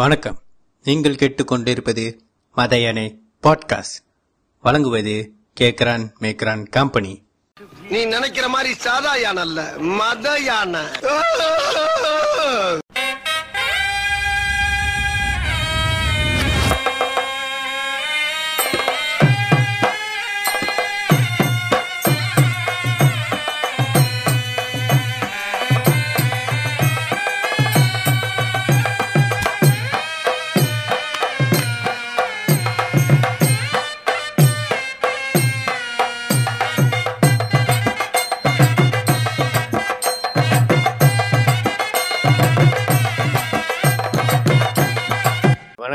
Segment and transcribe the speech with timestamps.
[0.00, 0.42] வணக்கம்.
[0.84, 2.18] நீங்கள் கேட்டுக்கொண்டிருப்பது
[2.56, 3.98] மதையனை பாட்காஸ்ட்
[4.62, 7.22] வழங்குவது கேக்ரான் மேக்ரான் கம்பெனி.
[7.88, 10.80] நீ நினைக்கிற மாதிரி சாதா யானை அல்ல மத யானை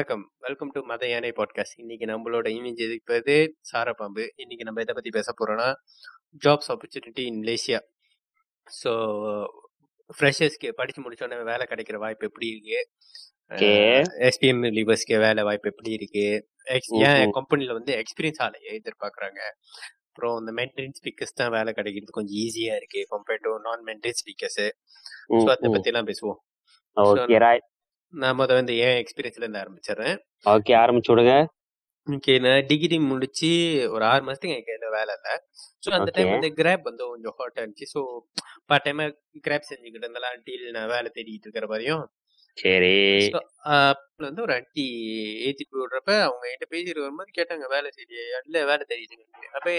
[0.02, 0.24] வணக்கம்.
[0.46, 3.34] வெல்கம் டு மத யானை பாட்காஸ்ட் இன்னைக்கு நம்மளோட இமேஜ் எதிர்ப்பது
[3.72, 4.24] சாரப்பாம்பு.
[4.36, 5.68] இன்னைக்கு நம்ம எதை பத்தி பேச போறோம்னா
[6.46, 7.80] jobs opportunity in Malaysia
[8.68, 8.92] so
[10.10, 12.80] ஃப்ரெஷர்ஸ்க்கு படிச்சு முடிச்சோடனே வேலை கிடைக்கிற வாய்ப்பு எப்படி இருக்கு.
[14.30, 16.26] எஸ்பிஎம் லீவர்ஸ்க்கு வேலை வாய்ப்பு எப்படி இருக்கு?
[16.72, 17.36] ஏன் ம்ஹும்.
[17.38, 19.42] கம்பெனில வந்து எக்ஸ்பீரியன்ஸ் ஆலையை எதிர்பார்க்கறாங்க
[20.08, 24.64] அப்புறம் இந்த மெயின்டெயின் ஸ்பீக்கர்ஸ் தான் வேலை கிடைக்கிறது கொஞ்சம் ஈஸியா இருக்கு compared to non maintain speakers
[25.42, 26.40] so அதை எல்லாம் பேசுவோம்.
[26.98, 27.38] ஓகே.
[27.48, 27.71] ரைட்
[28.14, 31.34] நான் முத வந்து ஏன் எக்ஸ்பீரியன்ஸ்ல இருந்து ஆரம்பிச்சிடுறேன் ஓகே ஆரம்பிச்சு விடுங்க.
[32.08, 33.50] ஓகே நான் டிகிரி முடிச்சு
[33.92, 35.34] ஒரு ஆறு மாசத்துக்கு என் கையில வேலை இல்லை.
[35.84, 36.32] ஸோ அந்த டைம்.
[36.32, 37.88] வந்து கிராப் வந்து கொஞ்சம் ஹாட்டாக இருந்துச்சு.
[37.94, 38.02] ஸோ
[38.70, 39.06] பார்ட் டைமா
[39.46, 42.04] கிராப் செஞ்சுக்கிட்டு இருந்தாலும் அன்டில் நான் வேலை தேடிட்டு இருக்கிற மாதிரியும்.
[42.58, 42.96] சரி.
[44.22, 44.86] வந்து ஒரு அன்டி
[45.46, 49.72] ஏற்றிட்டு விடுறப்ப அவங்க என்கிட்ட பேசிட்டு வரும்போது கேட்டாங்க வேலை செய்ய இல்லை வேலை இருக்கு அப்போ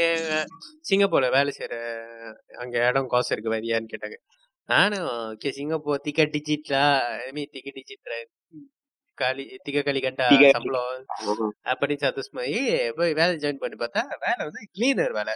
[0.88, 1.76] சிங்கப்பூர்ல வேலை செய்யற
[2.58, 4.18] அங்க இடம் காசு இருக்கு வரியான்னு கேட்டாங்க.
[5.56, 6.84] சிங்கப்பூர் திக்க டிஜிட்லா
[7.26, 8.14] ஐ திக்க டிஜிட்ல
[9.18, 10.50] காலி திக்க களி கண்டா திக.
[10.56, 11.02] சம்பளம்
[11.70, 12.60] அப்படின்னு சந்தோஷமாயி
[12.98, 15.34] போய் வேலை ஜாயின் பண்ணி பார்த்தா வேலை வந்து கிளீனர் வேலை.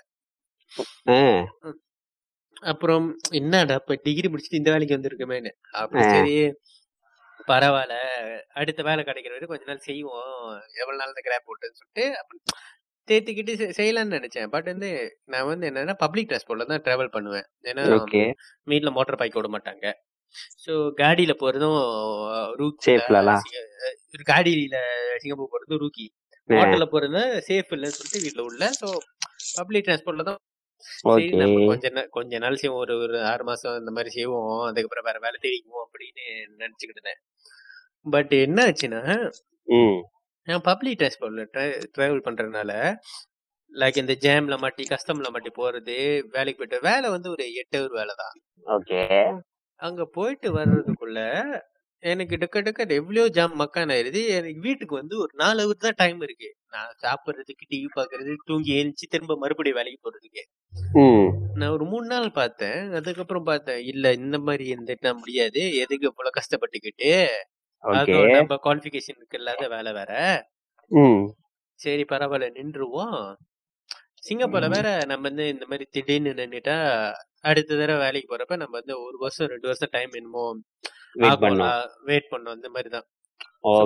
[2.70, 3.06] அப்புறம்
[3.40, 5.52] என்னடா இப்ப டிகிரி முடிச்சுட்டு இந்த வேலைக்கு வந்திருக்கமேன்னு.
[5.80, 6.04] அப்படி.
[6.14, 6.36] சரி
[7.50, 7.96] பரவாயில்ல
[8.60, 10.30] அடுத்த வேலை கிடைக்கிற வரைக்கும் கொஞ்ச நாள் செய்வோம்.
[10.80, 12.04] எவ்வளவு நாள் இந்த கிராப் போட்டுன்னு சொல்லிட்டு
[13.08, 14.48] தேத்திக்கிட்டு செய்யலாம்னு நினைச்சேன்.
[14.48, 14.88] பட் வந்து
[15.24, 17.46] நான் வந்து என்னன்னா பப்ளிக் டிரான்ஸ்போர்ட்ல தான் டிராவல் பண்ணுவேன்.
[17.62, 17.84] ஏன்னா
[18.66, 19.86] வீட்ல மோட்டார் பைக் விட மாட்டாங்க.
[20.64, 21.78] ஸோ காடியில போறதும்
[22.86, 23.44] சேஃப்லலாம்
[24.26, 24.76] காடியில
[25.16, 26.06] சிங்கப்பூர் போறதும் ரூக்கி.
[26.48, 28.64] ஆ, ஹோட்டல்ல போறது சேஃப் இல்லைன்னு சொல்லிட்டு வீட்ல உள்ள.
[28.80, 28.88] ஸோ
[29.56, 30.40] பப்ளிக் டிரான்ஸ்போர்ட்ல தான்
[31.68, 32.80] கொஞ்ச நாள் கொஞ்ச நாள் செய்வோம்.
[32.80, 34.60] ஒரு ஒரு ஆறு மாசம் இந்த மாதிரி செய்வோம்.
[34.60, 36.26] அதுக்கப்புறம் வேற வேலை தேடிக்குவோம் அப்படின்னு
[36.58, 37.14] நினைச்சுக்கிட்டு
[38.06, 39.00] பட் என்ன ஆச்சுன்னா
[40.46, 41.44] நான் பப்ளிக் டிரான்ஸ்போர்ட்ல
[41.94, 42.72] டிராவல் பண்றதுனால
[43.72, 45.96] லைக் இந்த ஜேம்ல மாட்டி கஸ்டம்ல மாட்டி போறது
[46.34, 48.36] வேலைக்கு போயிட்டு வேலை வந்து ஒரு எட்டு ஹவர் வேலை தான்.
[48.66, 49.00] ஓகே.
[49.80, 51.20] அங்க போயிட்டு வர்றதுக்குள்ள
[52.02, 54.20] எனக்கு டக்க டக்க எவ்வளோ ஜாம் மக்கான் ஆயிருது.
[54.28, 56.48] எனக்கு வீட்டுக்கு வந்து ஒரு நாலு ஹவர் தான் டைம் இருக்கு.
[56.70, 60.42] நான் சாப்பிட்றதுக்கு டிவி பாக்குறது தூங்கி எழுந்துச்சு திரும்ப மறுபடியும் வேலைக்கு போறதுக்கு.
[61.54, 62.92] நான் ஒரு மூணு நாள் பார்த்தேன்.
[62.92, 65.62] அதுக்கப்புறம் பார்த்தேன் இல்ல இந்த மாதிரி இருந்துட்டா முடியாது.
[65.76, 67.10] எதுக்கு இவ்வளவு கஷ்டப்பட்டுக்கிட்டு?
[67.82, 70.12] அதுவும் நம்ம குவாலிஃபிகேஷனுக்கு இல்லாத வேலை வேற.
[70.90, 71.26] ம்.
[71.74, 73.34] சரி பரவாயில்ல நின்றுவோம்
[74.28, 76.76] சிங்கப்பூர்ல வேற நம்ம வந்து இந்த மாதிரி திடீர்னு நின்னுட்டா
[77.40, 80.44] அடுத்த தடவை வேலைக்கு போறப்ப நம்ம வந்து ஒரு வருஷம் ரெண்டு வருஷம் டைம் என்னமோ
[81.12, 81.86] வெயிட் பண்ணோம்.
[82.04, 83.06] வெயிட் பண்ணோம் அந்த மாதிரி தான்.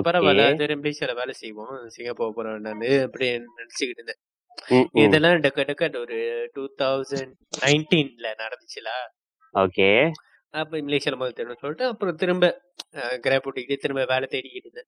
[0.05, 1.87] பரவாயில்ல அது மலேசியால வேலை செய்வோம்.
[1.87, 4.21] சிங்கப்பூர் போறோம் நான் அப்படி நினைச்சுக்கிட்டு இருந்தேன்.
[4.93, 6.17] இதெல்லாம் டக்க டக்க ஒரு
[6.53, 8.89] டூ தௌசண்ட் நைன்டீன்ல நடந்துச்சுல.
[9.53, 9.89] ஓகே.
[10.51, 12.61] அப்ப மலேசியால முதல் தேடணும்னு சொல்லிட்டு அப்புறம் திரும்ப
[12.95, 14.85] கிராப் ஓட்டிக்கிட்டு திரும்ப வேலை தேடிக்கிட்டு இருந்தேன்.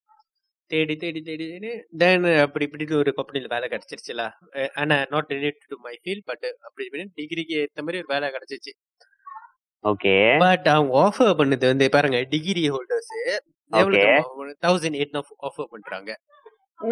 [0.65, 4.29] தேடி தேடி தேடி தேடி தென் அப்படி இப்படி ஒரு கம்பெனில வேலை கிடைச்சிருச்சுல.
[4.51, 8.29] அஹ் ஆனா not related to my field but அப்படி இப்படி டிகிரிக்கு ஏத்த மாதிரி ஒரு வேலை
[8.29, 8.71] கிடைச்சிச்சு.
[9.83, 13.39] ஓகே பட் அவங்க ஆஃபர் பண்ணது வந்து பாருங்க degree holders
[14.61, 16.19] thousand eight offer பண்றாங்க.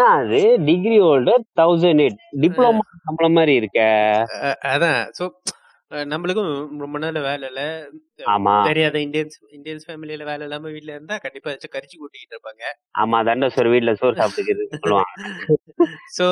[0.07, 0.57] அது?
[0.59, 3.81] Degree holder thousand eight diploma சம்பளம் மாதிரி இருக்க.
[4.65, 5.11] அதான்.
[5.19, 5.29] சோ
[6.11, 7.61] நம்மளுக்கும் ரொம்ப நாள் வேலை இல்ல.
[8.33, 8.53] ஆமா.
[8.67, 12.63] தெரியாத இந்தியன்ஸ் இந்தியன்ஸ் ஃபேமிலியில வேலை இல்லாம வீட்ல இருந்தா கண்டிப்பா ஏதாச்சும் கரிச்சு கூட்டிட்டு இருப்பாங்க.
[12.95, 15.11] ஆமா தண்ட சோறு வீட்ல சோறு சாப்பிட்டுக்கிறது சொல்லுவாங்க.
[16.17, 16.25] சோ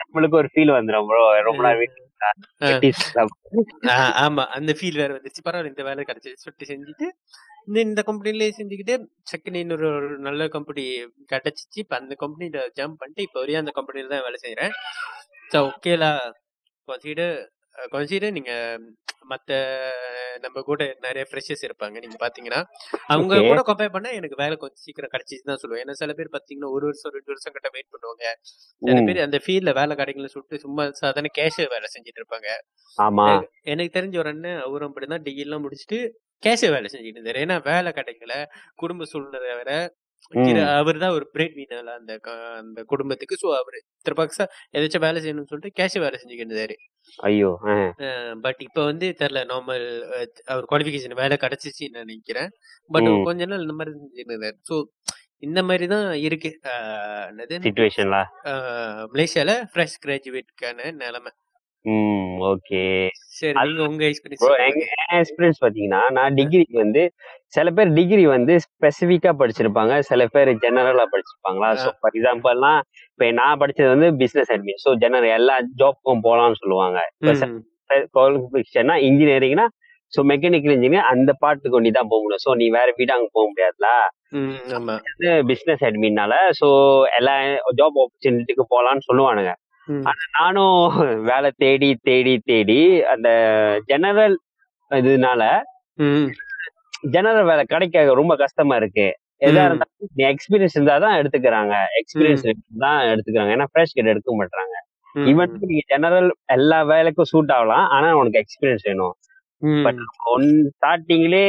[0.00, 1.82] நம்மளுக்கு ஒரு ஃபீல் வந்துரும் ப்ரோ ரொம்ப நாள்
[2.20, 2.90] சாப்பிட்டு.
[4.22, 5.46] ஆமா அந்த ஃபீல் வேற வந்துச்சு.
[5.46, 7.08] பரவாயில்ல இந்த வேலை கிடைச்சிச்சு சொல்லிட்டு செஞ்சுட்டு
[7.68, 8.94] இந்த இந்த கம்பெனிலே செஞ்சுக்கிட்டு
[9.30, 10.84] செகண்ட் இன்னொரு ஒரு நல்ல கம்பெனி
[11.32, 11.78] கிடைச்சிச்சு.
[11.84, 14.74] இப்ப அந்த கம்பெனில ஜம்ப் பண்ணிட்டு இப்ப வரையும் அந்த கம்பெனில தான் வேலை செய்யறேன்
[15.50, 16.12] ஸோ ஓகேலா
[16.88, 17.36] கன்சிடர்
[17.92, 18.78] கன்சிடர் நீங்க
[19.30, 19.52] மத்த
[20.40, 21.96] நம்ம கூட நிறைய ஃப்ரெஷர்ஸ் இருப்பாங்க.
[21.98, 22.60] நீங்க பாத்தீங்கன்னா
[23.06, 23.40] அவங்க.
[23.40, 25.82] கூட கம்பேர் பண்ணா எனக்கு வேலை கொஞ்சம் சீக்கிரம் கிடைச்சிச்சு தான் சொல்லுவேன்.
[25.84, 28.24] ஏன்னா சில பேர் பாத்தீங்கன்னா ஒரு வருஷம் ரெண்டு வருஷம் கிட்ட வெயிட் பண்ணுவாங்க.
[28.82, 32.48] சில பேர் அந்த ஃபீல்ட்ல வேலை கிடைக்கலன்னு சொல்லிட்டு சும்மா சாதாரண கேஷ் வேலை செஞ்சுட்டு இருப்பாங்க.
[32.98, 33.42] ஆமா.
[33.62, 36.00] எனக்கு தெரிஞ்ச ஒரு அண்ணன் அவரும் அப்படிதான் டிகிரி எல்லாம் முடிச்சுட்டு
[36.42, 37.38] கேஷ வேலை செஞ்சுட்டு இருந்தாரு.
[37.46, 38.44] ஏன்னா வேலை கிடைக்கல.
[38.74, 39.70] குடும்ப சூழ்நிலை வேற.
[40.78, 42.12] அவர் தான் ஒரு பிரேட் வீணால அந்த
[42.60, 43.40] அந்த குடும்பத்துக்கு.
[43.42, 44.46] சோ அவரு திருப்பாக்ஸா
[44.76, 46.76] ஏதாச்சும் வேலை செய்யணும்னு சொல்லிட்டு கேஷ வேலை செஞ்சுக்கிட்டு இருந்தாரு.
[47.28, 47.50] ஐயோ
[48.46, 49.86] பட் இப்ப வந்து தெரியல நார்மல்
[50.52, 52.50] அவர் குவாலிஃபிகேஷன் வேலை கிடைச்சிச்சுன்னு நினைக்கிறேன்.
[52.90, 53.10] பட்.
[53.28, 53.94] கொஞ்ச நாள் இந்த மாதிரி
[54.24, 54.58] இருந்தாரு.
[54.70, 54.76] ஸோ
[55.46, 56.50] இந்த மாதிரி தான் இருக்கு.
[57.66, 58.18] சுச்சுவேஷன்ல
[59.14, 61.32] மலேசியால ஃப்ரெஷ் கிராஜுவேட்கான நிலைமை.
[61.84, 62.84] ம் ஓகே.
[63.36, 63.54] சரி
[64.44, 64.84] அது- உங்க
[65.18, 67.02] எக்ஸ்பீரியன்ஸ் பாத்தீங்கன்னா நான் டிகிரிக்கு வந்து
[67.48, 71.70] சில பேர் டிகிரி வந்து ஸ்பெசிஃபிக்கா படிச்சிருப்பாங்க சில பேர் ஜெனரலா படிச்சிருப்பாங்களா?
[71.76, 72.72] ஸோ ஃபார் எக்ஸாம்பிள்னா
[73.10, 76.98] இப்போ நான் படிச்சது வந்து பிசினஸ் அட்மின் ஸோ ஜெனரல் எல்லா ஜாப்க்கும் போகலாம்னு சொல்லுவாங்க.
[79.08, 79.66] இன்ஜினியரிங்னா
[80.12, 82.44] ஸோ மெக்கானிக்கல் இன்ஜினியர் அந்த பாட்டு கொண்டு தான் போக முடியும்.
[82.44, 83.88] ஸோ நீ வேற வீடு அங்கே போக முடியாதுல
[85.44, 86.68] பிசினஸ் அட்மின்னால ஸோ
[87.18, 87.34] எல்லா
[87.74, 89.52] ஜாப் ஆப்பர்ச்சுனிட்டிக்கு போகலான்னு சொல்லுவானுங்க.
[90.08, 90.78] ஆனா நானும்
[91.28, 92.80] வேலை தேடி தேடி தேடி
[93.12, 93.28] அந்த
[93.90, 94.36] ஜெனரல்
[94.90, 95.42] இதனால
[97.14, 99.06] ஜெனரல் வேலை கிடைக்க ரொம்ப கஷ்டமா இருக்கு.
[99.46, 99.62] எதா.
[99.66, 101.74] இருந்தாலும் எக்ஸ்பீரியன்ஸ் இருந்தா தான் எடுத்துக்கிறாங்க.
[102.00, 102.44] எக்ஸ்பீரியன்ஸ்
[102.84, 103.52] தான் எடுத்துக்கிறாங்க.
[103.56, 104.74] ஏன்னா ஃப்ரெஷ் கிட்ட எடுக்க மாட்டாங்க
[105.26, 109.14] ஈவன் நீங்க ஜெனரல் எல்லா வேலைக்கும் சூட் ஆகலாம் ஆனா உனக்கு எக்ஸ்பீரியன்ஸ் வேணும்.
[109.84, 110.00] பட்
[110.32, 111.46] ஒன் ஸ்டார்டிங்லே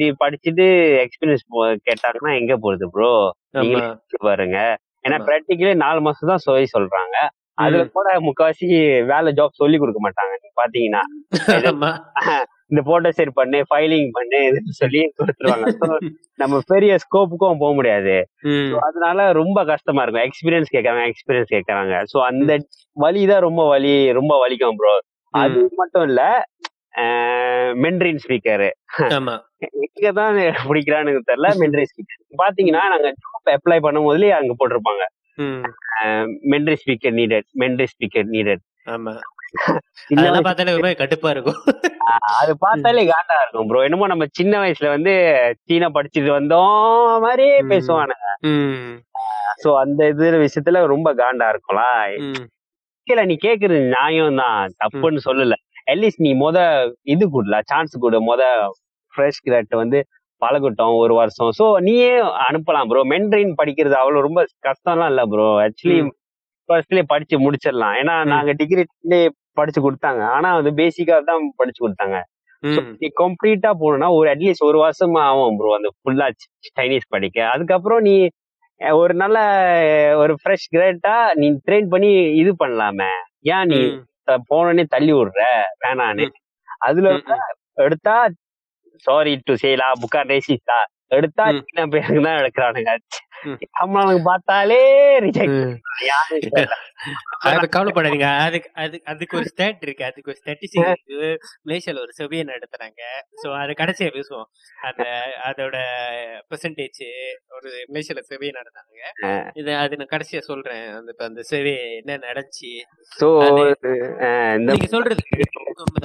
[0.00, 0.66] நீ படிச்சுட்டு
[1.04, 1.44] எக்ஸ்பீரியன்ஸ்
[1.88, 3.12] கேட்டாங்கன்னா எங்க போறது ப்ரோ
[3.56, 3.80] நீங்களே
[4.28, 4.58] பாருங்க.
[5.04, 5.16] ஏன்னா.
[5.28, 7.16] ப்ராக்டிக்கலே நாலு மாசம் தான் சொல்லி சொல்றாங்க.
[7.58, 8.66] அதுல கூட முக்காவாசி
[9.10, 11.02] வேலை ஜாப் சொல்லி கொடுக்க மாட்டாங்க நீங்க பாத்தீங்கன்னா.
[12.70, 14.38] இந்த போட்டோ செட் பண்ணு ஃபைலிங் பண்ணு
[14.78, 15.66] சொல்லி கொடுத்துருவாங்க.
[16.38, 18.14] நம்ம பெரிய ஸ்கோப்புக்கும் போக முடியாது.
[18.86, 20.26] அதனால ரொம்ப கஷ்டமா இருக்கும்.
[20.28, 21.96] எக்ஸ்பீரியன்ஸ் கேட்கறாங்க எக்ஸ்பீரியன்ஸ் கேட்கறாங்க.
[22.12, 22.52] ஸோ அந்த
[22.96, 24.94] வலி தான் ரொம்ப வலி ரொம்ப வலிக்கும் ப்ரோ
[25.34, 26.22] அது மட்டும் இல்ல
[27.84, 28.66] மென்ட்ரின் ஸ்பீக்கர்
[29.16, 29.34] ஆமா.
[29.88, 30.38] எங்க தான்
[30.68, 35.04] பிடிக்கிறான்னு தெரியல மென்ட்ரி ஸ்பீக்கர் பாத்தீங்கன்னா நாங்க ஜாப் அப்ளை பண்ணும் போதுலயே அங்க போட்டிருப்பாங்க.
[35.38, 35.62] ம்,
[36.52, 39.12] மென்ட்ரி ஸ்பீக்கர் நீடட் மென்ட்ரி ஸ்பீக்கர் நீடட் ஆமா.
[40.10, 41.58] இந்த அதெல்லாம் பார்த்தாலே மாதிரி கடுப்பா இருக்கும்.
[42.34, 45.12] அது பார்த்தாலே காண்டா இருக்கும் ப்ரோ என்னமோ நம்ம சின்ன வயசுல வந்து
[45.62, 46.76] சீனா படிச்சுட்டு வந்தோம்
[47.20, 47.68] மாதிரியே ம்.
[47.70, 48.28] பேசுவானுங்க.
[49.62, 51.82] சோ அந்த இது விஷயத்துல ரொம்ப காண்டா இருக்கும்ல.
[53.08, 54.72] இல்ல நீ கேக்குறது நியாயம் தான்.
[54.82, 55.54] தப்புன்னு சொல்லல.
[55.86, 56.58] அட்லீஸ்ட் நீ முத
[57.04, 58.18] இது கொடுல சான்ஸ் கொடு.
[58.22, 58.42] முத
[59.14, 59.98] ஃப்ரெஷ் கிராட் வந்து
[60.42, 61.50] பழகட்டும் ஒரு வருஷம்.
[61.58, 62.12] சோ நீயே
[62.46, 65.98] அனுப்பலாம் ப்ரோ மென்ட்ரின் படிக்கிறது அவ்வளவு ரொம்ப கஷ்டம்லாம் இல்ல ப்ரோ ஆக்சுவலி.
[66.68, 67.94] ஃபர்ஸ்ட்லயே படிச்சு முடிச்சிடலாம்.
[68.00, 68.28] ஏன்னா ம்.
[68.28, 69.20] நாங்க டிகிரிலே
[69.52, 70.22] படிச்சு கொடுத்தாங்க.
[70.28, 72.18] ஆனா அது பேசிக்கா தான் படிச்சு கொடுத்தாங்க.
[72.98, 76.26] நீ கம்ப்ளீட்டா போகணும்னா ஒரு அட்லீஸ்ட் ஒரு வருஷம் ஆகும் ப்ரோ அந்த ஃபுல்லா
[76.76, 77.38] சைனீஸ் படிக்க.
[77.54, 78.14] அதுக்கப்புறம் நீ
[78.80, 79.38] ஒரு நல்ல
[80.16, 82.10] ஒரு ஃப்ரெஷ் கிரேட்டா நீ ட்ரெயின் பண்ணி
[82.42, 83.10] இது பண்ணலாமே.
[83.54, 83.80] ஏன் நீ
[84.50, 85.42] போனோடனே தள்ளி விடுற?
[85.84, 86.26] வேணான்னு.
[86.78, 87.22] அதுல ம்,
[89.04, 90.78] இருந்தா எடுத்தா சாரி டு சேலா புக்கா ரேசிஸ்டா
[91.12, 91.62] எடுத்தா ம்.
[91.66, 92.92] சின்ன பேருக்கு தான் எடுக்கிறானுங்க.
[93.76, 94.78] நம்மளுக்கு பார்த்தாலே.
[97.48, 98.26] அது கவலைப்படாதீங்க.
[98.42, 100.04] அதுக்கு அது அதுக்கு ஒரு ஸ்டாட் இருக்கு.
[100.04, 101.18] அதுக்கு ஒரு ஸ்டாட்டிஸ்டிக் இருக்கு.
[101.66, 103.00] மலேசியால ஒரு சர்வே நடத்துறாங்க
[103.42, 104.48] சோ அது கடைசியா பேசுவோம்.
[104.80, 105.04] அந்த
[105.48, 105.76] அதோட
[106.50, 107.02] பெர்சன்டேஜ்
[107.56, 109.00] ஒரு மலேசியால சர்வே நடத்தாங்க
[109.54, 110.86] இது அது நான் கடைசியா சொல்றேன்.
[110.98, 112.72] அந்த அந்த சர்வே என்ன நடந்துச்சு?
[113.12, 113.28] சோ
[114.62, 115.24] நீங்க சொல்றது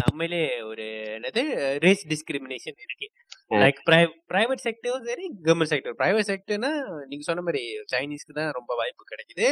[0.09, 1.41] உண்மையிலே ஒரு என்னது
[1.79, 3.07] ரேஸ் டிஸ்கிரிமினேஷன் இருக்கு.
[3.55, 3.79] லைக்
[4.31, 4.63] பிரைவேட்
[4.97, 6.71] செக்டரும் சரி கவர்மெண்ட் செக்டர் பிரைவேட் செக்டர்னா
[7.09, 7.61] நீங்க சொன்ன மாதிரி
[7.93, 9.47] சைனீஸ்க்கு தான் ரொம்ப வாய்ப்பு கிடைக்குது.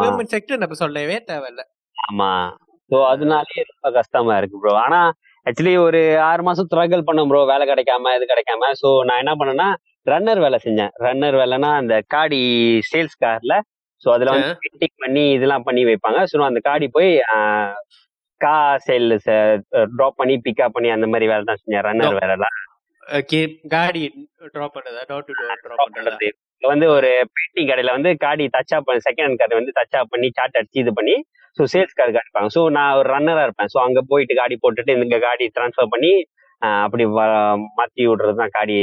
[0.00, 1.62] கவர்மெண்ட் செக்டர் நம்ம சொல்லவே தேவையில்ல.
[1.96, 2.30] ஆமா.
[2.90, 5.00] சோ அதனாலே ரொம்ப கஷ்டமா இருக்கு ப்ரோ ஆனா
[5.46, 8.70] ஆக்சுவலி ஒரு ஆறு மாசம் ஸ்ட்ரகிள் பண்ணேன் ப்ரோ வேலை கிடைக்காம இது கிடைக்காம.
[8.82, 9.68] சோ நான் என்ன பண்ணேன்னா
[10.06, 10.92] ரன்னர் வேலை செஞ்சேன்.
[11.04, 12.42] ரன்னர் வேலைன்னா அந்த காடி
[12.90, 13.54] சேல்ஸ் கார்ல
[14.02, 16.20] சோ அதுல வந்து பெயிண்டிங் பண்ணி இதெல்லாம் பண்ணி வைப்பாங்க.
[16.32, 17.10] சோ அந்த காடி போய்
[18.40, 18.54] கா
[18.86, 19.12] சேல்
[19.94, 22.56] ட்ராப் பண்ணி பிக்கப் பண்ணி அந்த மாதிரி வேலை தான் செஞ்சேன் ரன்னர் வேலைலாம்.
[23.74, 24.02] காடி
[24.54, 25.02] டிராப் பண்ணதா?
[25.10, 26.30] டோர் டு டோர் டிராப் பண்றதா?
[26.62, 30.56] வந்து ஒரு பெயிண்டிங் கடையில வந்து காடி தச்சா பண்ணி செகண்ட் ஹேண்ட் கார்டு வந்து தச்சா பண்ணி சாட்
[30.58, 31.14] அடிச்சு இது பண்ணி
[31.58, 33.70] ஸோ சேல்ஸ் கார்டு காட்டிப்பாங்க ஸோ நான் ஒரு ரன்னரா இருப்பேன்.
[33.72, 36.12] ஸோ அங்க போயிட்டு காடி போட்டுட்டு இந்த காடி ட்ரான்ஸ்ஃபர் பண்ணி
[36.84, 37.04] அப்படி
[37.78, 38.76] மாத்தி விடுறது தான் காடி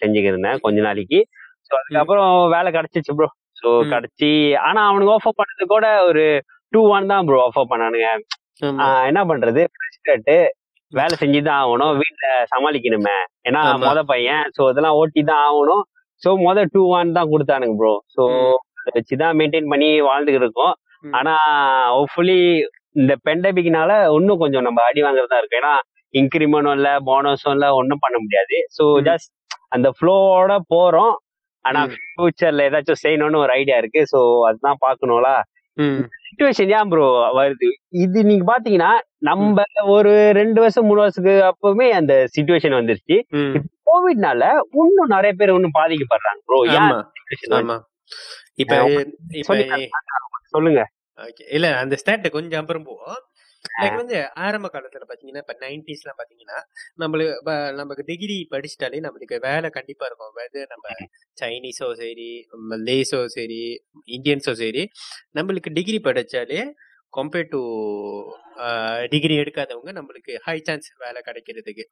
[0.00, 1.20] செஞ்சுக்கிட்டு இருந்தேன் கொஞ்ச நாளைக்கு.
[1.68, 3.28] ஸோ அதுக்கப்புறம் வேலை கிடைச்சிச்சு ப்ரோ
[3.60, 3.68] ஸோ.
[3.92, 4.30] கிடைச்சி
[4.68, 6.24] ஆனா அவனுக்கு ஆஃபர் பண்ணது கூட ஒரு
[6.72, 8.08] டூ ஒன் தான் ப்ரோ ஆஃபர் பண்ணானுங்க.
[9.10, 9.62] என்ன பண்றது?
[10.08, 10.36] கட்டு
[10.92, 13.16] வேலை செஞ்சுதான் ஆகணும் வீட்டுல சமாளிக்கணுமே
[13.48, 13.60] ஏன்னா.
[13.82, 15.82] மொத பையன் சோ இதெல்லாம் ஓட்டி தான் ஆகணும்
[16.22, 18.24] சோ மொத டூ ஒன் தான் கொடுத்தானுங்க ப்ரோ சோ.
[18.80, 20.74] அதை வச்சுதான் மெயின்டைன் பண்ணி வாழ்ந்துகிட்டு இருக்கோம்.
[21.12, 21.34] ஆனா
[21.94, 22.38] ஹோப்ஃபுல்லி
[22.96, 25.74] இந்த பெண்டமிக்னால இன்னும் கொஞ்சம் நம்ம அடி வாங்குறதா இருக்கு ஏன்னா
[26.14, 29.04] இன்க்ரிமெண்ட்டும் இல்ல போனஸும் இல்ல ஒன்றும் பண்ண முடியாது ஸோ ம்.
[29.08, 29.30] ஜஸ்ட்
[29.70, 31.14] அந்த ஃப்ளோவோட போறோம்
[31.64, 31.80] ஆனா.
[32.12, 34.18] ஃபியூச்சர்ல ஏதாச்சும் செய்யணும்னு ஒரு ஐடியா இருக்கு ஸோ
[34.48, 35.30] அதுதான் பார்க்கணும்ல
[35.76, 36.02] ம்.
[36.32, 37.06] சுச்சுவேஷன் ஏன் ப்ரோ
[37.38, 37.68] வருது?
[38.04, 38.90] இது நீங்க பாத்தீங்கன்னா
[39.28, 43.16] நம்ம ஒரு ரெண்டு வருஷம் மூணு வருஷத்துக்கு அப்பவுமே அந்த சுச்சுவேஷன் வந்துருச்சு.
[43.88, 44.42] கோவிட்னால
[44.82, 46.90] இன்னும் நிறைய பேர் இன்னும் பாதிக்கப்படுறாங்க ப்ரோ ஏன்
[48.62, 48.76] இப்ப
[49.32, 49.66] இப்ப சொல்லி
[50.54, 50.80] சொல்லுங்க.
[51.56, 53.18] இல்ல அந்த ஸ்டாட் கொஞ்சம் அப்புறம் போவோம்.
[53.80, 54.16] லைக் வந்து
[54.46, 56.58] ஆரம்ப காலத்துல பாத்தீங்கன்னா இப்ப நைன்டிஸ்ல பாத்தீங்கன்னா
[57.02, 60.38] நம்மளுக்கு நமக்கு டிகிரி படிச்சிட்டாலே நம்மளுக்கு வேலை கண்டிப்பா இருக்கும்.
[60.46, 60.86] அது நம்ம
[61.42, 62.30] சைனீஸோ சரி
[62.72, 63.60] மலேஸோ சரி
[64.16, 64.84] இந்தியன்ஸோ சரி
[65.38, 66.62] நம்மளுக்கு டிகிரி படிச்சாலே
[67.12, 67.62] கம்பேர்ட் டு
[69.14, 71.84] டிகிரி எடுக்காதவங்க நம்மளுக்கு ஹை சான்ஸ் வேலை கிடைக்கிறதுக்கு.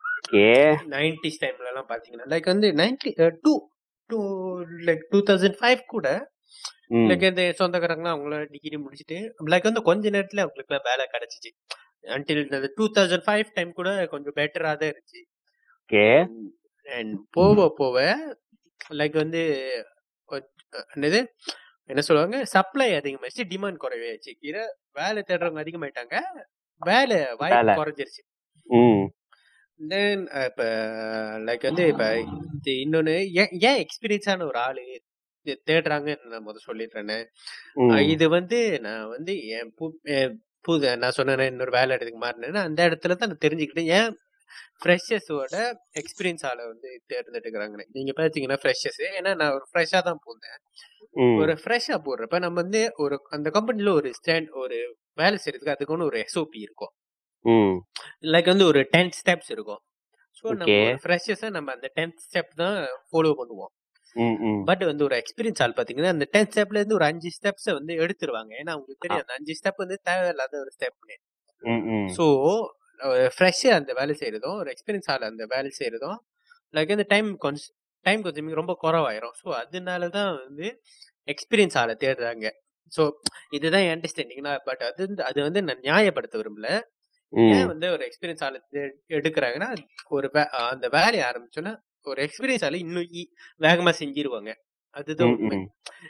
[0.94, 3.12] நைன்டிஸ் டைம்ல எல்லாம் பாத்தீங்கன்னா லைக் வந்து ninety
[3.46, 3.54] two
[4.10, 4.20] two
[4.88, 6.08] like two thousand five கூட
[6.90, 9.18] லைக் இந்த சொந்தக்காரங்களாம் அவங்கள டிகிரி முடிச்சுட்டு
[9.52, 11.50] லைக் வந்து கொஞ்ச நேரத்துல அவங்களுக்கு வேலை கிடைச்சிச்சு.
[12.14, 15.22] Until two thousand five time கூட கொஞ்சம் பெட்டரா தான் இருந்துச்சு.
[15.82, 16.04] ஓகே.
[16.86, 17.98] அண்ட் போக போக
[19.00, 19.42] லைக் வந்து
[20.96, 21.20] என்னது?
[21.90, 22.38] என்ன சொல்லுவாங்க?
[22.54, 24.62] சப்ளை அதிகமாச்சு டிமாண்ட் குறைவாச்சு இதை
[24.98, 26.16] வேலை தேடுறவங்க அதிகமாயிட்டாங்க
[26.82, 27.18] வேலை.
[27.40, 28.22] வாய்ப்பு குறைஞ்சிருச்சு.
[29.80, 30.64] தென் இப்ப
[31.46, 32.06] லைக் வந்து இப்ப
[32.56, 34.82] இது இன்னொன்னு ஏன் ஏன் எக்ஸ்பீரியன்ஸான ஒரு ஆளு
[35.66, 37.18] தேடுறாங்கன்னு நான் முதல்ல சொல்லிடுறேன்னு
[38.14, 39.72] இது வந்து நான் வந்து என்
[40.64, 43.92] புது நான் சொன்னேன் இன்னொரு வேலை இடத்துக்கு மாறினேன்னா அந்த இடத்துல தான் நான் தெரிஞ்சுக்கிட்டேன்.
[43.98, 44.10] ஏன்?
[44.80, 45.56] ஃப்ரெஷர்ஸோட
[45.94, 50.58] எக்ஸ்பீரியன்ஸ் ஆளை வந்து தேர்ந்தெடுக்கிறாங்க நீங்க பாத்தீங்கன்னா ஃப்ரெஷர்ஸ் ஏன்னா நான் ஒரு ஃப்ரெஷ்ஷா தான் போனேன்
[51.16, 51.36] ம்.
[51.40, 54.78] ஒரு ஃப்ரெஷ்ஷா போடுறப்ப நம்ம வந்து ஒரு அந்த கம்பெனில ஒரு ஸ்டாண்ட் ஒரு
[55.18, 56.92] வேலை செய்யறதுக்கு அதுக்கு ஒரு எஸ்ஓபி இருக்கும்.
[58.26, 59.82] லைக் வந்து ஒரு டென் ஸ்டெப்ஸ் இருக்கும்.
[60.36, 60.66] ஸோ நம்ம
[61.02, 62.76] ஃப்ரெஷர்ஸா நம்ம அந்த டென்த் ஸ்டெப் தான்
[63.08, 63.72] ஃபாலோ பண்ணுவோம்.
[64.64, 68.52] பட் வந்து ஒரு எக்ஸ்பீரியன்ஸ் ஆள் பாத்தீங்கன்னா அந்த டென்த் ஸ்டெப்ல இருந்து ஒரு அஞ்சு ஸ்டெப்ஸை வந்து எடுத்துருவாங்க.
[68.52, 71.16] ஏன்னா அவங்களுக்கு தெரியும் அந்த அஞ்சு ஸ்டெப் வந்து தேவையில்லாத ஒரு ஸ்டெப்னு
[71.62, 72.08] ம் ம்.
[72.08, 72.24] ஸோ
[73.36, 76.18] ஃப்ரெஷ்ஷு அந்த வேலை செய்யறதும் ஒரு எக்ஸ்பீரியன்ஸ் ஆள் அந்த வேலை செய்யறதும்
[76.74, 77.70] லைக் அந்த டைம் கொஞ்சம்
[78.06, 79.34] டைம் கொஞ்சம் ரொம்ப குறவாயிரும்.
[79.42, 80.66] ஸோ அதனால தான் வந்து
[81.28, 82.46] எக்ஸ்பீரியன்ஸ் ஆளை தேடுறாங்க.
[82.92, 83.02] ஸோ
[83.50, 86.68] இதுதான் அண்டர்ஸ்டாண்டிங்னா பட் அது வந்து அது வந்து நான் நியாயப்படுத்த விரும்பல.
[87.52, 88.58] ஏன் வந்து ஒரு எக்ஸ்பீரியன்ஸ் ஆளை
[89.08, 89.68] எடுக்கிறாங்கன்னா
[90.08, 90.28] ஒரு
[90.70, 91.74] அந்த வேலையை ஆரம்பிச்சோன்னா
[92.06, 93.08] ஒரு எக்ஸ்பீரியன்ஸ் ஆளை இன்னும்
[93.60, 94.50] வேகமா செஞ்சிருவாங்க.
[94.96, 95.58] அதுதான் உண்மை.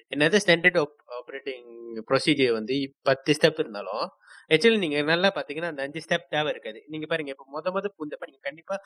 [0.09, 0.78] என்னதான் ஸ்டாண்டர்ட்
[1.18, 1.66] ஆப்ரேட்டிங்
[2.09, 4.04] ப்ரொசீஜர் வந்து பத்து ஸ்டெப் இருந்தாலும்
[4.50, 6.78] ஆக்சுவலி நீங்க நல்லா பாத்தீங்கன்னா அந்த அஞ்சு ஸ்டெப் தேவை இருக்காது.
[6.87, 8.76] நீங்க பாருங்க இப்ப முத முத புந்தப்ப நீங்க கண்டிப்பா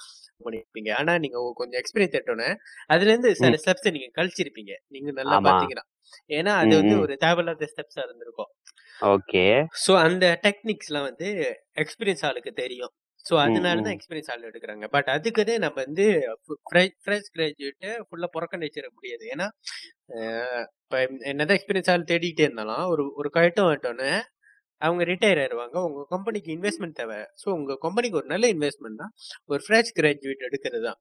[0.44, 0.90] பண்ணிருப்பீங்க.
[0.94, 2.48] ஆனா நீங்க கொஞ்சம் எக்ஸ்பீரியன்ஸ் எடுத்தோன்னே
[2.86, 4.74] அதுல இருந்து சில ஸ்டெப்ஸ் நீங்க கழிச்சிருப்பீங்க.
[4.88, 5.38] நீங்க நல்லா.
[5.48, 5.84] பாத்தீங்கன்னா.
[6.30, 6.96] ஏன்னா அது வந்து.
[7.00, 8.50] ஒரு தேவையில்லாத ஸ்டெப்ஸா இருந்திருக்கும்.
[9.08, 9.44] ஓகே.
[9.84, 11.28] சோ அந்த டெக்னிக்ஸ்லாம் வந்து
[11.76, 12.92] எக்ஸ்பீரியன்ஸ் ஆளுக்கு தெரியும்.
[13.24, 13.76] சோ அதனால.
[13.78, 14.86] தான் எக்ஸ்பீரியன்ஸ் ஆள் எடுக்கிறாங்க.
[14.92, 16.06] பட் அதுக்குதே நம்ம வந்து
[17.02, 19.24] ஃப்ரெஷ் கிராஜுவேட் ஃபுல்லா புறக்கணிச்சிட முடியாது.
[19.32, 19.46] ஏன்னா
[20.82, 20.98] இப்ப
[21.30, 24.12] என்னதான் எக்ஸ்பீரியன்ஸ் ஆள் தேடிட்டே இருந்தாலும் ஒரு ஒரு கட்டம் வந்துட்டோன்னே
[24.82, 27.20] அவங்க ரிட்டையர் ஆயிடுவாங்க உங்க கம்பெனிக்கு இன்வெஸ்ட்மெண்ட் தேவை.
[27.40, 29.06] ஸோ உங்க கம்பெனிக்கு ஒரு நல்ல இன்வெஸ்ட்மெண்ட்னா
[29.50, 31.00] ஒரு ஃப்ரெஷ் கிராஜுவேட் எடுக்கிறது தான்.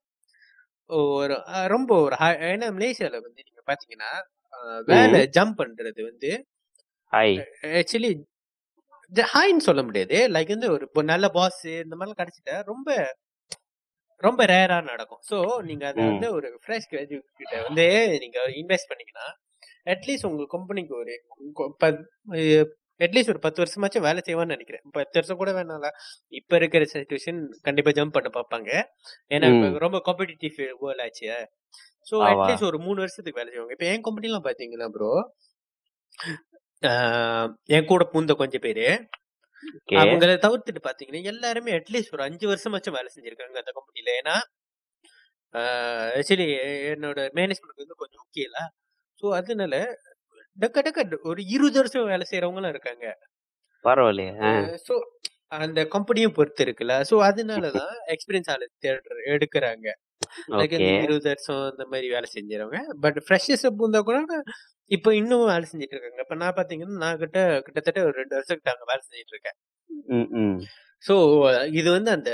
[1.16, 1.34] ஒரு
[1.72, 2.16] ரொம்ப ஒரு
[2.48, 4.10] ஏன்னா மலேசியால வந்து நீங்க பாத்தீங்கன்னா
[4.52, 6.30] அஹ், வேலை ஜம்ப் பண்றது வந்து
[7.78, 8.10] ஆக்சுவலி
[9.32, 10.16] ஹாய்ன்னு சொல்ல முடியாது.
[10.28, 12.88] லைக் வந்து ஒரு இப்போ நல்ல பாஸ் இந்த மாதிரிலாம் கிடைச்சிட்டா ரொம்ப
[14.22, 15.22] ரொம்ப ரேரா நடக்கும்.
[15.30, 16.02] ஸோ நீங்க அதை.
[16.10, 17.86] வந்து ஒரு ஃப்ரெஷ் கிராஜுவேட் கிட்ட வந்து
[18.18, 19.26] நீங்க இன்வெஸ்ட் பண்ணீங்கன்னா
[19.86, 21.14] அட்லீஸ்ட் உங்க கம்பெனிக்கு ஒரு
[23.00, 24.84] அட்லீஸ்ட் ஒரு பத்து வருஷமாச்சும் வேலை செய்வான்னு நினைக்கிறேன்.
[24.92, 25.88] பத்து வருஷம் கூட வேணாம்ல.
[26.32, 28.70] இப்ப இருக்கிற சுச்சுவேஷன் கண்டிப்பா ஜம்ப் பண்ண பார்ப்பாங்க.
[29.30, 29.48] ஏன்னா.
[29.78, 31.28] ரொம்ப காம்படிட்டிவ் வேர்ல்ட் ஆச்சு.
[32.06, 32.14] ஸோ.
[32.30, 33.76] அட்லீஸ்ட் ஒரு மூணு வருஷத்துக்கு வேலை செய்வாங்க.
[33.78, 35.12] இப்போ என் கம்பெனிலாம் பாத்தீங்கன்னா ப்ரோ
[37.68, 38.86] என் கூட பூந்த கொஞ்சம் பேரு.
[40.00, 44.36] அவங்கள தவிர்த்துட்டு பாத்தீங்கன்னா எல்லாருமே அட்லீஸ்ட் ஒரு அஞ்சு வருஷமாச்சும் வேலை செஞ்சிருக்காங்க அந்த கம்பெனில ஏன்னா
[46.18, 46.46] ஆக்சுவலி
[46.92, 48.60] என்னோட மேனேஜ்மெண்ட் வந்து கொஞ்சம் ஓகே இல்ல
[49.22, 49.74] ஸோ அதனால
[50.56, 53.06] டக்க டக்க ஒரு இருபது வருஷம் வேலை செய்யறவங்களும் இருக்காங்க.
[53.84, 54.50] பரவாயில்லையே.
[54.86, 54.94] ஸோ
[55.58, 56.94] அந்த கம்பெனியும் பொறுத்து இருக்குல்ல.
[57.10, 58.66] ஸோ அதனாலதான் எக்ஸ்பீரியன்ஸ் ஆளு
[59.34, 59.86] எடுக்கிறாங்க.
[61.02, 62.78] இருபது வருஷம் இந்த மாதிரி வேலை செஞ்சவங்க.
[63.00, 64.18] பட் ஃப்ரெஷர்ஸ் பூந்தா கூட
[64.90, 68.72] இப்போ இன்னும் வேலை செஞ்சுட்டு இருக்காங்க இப்ப நான் பாத்தீங்கன்னா நான் கிட்ட கிட்டத்தட்ட ஒரு ரெண்டு வருஷம் கிட்ட
[68.74, 69.58] அங்க வேலை செஞ்சுட்டு இருக்கேன்
[71.04, 71.14] ஸோ
[71.70, 72.30] இது வந்து அந்த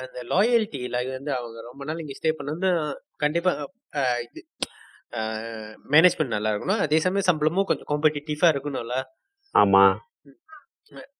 [0.00, 2.70] அந்த லாயல்ட்டி இது வந்து அவங்க ரொம்ப நாள் இங்க ஸ்டே பண்ணது
[3.16, 3.52] கண்டிப்பா
[4.22, 4.40] இது
[5.90, 6.80] மேனேஜ்மெண்ட் நல்லா இருக்கணும்.
[6.80, 8.96] அதே சமயம் சம்பளமும் கொஞ்சம் காம்படிட்டிவா இருக்கணும்ல.
[9.54, 9.84] ஆமா.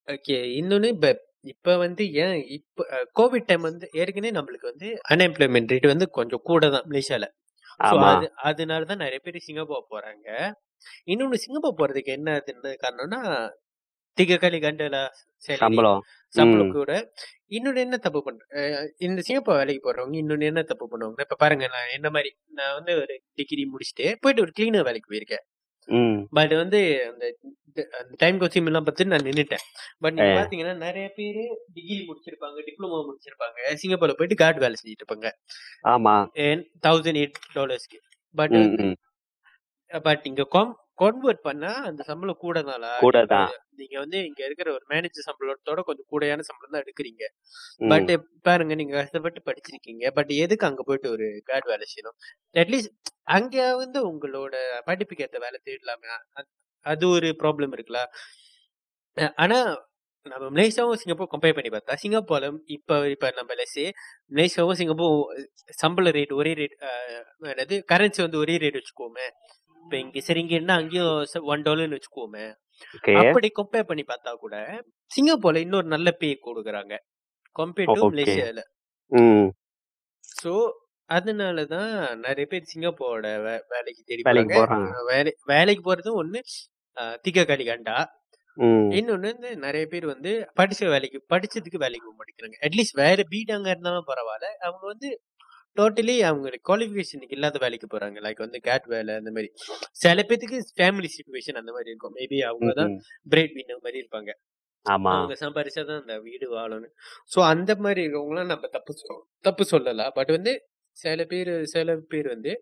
[0.09, 0.37] ஓகே.
[0.61, 1.09] இன்னொன்னு இப்ப
[1.45, 2.87] இப்ப வந்து ஏன் இப்ப
[3.19, 7.27] கோவிட் டைம் வந்து ஏற்கனவே நம்மளுக்கு வந்து அன்எம்ப்ளாய்மெண்ட் ரேட் வந்து கொஞ்சம் கூட தான் மலேசியால.
[7.81, 8.09] ஸோ ஆமா.
[8.13, 10.29] அது அதனால தான் நிறைய பேர் சிங்கப்பூர் போறாங்க.
[11.09, 12.31] இன்னொன்னு சிங்கப்பூர் போறதுக்கு என்ன
[12.85, 13.21] காரணம்னா
[14.19, 14.97] திககளி கண்டல
[15.43, 16.01] சம்பளம்.
[16.33, 16.73] சம்பளம்.
[16.73, 16.93] கூட.
[17.49, 18.43] இன்னொன்னு என்ன தப்பு பண்ற
[19.07, 22.95] இந்த சிங்கப்பூர் வேலைக்கு போறவங்க இன்னொன்னு என்ன தப்பு பண்ணுவாங்க இப்ப பாருங்க நான் என்ன மாதிரி நான் வந்து
[23.03, 25.45] ஒரு டிகிரி முடிச்சுட்டு போயிட்டு ஒரு கிளீனர் வேலைக்கு போயிருக்கேன்.
[26.31, 26.81] பட் வந்து
[27.13, 27.25] அந்த
[27.75, 29.65] அந்த டைம் கோச்சிங் எல்லாம் பார்த்து நான் நின்னுட்டேன்.
[29.99, 30.33] பட் நீங்க.
[30.39, 31.41] பாத்தீங்கன்னா நிறைய பேர்
[31.75, 35.29] டிகிரி முடிச்சிருப்பாங்க டிப்ளமோ முடிச்சிருப்பாங்க சிங்கப்பூர்ல போயிட்டு கார்டு வேலை செஞ்சுட்டு இருப்பாங்க.
[35.89, 36.15] ஆமா.
[36.87, 38.01] தௌசண்ட் எயிட் டாலர்ஸ்க்கு
[38.35, 38.57] பட்
[40.05, 40.43] பட் இங்க
[41.01, 43.51] கன்வெர்ட் பண்ணா அந்த சம்பளம் கூட தான் கூட தான்.
[43.81, 47.25] நீங்க வந்து இங்க இருக்கிற ஒரு மேனேஜர் சம்பளத்தோட கொஞ்சம் கூடையான சம்பளம் தான் எடுக்கிறீங்க.
[47.93, 48.13] பட்
[48.49, 50.05] பாருங்க நீங்க கஷ்டப்பட்டு படிச்சிருக்கீங்க.
[50.19, 52.17] பட் எதுக்கு அங்க போயிட்டு ஒரு கார்டு வேலை செய்யணும்?
[52.55, 52.93] அட்லீஸ்ட்
[53.37, 54.55] அங்க வந்து உங்களோட
[54.89, 56.11] படிப்புக்கு ஏத்த வேலை தேடலாமே.
[56.87, 58.03] அது ஒரு ப்ராப்ளம் இருக்குல்ல?
[59.43, 59.59] ஆனா
[60.27, 63.87] நம்ம மலேசியாவும் சிங்கப்பூர் கம்பேர் பண்ணி பார்த்தா சிங்கப்பூர்ல இப்ப இப்ப நம்ம லெஸ்ஸே
[64.33, 65.15] மலேசியாவும் சிங்கப்பூர்
[65.79, 66.75] சம்பள ரேட் ஒரே ரேட்
[67.53, 69.27] என்னது கரன்சி வந்து ஒரே ரேட் வச்சுக்கோமே.
[69.91, 71.15] இப்ப இங்க சரிங்கன்னா அங்கேயும்
[71.53, 72.45] ஒன் டாலர்னு வச்சுக்கோமே.
[73.21, 74.57] அப்படி கம்பேர் பண்ணி பார்த்தா கூட
[75.11, 76.95] சிங்கப்பூர்ல இன்னொரு நல்ல பே கொடுக்குறாங்க.
[77.57, 78.03] Compare to.
[78.11, 78.61] மலேசியால.
[80.35, 80.53] ஸோ
[81.11, 81.91] அதனாலதான்
[82.25, 83.27] நிறைய பேர் சிங்கப்பூரோட
[83.73, 84.55] வேலைக்கு தேடி போறாங்க.
[84.61, 84.93] போறாங்க.
[85.11, 86.43] வேலை வேலைக்கு போறது ஒண்ணு
[87.25, 87.97] திக்க களி கண்டா.
[88.97, 90.31] இன்னொன்னு வந்து நிறைய பேர் வந்து
[90.61, 92.59] படிச்ச வேலைக்கு படிச்சதுக்கு வேலைக்கு போக மாட்டேங்கிறாங்க.
[92.67, 94.51] அட்லீஸ்ட் வேற பீடாங்க இருந்தாலும் பரவாயில்ல.
[94.67, 95.11] அவங்க வந்து
[95.77, 98.19] டோட்டலி அவங்களுக்கு குவாலிஃபிகேஷனுக்கு இல்லாத வேலைக்கு போறாங்க.
[98.21, 99.49] லைக் வந்து கேட் வேலை அந்த மாதிரி.
[100.03, 102.15] சில பேத்துக்கு ஃபேமிலி சுச்சுவேஷன் அந்த மாதிரி இருக்கும்.
[102.19, 102.95] மேபி அவங்க தான்.
[103.27, 104.31] பிரேட் வின்னர் மாதிரி இருப்பாங்க.
[104.87, 105.13] ஆமா.
[105.15, 106.93] அவங்க சம்பாரிச்சாதான் அந்த வீடு வாழணும்
[107.31, 108.93] ஸோ அந்த மாதிரி இருக்கவங்களாம் நம்ம தப்பு
[109.45, 110.53] தப்பு சொல்லலாம் பட் வந்து
[110.97, 112.53] சில பேர் சில பேர் வந்து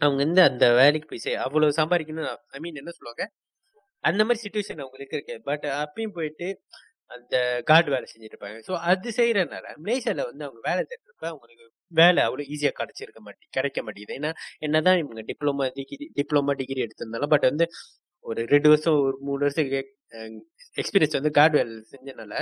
[0.00, 2.28] அவங்க வந்து அந்த வேலைக்கு போய் செய் அவ்வளவு சம்பாதிக்கணும்.
[2.54, 3.24] ஐ மீன் என்ன சொல்லுவாங்க?
[4.04, 5.36] அந்த மாதிரி சுச்சுவேஷன் அவங்களுக்கு இருக்கு.
[5.48, 6.48] பட் அப்பயும் போயிட்டு
[7.10, 7.36] அந்த
[7.70, 8.60] கார்டு வேலை செஞ்சுட்டு இருப்பாங்க.
[8.68, 13.78] ஸோ அது செய்யறதுனால மலேசியால வந்து அவங்க வேலை தேடுறப்ப அவங்களுக்கு வேலை அவ்வளோ ஈஸியாக கிடைச்சிருக்க மாட்டேங்குது கிடைக்க
[13.82, 14.16] மாட்டேங்குது.
[14.18, 14.30] ஏன்னா
[14.60, 17.66] என்னதான் இவங்க டிப்ளமா டிகிரி டிப்ளமா டிகிரி எடுத்திருந்தாலும் பட் வந்து
[18.24, 19.68] ஒரு ரெண்டு வருஷம் ஒரு மூணு வருஷம்
[20.76, 22.34] எக்ஸ்பீரியன்ஸ் வந்து கார்டு வேலை செஞ்சனால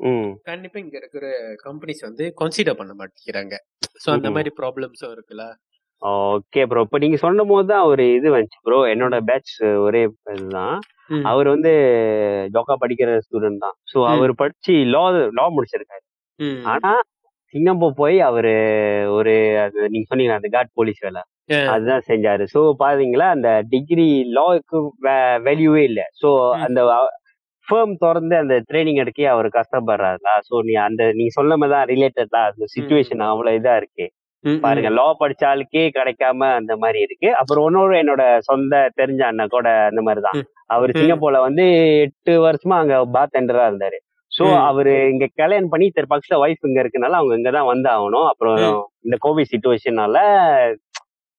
[0.00, 0.30] ம்.
[0.44, 1.26] கண்டிப்பா இங்க இருக்கிற
[1.64, 3.54] கம்பெனிஸ் வந்து கன்சிடர் பண்ண மாட்டேங்கிறாங்க.
[4.02, 4.28] ஸோ அந்த.
[4.30, 5.44] மாதிரி ப்ராப்ளம்ஸும் இருக்குல்ல?
[6.32, 9.52] ஓகே ப்ரோ இப்போ நீங்க சொன்னும் போது தான் ஒரு இது வந்துச்சு ப்ரோ என்னோட பேட்ச்
[9.84, 10.00] ஒரே
[10.34, 10.78] இதுதான்.
[11.24, 11.72] அவர் வந்து
[12.54, 13.76] ஜோக்கா படிக்கிற ஸ்டூடெண்ட் தான்.
[13.92, 13.98] ஸோ.
[14.12, 15.04] அவர் படிச்சு லா
[15.38, 16.04] லா முடிச்சிருக்காரு.
[16.66, 16.92] ஆனா
[17.54, 18.52] சிங்கப்பூர் போய் அவரு
[19.16, 19.32] ஒரு
[19.62, 21.22] அது நீங்க சொன்னீங்க அந்த காட் போலீஸ் வேலை.
[21.72, 24.06] அதுதான் செஞ்சாரு ஸோ பாத்தீங்களா அந்த டிகிரி
[24.36, 24.78] லாக்கு
[25.46, 26.28] வேல்யூவே இல்லை ஸோ.
[26.66, 26.80] அந்த
[27.68, 32.34] ஃபேம் திறந்து அந்த ட்ரைனிங் எடுக்க அவர் கஷ்டப்படுறாருல ஸோ நீ அந்த நீங்க சொன்ன மாதிரி தான் ரிலேட்டட்
[32.34, 34.06] தான் அந்த சுச்சுவேஷன் அவ்வளவு இதா இருக்கு.
[34.44, 39.68] பாருங்க லா படிச்ச ஆளுக்கே கிடைக்காம அந்த மாதிரி இருக்கு அப்புறம் இன்னொரு என்னோட சொந்த தெரிஞ்ச அண்ணன் கூட
[39.90, 40.46] அந்த மாதிரி தான் ம்.
[40.70, 40.92] அவர்.
[40.98, 41.66] சிங்கப்பூர்ல வந்து
[42.06, 43.98] எட்டு வருஷமா அங்க பாத் டெண்டரா இருந்தாரு
[44.32, 44.44] சோ.
[44.68, 48.58] அவரு இங்க கல்யாணம் பண்ணி தெரு பக்கத்துல ஒய்ஃப் இங்க இருக்கனால அவங்க இங்கதான் வந்து ஆகணும் அப்புறம்.
[49.00, 50.16] இந்த கோவிட் சுச்சுவேஷனால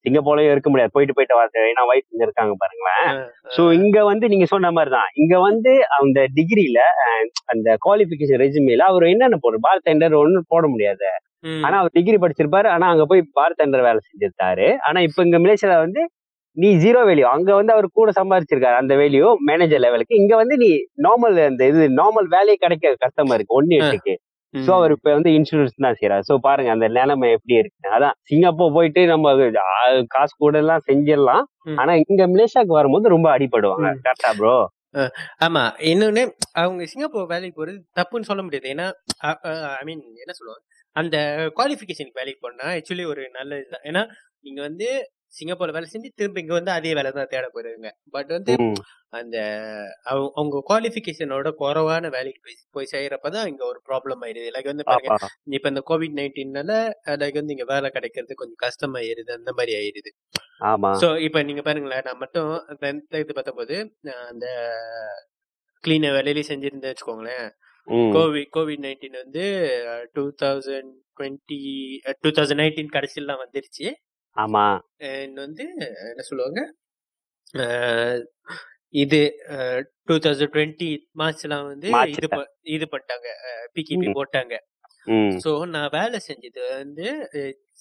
[0.06, 0.92] சிங்கப்பூர்லயும் இருக்க முடியாது.
[0.94, 3.06] போயிட்டு போயிட்டு வர ஏன்னா ஒய்ஃப் இங்க இருக்காங்க பாருங்களேன்.
[3.56, 5.10] சோ இங்க வந்து நீங்க சொன்ன மாதிரி தான்.
[5.16, 6.80] இங்க வந்து அந்த டிகிரில
[7.46, 11.08] அந்த குவாலிஃபிகேஷன் ரெஜிமேல அவர் என்னென்ன போடுற பார் டெண்டர் ஒன்னும் போட முடியாது.
[11.64, 12.68] ஆனா அவர் டிகிரி படிச்சிருப்பாரு.
[12.68, 14.68] ஆனா அங்க போய் பார் டெண்டர் வேலை செஞ்சிருக்காரு.
[14.80, 16.04] ஆனா இப்ப இங்க மலேசியால வந்து
[16.58, 20.70] நீ ஜீரோ வேல்யூ அங்க வந்து அவர் கூட சம்பாதிச்சிருக்காரு அந்த வேல்யூ மேனேஜர் லெவலுக்கு இங்க வந்து நீ
[21.06, 24.14] நார்மல் அந்த இது நார்மல் வேலையே கிடைக்க கஷ்டமா இருக்கு ஒன்னு எட்டுக்கு.
[24.54, 28.76] சோ அவர் இப்ப வந்து இன்சூரன்ஸ் தான் செய்யறாரு சோ பாருங்க அந்த நிலைமை எப்படி இருக்கு அதான் சிங்கப்பூர்
[28.76, 29.32] போயிட்டு நம்ம
[30.16, 31.46] காசு கூட எல்லாம் செஞ்சிடலாம்.
[31.82, 33.90] ஆனா இங்க மலேசியாக்கு வரும்போது ரொம்ப அடிபடுவாங்க.
[34.06, 34.56] கரெக்டா ப்ரோ
[35.46, 35.64] ஆமா.
[35.92, 36.24] இன்னொன்னு
[36.62, 38.68] அவங்க சிங்கப்பூர் வேலைக்கு போறது தப்புன்னு சொல்ல முடியாது.
[38.74, 38.86] ஏன்னா
[39.80, 40.64] ஐ மீன் என்ன சொல்லுவாங்க?
[40.96, 41.18] அந்த
[41.58, 44.04] குவாலிஃபிகேஷனுக்கு வேலைக்கு போனா ஆக்சுவலி ஒரு நல்ல இதுதான் ஏன்னா
[44.46, 44.88] நீங்க வந்து
[45.34, 48.54] சிங்கப்பூர்ல வேலை செஞ்சு திரும்ப இங்க வந்து அதே வேலை தான் தேட போயிருங்க பட் வந்து
[49.14, 49.38] அந்த
[50.34, 54.48] அவங்க குவாலிஃபிகேஷனோட குறைவான வேலைக்கு போய் போய் செய்யறப்பதான் இங்க ஒரு ப்ராப்ளம் ஆயிடுது.
[54.56, 55.18] லைக் வந்து பாருங்க
[55.58, 56.72] இப்ப இந்த கோவிட் நைன்டீன்னால
[57.24, 60.12] லைக் வந்து இங்க வேலை கிடைக்கிறது கொஞ்சம் கஷ்டமாயிருது அந்த மாதிரி ஆயிருது
[60.72, 60.92] ஆமா.
[61.02, 62.52] சோ இப்ப நீங்க பாருங்களேன் நான் மட்டும்
[63.40, 64.48] பத்தொன்பது நான் அந்த
[65.84, 67.48] கிளீன வேலையிலேயே செஞ்சிருந்தேன் வச்சுக்கோங்களேன்.
[68.16, 69.44] கோவிட் கோவிட் நைன்டீன் வந்து
[70.16, 71.58] two thousand twenty
[72.24, 73.88] two thousand nineteen கடைசியெல்லாம் வந்துருச்சு.
[74.38, 74.66] ஆமா.
[75.10, 75.64] அண்ட் வந்து
[76.12, 76.62] என்ன சொல்லுவாங்க?
[79.04, 79.20] இது
[80.10, 80.90] டூ தௌசண்ட் டுவெண்ட்டி
[81.22, 81.88] மார்ச்லாம் வந்து.
[82.14, 82.28] இது
[82.76, 83.28] இது பண்ணிட்டாங்க
[83.76, 84.08] பிகிபி.
[84.20, 84.56] போட்டாங்க.
[85.44, 87.08] சோ நான் வேலை செஞ்சது வந்து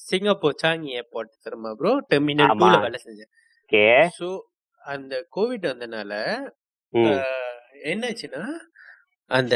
[0.09, 2.53] சிங்கப்பூர் சாங்கி ஏர்போர்ட் தெரியுமா ப்ரோ டெர்மினல்.
[2.63, 3.31] டூல வேலை செஞ்சேன்.
[4.19, 4.29] சோ
[4.83, 6.13] அந்த கோவிட் வந்தனால
[7.93, 8.43] என்னாச்சுன்னா
[9.31, 9.55] அந்த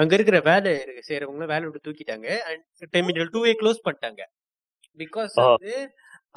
[0.00, 0.70] அங்க இருக்கிற வேலை
[1.08, 2.28] செய்யறவங்க வேலை விட்டு தூக்கிட்டாங்க.
[2.50, 2.62] அண்ட்
[2.94, 4.22] டெர்மினல் டூவே க்ளோஸ் பண்ணிட்டாங்க.
[4.98, 5.34] பிகாஸ்.
[5.44, 5.74] வந்து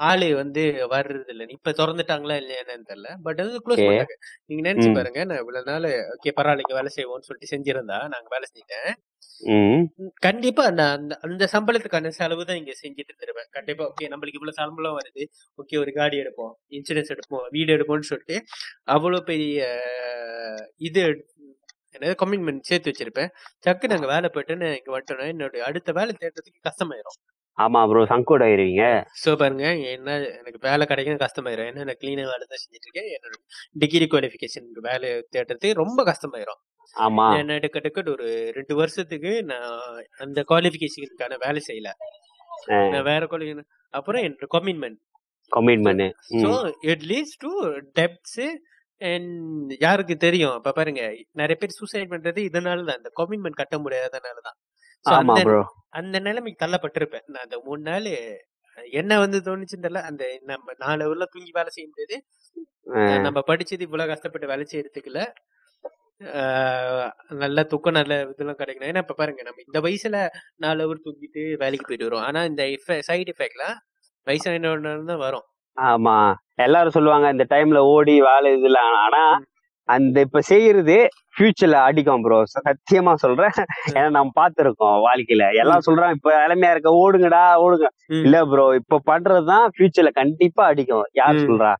[0.07, 0.61] ஆளு வந்து
[0.93, 3.09] வர்றது இல்ல இப்ப திறந்துட்டாங்களா இல்லையான்னு தெரியல.
[3.25, 3.81] பட் வந்து க்ளோஸ்.
[3.81, 4.15] பண்ணிட்டாங்க
[4.49, 4.89] நீங்க நினைச்சு.
[4.97, 5.19] பாருங்க.
[5.29, 8.89] நான் இவ்வளவு நாள் ஓகே பரவாயில்ல இங்க வேலை செய்வோம்னு சொல்லிட்டு செஞ்சிருந்தா நாங்க வேலை செஞ்சிட்டேன்.
[10.25, 13.49] கண்டிப்பா நான் அந்த அந்த சம்பளத்துக்கான செலவு தான் இங்க செஞ்சுட்டு தருவேன்.
[13.57, 15.23] கண்டிப்பா ஓகே நம்மளுக்கு இவ்வளவு சம்பளம் வருது.
[15.59, 16.53] ஓகே ஒரு காடி எடுப்போம்.
[16.77, 17.45] இன்சூரன்ஸ் எடுப்போம்.
[17.57, 18.37] வீடு எடுப்போம்னு சொல்லிட்டு
[18.95, 19.59] அவ்வளவு பெரிய
[20.89, 21.03] இது
[21.95, 23.29] என்னது கமிட்மெண்ட் சேர்த்து வச்சிருப்பேன்.
[23.67, 27.17] டக்கு நாங்க வேலை போயிட்டு இங்க வந்துட்டோம்னா என்னோட அடுத்த வேலை தேடுறதுக்கு கஷ்டமாயிரும்.
[27.57, 28.85] ஆமா ப்ரோ சங்கோட ஆயிருவீங்க.
[29.21, 29.65] சோ பாருங்க
[29.95, 31.67] என்ன எனக்கு வேலை கிடைக்கும் கஷ்டமாயிரும்.
[31.71, 33.35] ஏன்னா நான் கிளீனா வேலை தான் செஞ்சுட்டு இருக்கேன் என்னோட
[33.83, 36.61] டிகிரி குவாலிஃபிகேஷனுக்கு வேலை தேடுறது ரொம்ப கஷ்டமாயிரும்.
[36.95, 37.27] ஆமா.
[37.41, 39.71] என்ன எடுக்க ஒரு ரெண்டு வருஷத்துக்கு நான்
[40.25, 41.91] அந்த குவாலிஃபிகேஷனுக்கான வேலை செய்யல.
[42.93, 44.99] நான் வேற குவாலிஃபிகேஷன் அப்புறம் என்னோட commitment
[45.51, 46.05] commitment
[46.43, 46.51] so
[46.91, 47.51] it leads to
[47.99, 48.39] debts
[49.01, 50.55] and யாருக்கு தெரியும்?
[50.59, 51.01] இப்ப பாருங்க
[51.39, 54.57] நிறைய பேர் சூசைட் பண்றது இதனால தான் அந்த கமிட்மெண்ட் கட்ட முடியாதனால தான்
[55.05, 55.61] ஆமா அந்த ப்ரோ
[55.93, 57.25] அந்த நிலைமைக்கு தள்ளப்பட்டிருப்பேன்.
[57.31, 58.07] நான் அந்த மூணு நாள்
[58.95, 60.01] என்ன வந்து தோணுச்சுன்னு தெரியல.
[60.09, 62.15] அந்த நம்ம நாலு ஊர்ல தூங்கி வேலை செய்யும் போது
[63.25, 65.21] நம்ம படிச்சது இவ்வளவு கஷ்டப்பட்டு வேலை செய்யறதுக்குள்ள
[66.21, 67.09] ஆஹ்
[67.41, 68.89] நல்ல தூக்கம் நல்ல இதெல்லாம் கிடைக்கணும்.
[68.91, 70.17] ஏன்னா இப்ப பாருங்க நம்ம இந்த வயசுல
[70.63, 72.63] நாலு ஹவர் தூங்கிட்டு வேலைக்கு போயிட்டு வரோம் ஆனா இந்த
[73.09, 73.75] சைடு எஃபெக்ட்லாம்
[74.27, 74.71] வயசான
[75.09, 75.45] தான் வரும்.
[75.77, 76.15] ஆமா.
[76.65, 79.23] எல்லாரும் சொல்லுவாங்க இந்த டைம்ல ஓடி வேலை இதுல ஆனா
[79.89, 80.95] அந்த இப்ப செய்யறது
[81.35, 83.55] ஃபியூச்சர்ல அடிக்கும் ப்ரோ சத்தியமா சொல்றேன்.
[83.97, 85.45] ஏன்னா நம்ம பார்த்திருக்கோம் வாழ்க்கையில.
[85.61, 87.87] எல்லாம் சொல்றாங்க இப்ப இளமையா இருக்க ஓடுங்கடா ஓடுங்க.
[88.19, 91.07] இல்ல ப்ரோ இப்ப பண்றதுதான் ஃபியூச்சர்ல கண்டிப்பா அடிக்கும்.
[91.19, 91.43] யார்.
[91.45, 91.73] சொல்றா?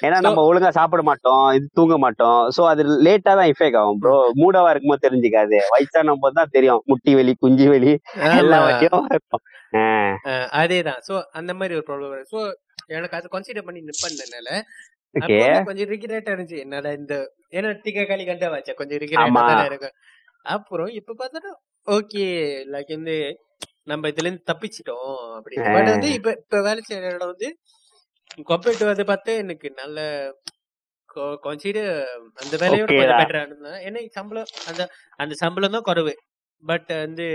[0.00, 2.40] ஏன்னா நம்ம ஒழுங்கா சாப்பிட மாட்டோம் இது தூங்க மாட்டோம்.
[2.56, 5.58] சோ அது லேட்டா தான் இஃபெக்ட் ஆகும் ப்ரோ மூடவா இருக்கும்போது தெரிஞ்சுக்காது.
[5.72, 6.82] வயசான போது தான் தெரியும்.
[6.90, 7.92] முட்டி வலி குஞ்சு வலி
[8.36, 8.66] எல்லா ஆமா.
[8.66, 9.44] வலியும் இருக்கும்
[10.60, 11.00] அதேதான்.
[11.08, 12.40] சோ அந்த மாதிரி ஒரு ப்ராப்ளம் சோ
[12.90, 14.56] எனக்கு அது கன்சிடர் பண்ணி வந்து
[15.66, 17.14] கொஞ்சம் ரிகிரேட்டா இருந்துச்சு என்னடா இந்த
[17.50, 19.00] ஏன்னா டிக்கா காலி கண்டா வச்சா கொஞ்சம்.
[19.42, 19.96] தானே இருக்கும்.
[20.54, 21.52] அப்புறம் இப்ப பார்த்தா
[21.86, 22.24] ஓகே
[22.72, 23.16] லைக் வந்து
[23.84, 27.48] நம்ம இதுல இருந்து தப்பிச்சிட்டோம் அப்படின்னு பட் வந்து இப்ப இப்ப வேலை செய்யற இடம் வந்து
[28.50, 29.98] கம்பேர்ட் டு அதை பார்த்தா எனக்கு நல்ல
[31.44, 31.90] கன்சிடர்
[32.36, 33.20] அந்த வேலையோட கொஞ்சம்.
[33.20, 34.82] பெட்டரா இருந்தா ஏன்னா சம்பளம் அந்த
[35.16, 36.14] அந்த சம்பளம் தான் குறைவு.
[36.62, 37.26] பட் வந்து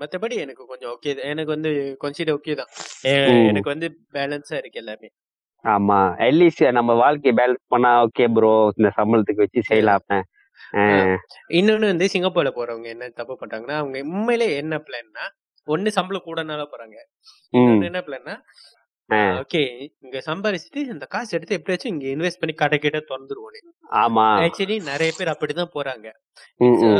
[0.00, 1.70] மத்தபடி எனக்கு கொஞ்சம் ஓகே எனக்கு வந்து
[2.04, 2.70] கன்சிடர் ஓகே தான்.
[3.50, 5.08] எனக்கு வந்து பேலன்ஸா இருக்கு எல்லாமே.
[5.64, 5.98] ஆமா.
[6.24, 10.18] அட்லீஸ்ட் நம்ம வாழ்க்கையை பேலன்ஸ் பண்ணா ஓகே ப்ரோ இந்த சம்பளத்துக்கு வச்சு செய்யலாமே
[10.80, 11.16] ஆஹ்
[11.50, 15.24] இன்னொன்னு வந்து சிங்கப்பூர்ல போறவங்க என்ன தப்பு பண்றாங்கன்னா அவங்க உண்மையிலே என்ன பிளான்னா
[15.68, 16.96] ஒண்ணு சம்பளம் கூடனால போறாங்க.
[17.88, 18.34] என்ன பிளான்னா.
[19.40, 19.60] ஓகே
[20.02, 23.58] இங்க சம்பாரிச்சுட்டு இந்த காசு எடுத்து எப்படியாச்சும் இங்க இன்வெஸ்ட் பண்ணி கடை கிட்ட திறந்துருவோம்
[24.00, 24.26] ஆமா.
[24.42, 26.06] ஆக்சுவலி நிறைய பேர் அப்படிதான் போறாங்க.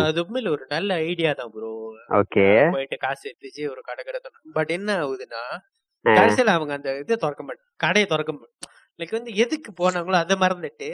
[0.02, 1.70] அது உண்மையில ஒரு நல்ல ஐடியா தான் ப்ரோ
[2.18, 4.20] ஓகே போயிட்டு காசு எடுத்துச்சு ஒரு கடை கடை
[4.54, 5.42] பட் என்ன ஆகுதுன்னா.
[6.04, 8.68] கடைசியில அவங்க அந்த இதை திறக்க மாட்டாங்க கடையை திறக்க மாட்டாங்க
[9.00, 10.88] லைக் வந்து எதுக்கு போனாங்களோ அதை மறந்துட்டு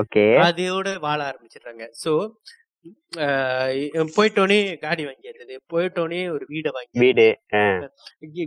[0.00, 0.24] ஓகே.
[0.46, 1.84] அதோட வாழ ஆரம்பிச்சிடுறாங்க.
[2.02, 2.12] சோ
[4.16, 7.26] போயிட்டோனே காடி வாங்கிடுறது போயிட்டோனே ஒரு வீடை வாங்கி வீடு.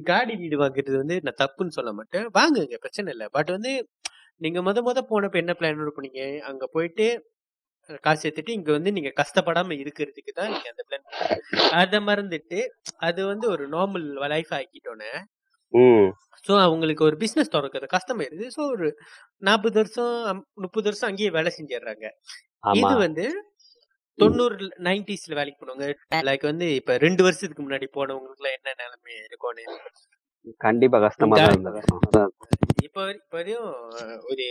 [0.10, 2.26] காடி வீடு வாங்குறது வந்து நான் தப்புன்னு சொல்ல மாட்டேன்.
[2.40, 3.28] வாங்குங்க பிரச்சனை இல்லை.
[3.38, 3.72] பட் வந்து
[4.42, 6.24] நீங்க முத முத போனப்ப என்ன பிளான் பண்ணீங்க?
[6.50, 7.08] அங்க போயிட்டு
[8.06, 11.08] காசு எடுத்துட்டு இங்க வந்து நீங்க கஷ்டப்படாம இருக்கிறதுக்கு தான் நீங்க அந்த பிளான்
[11.82, 12.60] அதை மறந்துட்டு
[13.08, 15.12] அது வந்து ஒரு நார்மல் லைஃப் ஆக்கிட்டோன்னே
[15.76, 16.08] ம்.
[16.46, 18.46] ஸோ அவங்களுக்கு ஒரு பிசினஸ் திறக்கிறது கஷ்டமாயிருது.
[18.56, 18.88] ஸோ ஒரு
[19.42, 20.14] நாற்பது வருஷம்
[20.64, 22.06] முப்பது வருஷம் அங்கேயே வேலை செஞ்சிடுறாங்க
[22.82, 23.26] இது வந்து
[24.18, 24.56] தொண்ணூறு
[24.88, 25.88] நைன்டிஸ்ல வேலைக்கு போனவங்க
[26.24, 29.66] லைக் வந்து இப்ப ரெண்டு வருஷத்துக்கு முன்னாடி போனவங்களுக்கு எல்லாம் என்ன நிலைமை இருக்கும்னு.
[31.46, 32.24] கண்டிப்பா கஷ்டமா.
[32.86, 33.70] இப்ப இப்ப வரையும்
[34.32, 34.46] ஒரு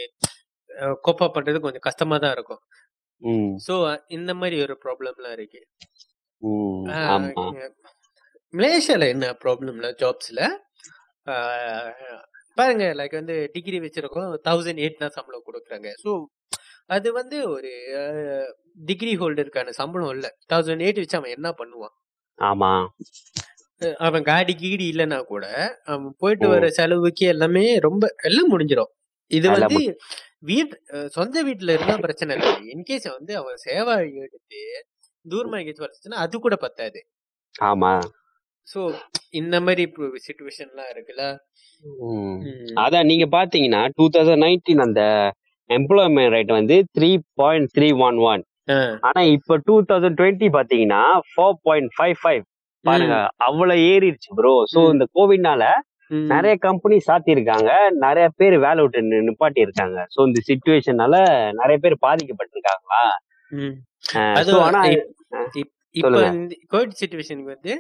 [1.06, 2.62] கோப்பா பண்றது கொஞ்சம் கஷ்டமா தான் இருக்கும்.
[3.66, 3.74] சோ
[4.08, 5.62] இந்த மாதிரி ஒரு ப்ராப்ளம்லாம் இருக்கு.
[8.54, 10.40] மலேசியால என்ன ப்ராப்ளம்ல ஜாப்ஸ்ல
[12.58, 15.88] பாருங்க லைக் வந்து டிகிரி வச்சிருக்கோம் தௌசண்ட் எயிட் தான் சம்பளம் கொடுக்குறாங்க.
[16.02, 16.10] ஸோ
[16.94, 17.70] அது வந்து ஒரு
[18.88, 20.26] டிகிரி ஹோல்டருக்கான சம்பளம் இல்ல.
[20.52, 21.94] தௌசண்ட் எயிட் வச்சு அவன் என்ன பண்ணுவான்?
[22.38, 22.72] ஆமா.
[24.06, 25.46] அவன் காடி கீடி இல்லைன்னா கூட
[25.92, 26.46] அவன் போயிட்டு.
[26.52, 28.92] வர செலவுக்கு எல்லாமே ரொம்ப எல்லாம் முடிஞ்சிடும்.
[29.30, 29.80] இது வந்து
[30.50, 30.74] வீட்
[31.16, 32.52] சொந்த வீட்டுல இருந்தா பிரச்சனை இல்லை.
[32.74, 34.60] இன்கேஸ் வந்து அவன் சேவா எடுத்து
[35.24, 37.00] தூரமா எங்கேயாச்சும் வரச்சுன்னா அது கூட பத்தாது.
[37.54, 37.92] ஆமா.
[38.72, 38.80] சோ
[39.30, 41.24] இந்த மாதிரி சுச்சுவேஷன்லாம் இருக்குல்ல.
[42.74, 45.00] அதான் நீங்க பாத்தீங்கன்னா டூ தௌசண்ட் நைன்டீன் அந்த
[45.70, 48.42] எம்ப்ளாய்மெண்ட் ரேட் வந்து three point three one one.
[49.00, 52.42] ஆனா இப்ப டூ தௌசண்ட் டுவெண்ட்டி பாத்தீங்கன்னா ஃபோர் பாயிண்ட் ஃபைவ் ஃபைவ்
[52.84, 54.78] பாருங்க அவ்வளவு ஏறிடுச்சு ப்ரோ சோ.
[54.92, 55.64] இந்த கோவிட்னால.
[56.32, 61.14] நிறைய கம்பெனி சாத்தி இருக்காங்க நிறைய பேர் வேலை விட்டு நிப்பாட்டி இருக்காங்க சோ இந்த சுச்சுவேஷனால
[61.52, 63.02] நிறைய பேர் பாதிக்கப்பட்டிருக்காங்களா?
[64.60, 65.10] ஆனா இப்-
[65.60, 66.08] இப்- இப்ப
[66.72, 67.74] கோவிட் சுச்சுவேஷனுக்கு வந்து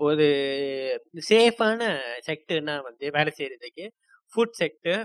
[0.00, 0.26] ஒரு
[1.28, 1.80] சேஃபான
[2.26, 3.84] செக்டர்னா வந்து வேலை செய்யறதுக்கு
[4.32, 5.02] ஃபுட் செக்டர்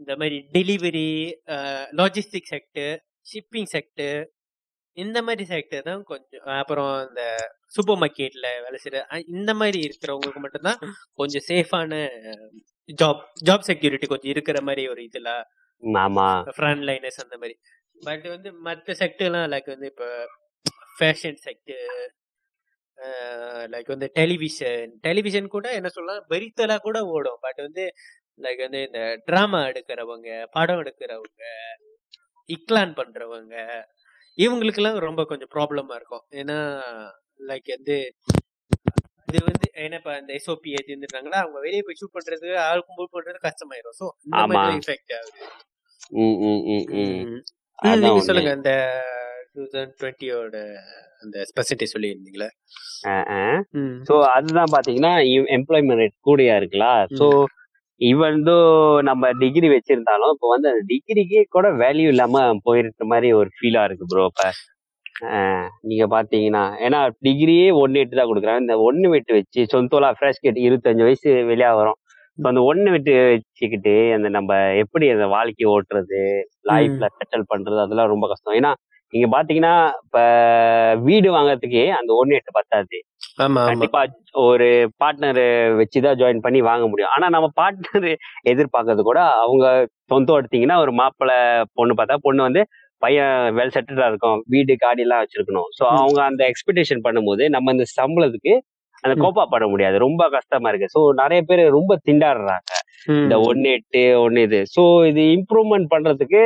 [0.00, 1.08] இந்த மாதிரி delivery
[1.98, 2.96] logistic sector
[3.30, 4.18] shipping sector
[4.96, 7.22] இந்த மாதிரி செக்டர் தான் கொஞ்சம் அப்புறம் இந்த
[7.74, 9.00] சூப்பர் மார்க்கெட்ல வேலை செய்யற
[9.34, 10.80] இந்த மாதிரி இருக்கிறவங்களுக்கு மட்டும்தான்
[11.14, 11.98] கொஞ்சம் சேஃபான
[12.98, 15.30] ஜாப் ஜாப் செக்யூரிட்டி கொஞ்சம் இருக்கிற மாதிரி ஒரு இதுல
[16.00, 16.28] ஆமா.
[16.54, 17.54] ஃப்ரண்ட் லைனர்ஸ் அந்த மாதிரி.
[18.00, 20.08] பட் வந்து மற்ற செக்டர்லாம் லைக் வந்து இப்போ
[20.98, 21.90] ஃபேஷன் செக்டர்
[23.72, 27.40] லைக் வந்து டெலிவிஷன் டெலிவிஷன் கூட என்ன சொல்லலாம் வெறித்தலா கூட ஓடும்.
[27.44, 27.84] பட் வந்து
[28.44, 31.44] லைக் வந்து இந்த ட்ராமா எடுக்கிறவங்க படம் எடுக்கிறவங்க
[32.50, 33.54] இக்லான் பண்றவங்க
[34.38, 36.24] இவங்களுக்கெல்லாம் ரொம்ப கொஞ்சம் ப்ராப்ளமா இருக்கும்.
[36.40, 36.58] ஏன்னா
[37.50, 37.96] லைக் வந்து
[39.28, 43.14] இது வந்து ஏன்னா இப்ப இந்த எஸ்ஓபி ஏற்றி இருந்துட்டாங்களா அவங்க வெளியே போய் ஷூட் பண்றது ஆளுக்கும் மூவ்
[43.16, 43.96] பண்றது கஷ்டமாயிரும்.
[44.00, 44.36] ஸோ இந்த.
[44.56, 45.40] மாதிரி இஃபெக்ட் ஆகுது.
[48.28, 48.72] சொல்லுங்க அந்த
[49.56, 50.56] டூ தௌசண்ட் டுவெண்ட்டியோட
[51.22, 52.48] அந்த ஸ்பெசிலிட்டி சொல்லியிருந்தீங்களா.
[54.08, 55.12] சோ அதுதான் பாத்தீங்கன்னா
[55.56, 56.88] எம்ப்ளாய்மெண்ட் ரேட் கூடயா இருக்குல்ல?
[57.18, 57.26] சோ
[58.00, 58.40] இவன்
[59.08, 64.08] நம்ம டிகிரி வச்சிருந்தாலும் இப்போ வந்து அந்த டிகிரிக்கே கூட வேல்யூ இல்லாம போயிருக்க மாதிரி ஒரு ஃபீலா இருக்கு
[64.12, 64.50] ப்ரோ இப்ப.
[65.90, 68.64] நீங்க பாத்தீங்கன்னா ஏன்னா டிகிரியே ஒன்னு எட்டு தான் கொடுக்குறாங்க.
[68.64, 71.98] இந்த ஒன்னு வெட்டு வச்சு சொந்தோலா ஃப்ரெஷ் கேட் இருபத்தஞ்சு வயசு வெளியா வரும்.
[72.38, 74.50] இப்போ அந்த ஒன்னு வெட்டு வச்சுக்கிட்டு அந்த நம்ம
[74.82, 76.20] எப்படி அந்த வாழ்க்கையை ஓட்டுறது
[76.70, 78.56] லைஃப்ல செட்டில் பண்றது அதெல்லாம் ரொம்ப கஷ்டம்.
[78.60, 78.72] ஏன்னா
[79.12, 80.18] நீங்க பாத்தீங்கன்னா இப்ப
[81.02, 82.96] வீடு வாங்குறதுக்கே அந்த ஒன்னு எட்டு பத்தாது.
[83.68, 84.00] கண்டிப்பா
[84.44, 85.40] ஒரு பார்ட்னர்
[85.80, 87.12] வச்சுதான் ஜாயின் பண்ணி வாங்க முடியும்.
[87.14, 88.08] ஆனா நம்ம பார்ட்னர்
[88.44, 89.66] எதிர்பார்க்கறது கூட அவங்க
[90.06, 91.38] சொந்தம் எடுத்தீங்கன்னா ஒரு மாப்பிள்ளை
[91.74, 92.62] பொண்ணு பார்த்தா பொண்ணு வந்து
[93.02, 94.38] பையன் வெல் செட்டிலா இருக்கும்.
[94.48, 95.68] வீடு காடி எல்லாம் வச்சிருக்கணும்.
[95.78, 95.96] ஸோ ம்.
[95.96, 98.54] அவங்க அந்த எக்ஸ்பெக்டேஷன் பண்ணும்போது நம்ம இந்த சம்பளத்துக்கு
[99.04, 99.14] அந்த.
[99.22, 99.96] கோப்பா பட முடியாது.
[99.98, 100.88] ரொம்ப கஷ்டமா இருக்கு.
[100.94, 102.72] ஸோ நிறைய பேர் ரொம்ப திண்டாடுறாங்க.
[103.16, 104.60] இந்த ஒன்னு எட்டு ஒன்னு இது.
[104.76, 106.42] ஸோ இது இம்ப்ரூவ்மெண்ட் பண்றதுக்கு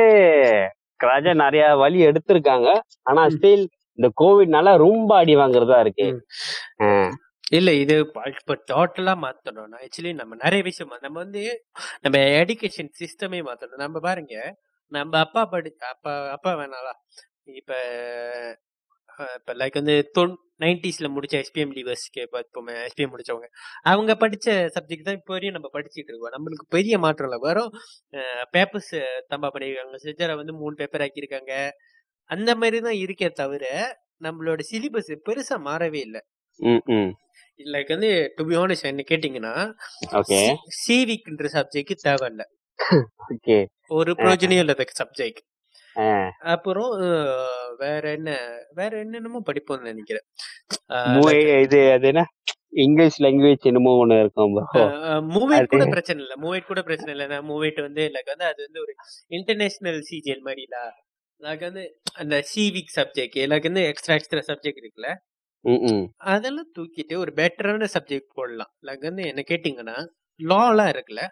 [1.07, 2.69] ராஜா நிறைய வழி எடுத்திருக்காங்க.
[3.01, 3.27] ஆனா.
[3.27, 3.65] ஸ்டில்
[3.99, 6.07] இந்த கோவிட்னால ரொம்ப அடி வாங்குறதா இருக்கு.
[7.51, 7.95] இல்ல இது
[8.39, 11.41] இப்ப டோட்டலா மாத்தணும் ஆக்சுவலி நம்ம நிறைய விஷயம் நம்ம வந்து
[12.01, 13.83] நம்ம எஜுகேஷன் சிஸ்டமே மாத்தணும்.
[13.85, 14.35] நம்ம பாருங்க
[14.91, 16.93] நம்ம அப்பா படி அப்பா அப்பா வேணாலா
[17.53, 17.73] இப்ப
[19.37, 23.47] இப்ப லைக் வந்து தொன் நைன்டிஸ்ல முடிச்ச எஸ்பிஎம் லிவர்ஸ்க்கு பார்ப்போமே எஸ்பிஎம் முடிச்சவங்க.
[23.83, 26.33] அவங்க படிச்ச சப்ஜெக்ட் தான் இப்போ வரையும் நம்ம படிச்சுட்டு இருக்கோம்.
[26.35, 27.39] நம்மளுக்கு பெரிய மாற்றம் இல்லை.
[27.39, 27.71] வெறும்
[28.53, 28.93] பேப்பர்ஸ்
[29.29, 29.99] தம்பா பண்ணியிருக்காங்க.
[30.05, 31.53] செஜரை வந்து மூணு பேப்பர் ஆக்கியிருக்காங்க.
[32.29, 33.65] அந்த மாதிரி தான் இருக்கே தவிர
[34.21, 36.21] நம்மளோட சிலிபஸ் பெருசா மாறவே இல்லை.
[36.59, 37.11] ம் ம்.
[37.59, 39.53] லைக் வந்து டு பி ஆனஸ்ட் என்ன கேட்டிங்கன்னா
[40.83, 42.43] சிவிக்ன்ற சப்ஜெக்ட் தேவையில்ல
[43.27, 43.57] ஓகே
[43.97, 45.41] ஒரு பிரயோஜனம் இல்லாத சப்ஜெக்ட்
[46.53, 46.91] அப்புறம்
[47.77, 48.31] வேற என்ன
[48.73, 50.25] வேற என்னென்னமோ படிப்போம்னு நினைக்கிறேன்.
[51.61, 52.23] இது அது என்ன?
[52.69, 54.53] இங்கிலீஷ் லாங்குவேஜ் என்னமோ ஒண்ணு இருக்கும்
[55.31, 56.37] மூவேட் கூட பிரச்சனை இல்லை.
[56.41, 57.27] மூவேட் கூட பிரச்சனை இல்லை.
[57.27, 58.93] நான் மூவேட் வந்து லைக் வந்து அது வந்து ஒரு
[59.27, 60.83] இன்டர்நேஷனல் சிஜிஎல் மாதிரிலா
[61.41, 65.11] லைக் வந்து அந்த சிவிக் சப்ஜெக்ட் லைக் வந்து எக்ஸ்ட்ரா எக்ஸ்ட்ரா சப்ஜெக்ட் இருக்குல்ல
[66.17, 68.71] அதெல்லாம் தூக்கிட்டு ஒரு பெட்டரான சப்ஜெக்ட் போடலாம்.
[68.81, 69.97] லைக் வந்து என்ன கேட்டிங்கன்னா
[70.39, 71.23] லாலாம் இருக்குல்ல?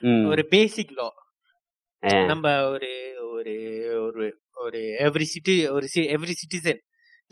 [0.00, 0.26] ம்.
[0.26, 1.06] ஒரு பேசிக் லா
[2.30, 2.90] நம்ம ஒரு
[3.32, 3.54] ஒரு
[4.04, 4.24] ஒரு
[4.56, 6.80] ஒரு எவ்ரி சிட்டி ஒரு எவ்ரி சிட்டிசன்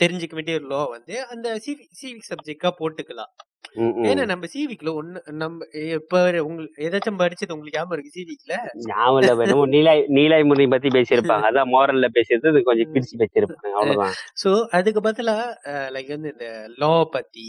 [0.01, 3.33] தெரிஞ்சுக்க வேண்டிய ஒரு லா வந்து அந்த சிவிக் சப்ஜெக்டா போட்டுக்கலாம்.
[4.11, 8.55] ஏன்னா நம்ம சிவிக்ல ஒண்ணு நம்ம இப்ப உங்களுக்கு ஏதாச்சும் படிச்சது உங்களுக்கு ஞாபகம் இருக்கு சிவிக்ல
[8.87, 11.49] ஞாபகம் இல்ல வேணும் நீலாய் நீலாய் முறை பத்தி பேசியிருப்பாங்க.
[11.51, 13.75] அதான் மோரல்ல பேசியது கொஞ்சம் பிரிச்சு பேசியிருப்பாங்க.
[13.81, 14.17] அவ்வளவுதான்.
[14.43, 15.37] சோ அதுக்கு பதிலா
[15.97, 16.49] லைக் வந்து இந்த
[16.83, 17.49] லா பத்தி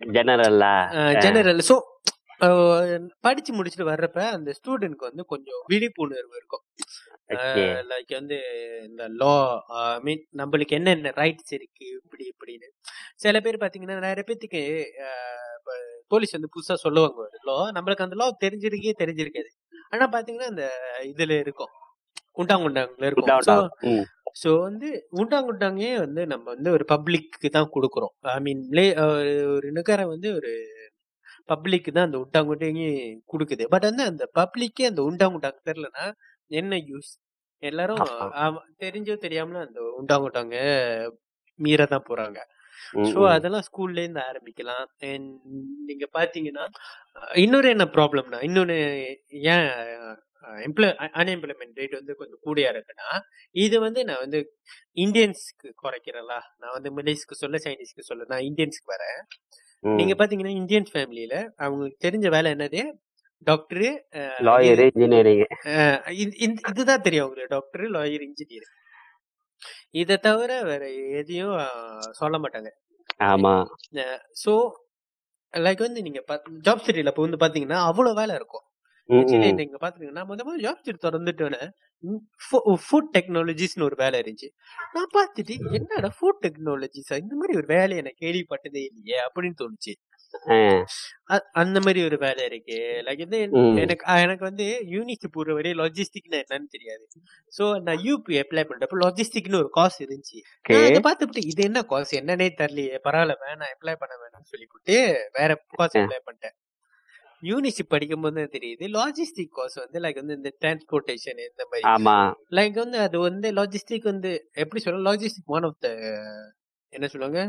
[0.00, 0.74] ஜெனரல்லா
[1.24, 1.76] ஜெனரல் சோ
[3.26, 6.64] படிச்சு முடிச்சுட்டு வர்றப்ப அந்த ஸ்டூடெண்ட்க்கு வந்து கொஞ்சம் விழிப்புணர்வு இருக்கும்.
[7.90, 8.36] லைக் வந்து
[8.88, 9.32] இந்த லா
[10.06, 12.68] மீன் நம்மளுக்கு என்னென்ன ரைட்ஸ் இருக்கு இப்படி இப்படின்னு.
[13.24, 14.62] சில பேர் பாத்தீங்கன்னா நிறைய பேத்துக்கு
[16.12, 19.50] போலீஸ் வந்து புதுசா சொல்லுவாங்க ஒரு லா நம்மளுக்கு அந்த லா தெரிஞ்சிருக்கே தெரிஞ்சிருக்காது.
[19.92, 20.66] ஆனா பாத்தீங்கன்னா அந்த
[21.12, 21.72] இதுல இருக்கும்.
[22.40, 23.68] உண்டாங்குண்டாங்கல இருக்கும்.
[24.42, 24.88] ஸோ வந்து
[25.20, 28.12] உண்டாங்குண்டாங்கே வந்து நம்ம வந்து ஒரு பப்ளிக்கு தான் கொடுக்குறோம்.
[28.34, 28.60] ஐ மீன்
[29.54, 30.52] ஒரு நகரம் வந்து ஒரு
[31.48, 32.88] பப்ளிக்கு தான் அந்த உண்டாங்குண்டாங்கே
[33.32, 33.64] கொடுக்குது.
[33.74, 36.04] பட் வந்து அந்த பப்ளிக்கே அந்த உண்டாங்குண்டாங்க தெரிலனா
[36.60, 37.10] என்ன யூஸ்
[37.62, 38.02] எல்லாரும்
[38.84, 40.56] தெரிஞ்சோ தெரியாமலும் அந்த உண்டாங்குண்டாங்க
[41.58, 42.38] மீற தான் போறாங்க
[43.06, 43.20] ஸோ.
[43.34, 44.84] அதெல்லாம் ஸ்கூல்ல இருந்து ஆரம்பிக்கலாம்
[45.88, 46.64] நீங்க பாத்தீங்கன்னா
[47.44, 48.76] இன்னொரு என்ன ப்ராப்ளம்னா இன்னொன்னு
[49.52, 49.68] ஏன்
[50.66, 53.08] எம்ப்ளாய் அன்எம்ப்ளாய்மெண்ட் ரேட் வந்து கொஞ்சம் கூடியா இருக்குன்னா
[53.54, 54.38] இது வந்து நான் வந்து
[55.04, 56.34] இந்தியன்ஸ்க்கு குறைக்கிறேன்ல.
[56.62, 59.18] நான் வந்து மலேஸ்க்கு சொல்ல சைனீஸ்க்கு சொல்ல நான் இந்தியன்ஸ்க்கு வரேன்.
[59.84, 62.80] நீங்க பாத்தீங்கன்னா இந்தியன் ஃபேமிலியில அவங்களுக்கு தெரிஞ்ச வேலை என்னது?
[63.46, 63.84] Doctor
[64.46, 65.42] lawyer engineering.
[66.70, 67.52] இதுதான் தெரியும் அவங்களுக்கு.
[67.56, 68.68] Doctor lawyer engineer.
[69.92, 70.82] இதை தவிர வேற
[71.20, 71.54] எதையும்
[72.12, 72.70] சொல்ல மாட்டாங்க.
[73.30, 73.54] ஆமா.
[74.42, 74.52] ஸோ
[75.54, 76.20] லைக் வந்து நீங்க
[76.66, 78.64] ஜாப் சிட்டில இப்போ வந்து பாத்தீங்கன்னா அவ்வளவு வேலை இருக்கும்.
[79.58, 81.62] நீங்க பாத்துக்கீங்கன்னா முத முதல்ல ஜாப் சிட்டி திறந்துட்டோன்னே
[82.86, 84.48] ஃபுட் டெக்னாலஜிஸ்னு ஒரு வேலை இருந்துச்சு.
[84.92, 89.94] நான் பார்த்துட்டு என்னடா ஃபுட் டெக்னாலஜிஸா இந்த மாதிரி ஒரு வேலை எனக்கு கேள்விப்பட்டதே இல்லையே அப்படின்னு தோணுச்சு.
[91.52, 92.76] அந்த மாதிரி ஒரு வேலை இருக்கு.
[93.06, 93.40] லைக் வந்து.
[93.82, 97.04] எனக்கு எனக்கு வந்து யூனிக்கு போற வரை லாஜிஸ்டிக்னா என்னன்னு தெரியாது.
[97.58, 100.38] சோ நான் யூபி அப்ளை பண்றப்ப லாஜிஸ்டிக்னு ஒரு காசு இருந்துச்சு.
[100.88, 104.96] அதை பார்த்துட்டு இது என்ன காசு என்னன்னே தெரியலையே பரவாயில்ல வேணாம் அப்ளை பண்ண வேணாம்னு சொல்லிவிட்டு
[105.38, 105.96] வேற காசு.
[106.02, 106.56] அப்ளை பண்ணிட்டேன்.
[107.42, 108.84] யூனிஷிப் படிக்கும் போது தான் தெரியுது.
[108.94, 111.84] லாஜிஸ்டிக் காசு வந்து லைக் வந்து இந்த டிரான்ஸ்போர்ட்டேஷன் இந்த மாதிரி.
[111.92, 112.16] ஆமா.
[112.50, 115.90] லைக் வந்து அது வந்து லாஜிஸ்டிக் வந்து எப்படி சொல்ல லாஜிஸ்டிக் ஒன் ஆஃப் த
[116.92, 117.40] என்ன சொல்லுவாங்க?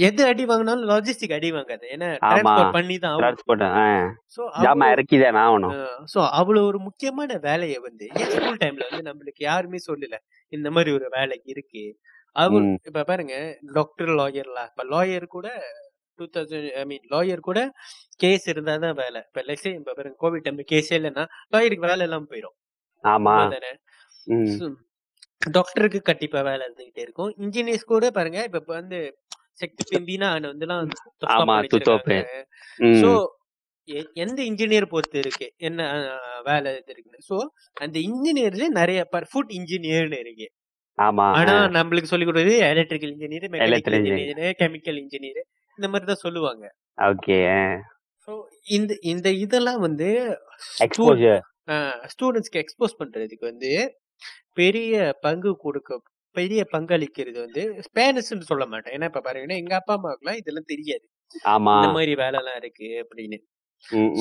[0.00, 1.84] எது அடி வாங்கினாலும் லாஜிஸ்டிக் அடி வாங்காது.
[1.94, 2.08] ஏன்னா.
[2.24, 3.64] டிரான்ஸ்போர்ட் பண்ணி தான் டிரான்ஸ்போர்ட்
[5.40, 5.74] ஆகணும்.
[6.12, 10.18] சோ அவ்வளவு ஒரு முக்கியமான வேலையை வந்து ஸ்கூல் டைம்ல வந்து நம்மளுக்கு யாருமே சொல்லல
[10.52, 11.84] இந்த மாதிரி ஒரு வேலை இருக்கு.
[12.36, 12.76] அவர் ம்.
[12.84, 13.34] இப்ப பாருங்க
[13.72, 15.46] டாக்டர் லாயர்லாம் இப்ப லாயர் கூட
[16.22, 17.60] two thousand I mean lawyer கூட
[18.20, 19.20] கேஸ் இருந்தா தான் வேலை.
[19.28, 22.56] இப்ப லெஸ்ஸே இப்ப பாருங்க கோவிட் டைம்ல கேஸே இல்லைன்னா லாயருக்கு வேலை எல்லாம் போயிடும்
[23.04, 23.36] ஆமா.
[23.54, 23.72] தானே
[25.54, 27.30] டாக்டருக்கு கண்டிப்பா வேலை இருந்துகிட்டே இருக்கும்.
[27.38, 28.98] இன்ஜினியர்ஸ் கூட பாருங்க இப்ப வந்து
[29.60, 30.82] செக்ட் பிம்பினா வந்துலாம்
[31.34, 32.16] ஆமா, துத்தோப்பு.
[32.80, 33.00] ம்.
[33.02, 33.10] சோ
[34.16, 35.46] எந்த இன்ஜினியர் பொறுத்து இருக்கு?
[35.58, 35.80] என்ன
[36.46, 37.36] வேலை இது இருக்கு சோ
[37.76, 39.00] அந்த இன்ஜினியர்ல நிறைய
[39.32, 40.46] ஃபுட் இன்ஜினியர்னு இருக்கு.
[41.38, 45.42] ஆனா நம்மளுக்கு சொல்லி கொடுக்குறது electrical engineer mechanical engineer chemical engineer
[45.78, 46.64] இந்த மாதிரி தான் சொல்லுவாங்க.
[47.08, 47.38] ஓகே
[48.28, 48.32] சோ
[48.76, 50.08] இந்த இந்த இதெல்லாம் வந்து
[52.12, 53.70] ஸ்டூடெண்ட்ஸ்க்கு எக்ஸ்போஸ் பண்றதுக்கு வந்து
[54.60, 54.94] பெரிய
[55.26, 56.00] பங்கு கொடுக்க
[56.36, 58.94] பெரிய பங்களிக்கிறது வந்து ஸ்பேனிஷ்னு சொல்ல மாட்டேன்.
[58.96, 61.04] ஏன்னா இப்ப பாருங்கன்னா எங்க அப்பா அம்மாவுக்குலாம் இதெல்லாம் தெரியாது.
[61.52, 61.74] ஆமா.
[61.76, 63.38] இந்த மாதிரி வேலை எல்லாம் இருக்கு அப்படின்னு.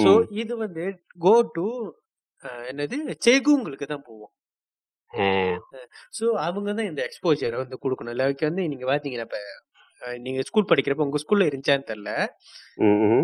[0.04, 0.12] சோ.
[0.42, 0.84] இது வந்து
[1.26, 1.66] கோ டு
[2.72, 2.98] என்னது?
[3.26, 4.32] செகுங்களுக்கு தான் போவோம்.
[6.18, 8.18] சோ அவங்க தான் இந்த எக்ஸ்போஜரை வந்து கொடுக்கணும்.
[8.22, 9.40] லைக் வந்து நீங்க பாத்தீங்கன்னா இப்ப
[10.18, 12.28] நீங்க ஸ்கூல் படிக்கிறப்ப உங்க ஸ்கூல்ல இருந்துச்சான்னு தெரியல.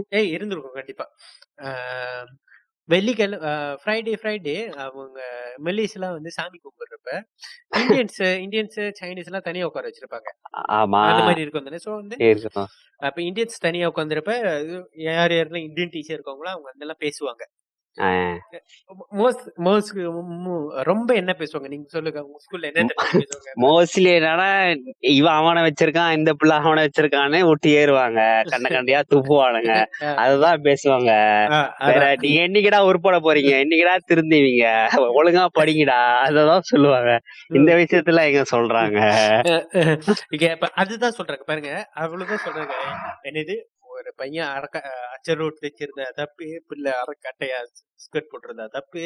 [0.10, 1.12] ஏய் இருந்திருக்கும் கண்டிப்பா.
[2.90, 5.22] வெள்ளிக்கிழமை ஃப்ரைடே ஃப்ரைடே அவங்க
[5.64, 7.22] மெல்லிஸ் எல்லாம் வந்து சாமி கும்பிடுறப்ப
[7.78, 10.30] இந்தியன்ஸ் இந்தியன்ஸ் சைனீஸ் எல்லாம் தனியா உட்கார வச்சிருப்பாங்க.
[10.68, 11.06] ஆமா.
[11.08, 11.78] அந்த மாதிரி இருக்கும் தானே.
[11.86, 12.16] சோ வந்து
[12.98, 14.32] அப்ப இந்தியன்ஸ் தனியா உட்காந்துறப்ப
[14.92, 16.96] யார் யாரெல்லாம் இந்தியன் டீச்சர் இருக்காங்களோ அவங்க பேசுவாங்க.
[17.00, 17.57] ஆ, மோஸ்ட் மோஸ்ட்
[20.84, 21.68] ரொம்ப என்ன பேசுவாங்க?
[21.68, 22.24] நீங்க சொல்லுங்க.
[22.24, 22.94] உங்க ஸ்கூல்ல என்ன
[23.56, 28.50] மோஸ்ட்லி என்னன்னா இவன் அவனை வச்சிருக்கான் இந்த பிள்ளை அவனை வச்சிருக்கான்னு ஒட்டி ஏறுவாங்க.
[28.50, 29.86] கண்ட கண்டையா துப்புவானுங்க.
[30.16, 31.12] அதுதான் பேசுவாங்க.
[31.86, 32.16] வேற.
[32.20, 33.64] நீங்க என்னைக்குடா உருப்பட போறீங்க?
[33.64, 34.88] என்னைக்குடா திருந்துவீங்க?
[34.96, 36.16] ஒழுங்கா படிங்கடா.
[36.26, 37.20] அததான் சொல்லுவாங்க.
[37.54, 39.00] இந்த விஷயத்துல எங்க சொல்றாங்க?
[40.74, 41.42] அதுதான் சொல்றாங்க.
[41.46, 41.90] பாருங்க.
[41.94, 42.74] அவ்வளவுதான் சொல்றாங்க.
[43.24, 43.56] என்னது?
[44.18, 44.78] பையன் அரக்க
[45.14, 47.60] அச்சரோட் வச்சிருந்தா தப்பு பிள்ளை அரக்கட்டையா
[48.04, 49.04] ஸ்கர்ட் போட்டிருந்தா தப்பு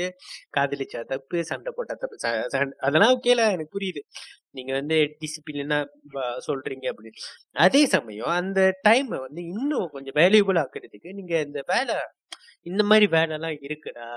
[0.57, 2.17] காதலிச்சா தப்பு சண்டை போட்டா தப்பு
[2.53, 4.01] சண்டை- அதெல்லாம் ஓகேல எனக்கு புரியுது.
[4.51, 5.77] நீங்க வந்து டிசிப்ளினா
[6.47, 7.11] சொல்றீங்க அப்படின்னு.
[7.57, 11.95] அதே சமயம் அந்த டைம் வந்து இன்னும் கொஞ்சம் வேல்யூபிள் ஆக்குறதுக்கு நீங்க இந்த வேலை
[12.65, 14.07] இந்த மாதிரி வேலை எல்லாம் இருக்குடா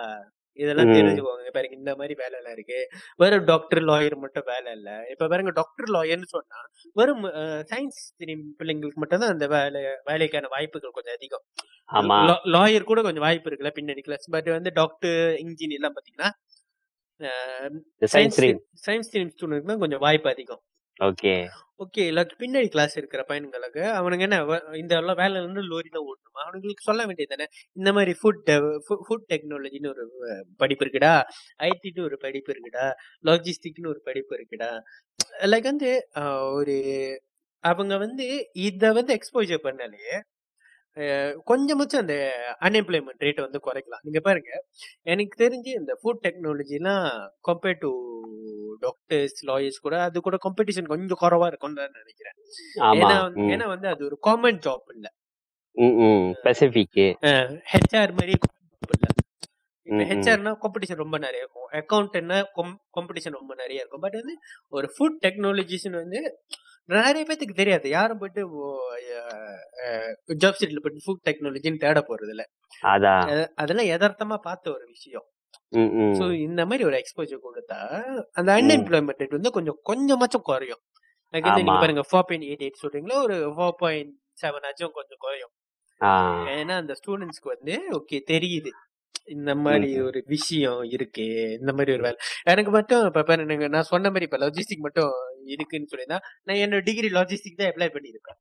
[0.59, 0.90] இதெல்லாம்.
[0.97, 2.79] தெரிஞ்சுக்கோங்க பாருங்க இந்த மாதிரி வேலை எல்லாம் இருக்கு.
[3.23, 4.90] வெறும் டாக்டர் லாயர் மட்டும் வேலை இல்ல.
[5.12, 6.61] இப்ப பாருங்க டாக்டர் லாயர்னு சொன்னா
[6.97, 7.25] வெறும்
[7.73, 8.01] சயின்ஸ்
[8.61, 11.45] பிள்ளைங்களுக்கு மட்டும் தான் அந்த வேலை வேலைக்கான வாய்ப்புகள் கொஞ்சம் அதிகம்.
[12.57, 16.31] லாயர் கூட கொஞ்சம் வாய்ப்பு இருக்குல்ல பின்னாடி கிளாஸ் பட் வந்து டாக்டர் இன்ஜினியர் எல்லாம் பாத்தீங்கன்னா
[18.14, 20.62] science stream science stream student தான் கொஞ்சம் வாய்ப்பு அதிகம்.
[21.00, 21.33] ஓகே.
[21.80, 24.37] ஓகே லைக் பின்னாடி கிளாஸ் இருக்கிற பையன்களுக்கு அவனுங்க என்ன
[24.76, 26.42] இந்த எல்லாம் வேலையில இருந்து லோரி தான் ஓட்டணுமா?
[26.44, 28.50] அவனுங்களுக்கு சொல்ல வேண்டியது தானே இந்த மாதிரி ஃபுட்
[29.07, 30.04] ஃபுட் டெக்னாலஜின்னு ஒரு
[30.57, 31.14] படிப்பு இருக்குடா?
[31.68, 32.87] ஐடின்னு ஒரு படிப்பு இருக்குடா?
[33.24, 34.70] லாஜிஸ்டிக்னு ஒரு படிப்பு இருக்குடா?
[35.44, 35.90] லைக் வந்து
[36.59, 36.76] ஒரு
[37.64, 38.24] அவங்க வந்து
[38.64, 40.07] இத வந்து எக்ஸ்போஜர் பண்ணாலே
[41.50, 42.16] கொஞ்சமாச்சும் அந்த
[42.66, 44.02] அன்எம்ப்ளாய்மெண்ட் ரேட்டை வந்து குறைக்கலாம்.
[44.07, 44.50] நீங்க பாருங்க
[45.12, 47.07] எனக்கு தெரிஞ்சு இந்த ஃபுட் டெக்னாலஜிலாம்
[47.48, 47.92] கம்பேர்ட் டு
[48.85, 52.37] டாக்டர்ஸ் லாயர்ஸ் கூட அது கூட காம்படிஷன் கொஞ்சம் குறைவா இருக்கும்னு தான் நினைக்கிறேன்.
[53.00, 53.16] ஏன்னா
[53.54, 55.07] ஏன்னா வந்து அது ஒரு காமன் ஜாப் இல்ல.
[56.40, 57.00] ஸ்பெசிபிக்
[57.72, 58.35] ஹெச்ஆர் மாதிரி
[58.96, 59.09] இல்ல.
[60.11, 61.68] ஹெச்ஆர்னா காம்படிஷன் ரொம்ப நிறைய இருக்கும்.
[61.80, 62.38] அக்கௌண்ட்னா
[62.96, 64.04] காம்படிஷன் ரொம்ப நிறைய இருக்கும்.
[64.04, 64.35] பட் வந்து
[64.76, 66.20] ஒரு ஃபுட் டெக்னாலஜிஸ்னு வந்து
[66.92, 67.87] நிறைய பேத்துக்கு தெரியாது.
[67.88, 68.42] யாரும் போயிட்டு
[70.42, 72.44] ஜாப் சீட்ல போயிட்டு ஃபுட் டெக்னாலஜின்னு தேட போறது இல்ல
[73.55, 75.27] அதெல்லாம் யதார்த்தமா பார்த்த ஒரு விஷயம்.
[76.18, 77.79] சோ இந்த மாதிரி ஒரு எக்ஸ்போஜர் கொடுத்தா
[78.33, 80.83] அந்த அன்எம்ப்ளாய்மெண்ட் ரேட் வந்து கொஞ்சம் கொஞ்சமாச்சும் குறையும்.
[81.35, 81.51] நீங்க.
[81.81, 83.16] பாருங்க ஃபோர் பாயிண்ட் எயிட் எயிட் சொல்றீங்களா?
[83.27, 85.53] ஒரு ஃபோர் பாயிண்ட் செவன் ஆச்சும் கொஞ்சம் குறையும்.
[86.55, 88.70] ஏன்னா அந்த ஸ்டூடெண்ட்ஸ்க்கு வந்து ஓகே தெரியுது.
[89.35, 89.90] இந்த மாதிரி.
[90.07, 91.27] ஒரு விஷயம் இருக்கு
[91.59, 92.16] இந்த மாதிரி ஒரு வேலை.
[92.53, 93.37] எனக்கு மட்டும் இப்ப
[93.75, 95.12] நான் சொன்ன மாதிரி இப்ப லாஜிஸ்டிக் மட்டும்
[95.48, 98.38] இருக்குன்னு சொல்லியிருந்தா நான் என்னோட டிகிரி லாஜிஸ்டிக் தான் அப்ளை பண்ணியிருப்பேன்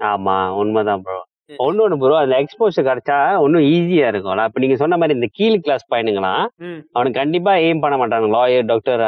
[0.00, 1.18] ஆமா உண்மைதான் ப்ரோ
[1.58, 5.84] ஒன்னொன்னு ப்ரோ அந்த எக்ஸ்போஷர் கிடைச்சா இன்னும் ஈஸியா இருக்கும் இப்ப நீங்க சொன்ன மாதிரி இந்த கீழ் கிளாஸ்
[5.92, 6.80] பையனுங்களா ம்.
[6.94, 9.02] அவனுக்கு கண்டிப்பா எய்ம் பண்ண மாட்டாங்க லாயர் டாக்டர்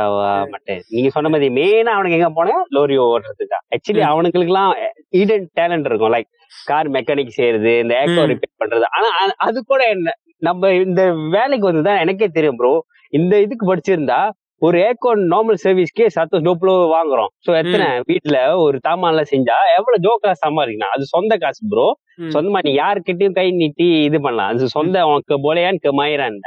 [0.52, 3.64] மாட்டேன் நீங்க சொன்ன மாதிரி மெயினா அவனுக்கு எங்க போனா லோரி ஓட்டுறது தான்.
[3.74, 4.10] ஆக்சுவலி ம்.
[4.10, 4.72] அவனுக்குலாம்
[5.16, 6.12] ஹிடன் டேலண்ட் இருக்கும்.
[6.14, 6.30] லைக்
[6.66, 8.22] கார் மெக்கானிக் செய்யறது இந்த ஏக்கோ.
[8.32, 8.86] ரிப்பேர் பண்றது.
[8.96, 9.10] ஆனா
[9.46, 11.02] அது கூட என்ன நம்ம இந்த
[11.34, 12.72] வேலைக்கு வந்துதான் எனக்கே தெரியும் ப்ரோ
[13.12, 14.20] இந்த இதுக்கு படிச்சிருந்தா
[14.62, 17.30] ஒரு ஏக்கோ நார்மல் சர்வீஸ்க்கே சத்தம் டோப்ளோ வாங்குறோம்.
[17.46, 17.88] சோ எத்தனை?
[18.10, 20.94] வீட்டுல ஒரு தாமான்ல செஞ்சா எவ்வளவு ஜோ காசு சம்பாதிக்கலாம்?
[20.96, 21.86] அது சொந்த காசு ப்ரோ.
[22.34, 24.50] சொந்தமா நீ யாருக்கிட்டயும் கை நீட்டி இது பண்ணலாம்.
[24.52, 26.40] அது சொந்த உனக்கு போலையான்னு மாயிரான்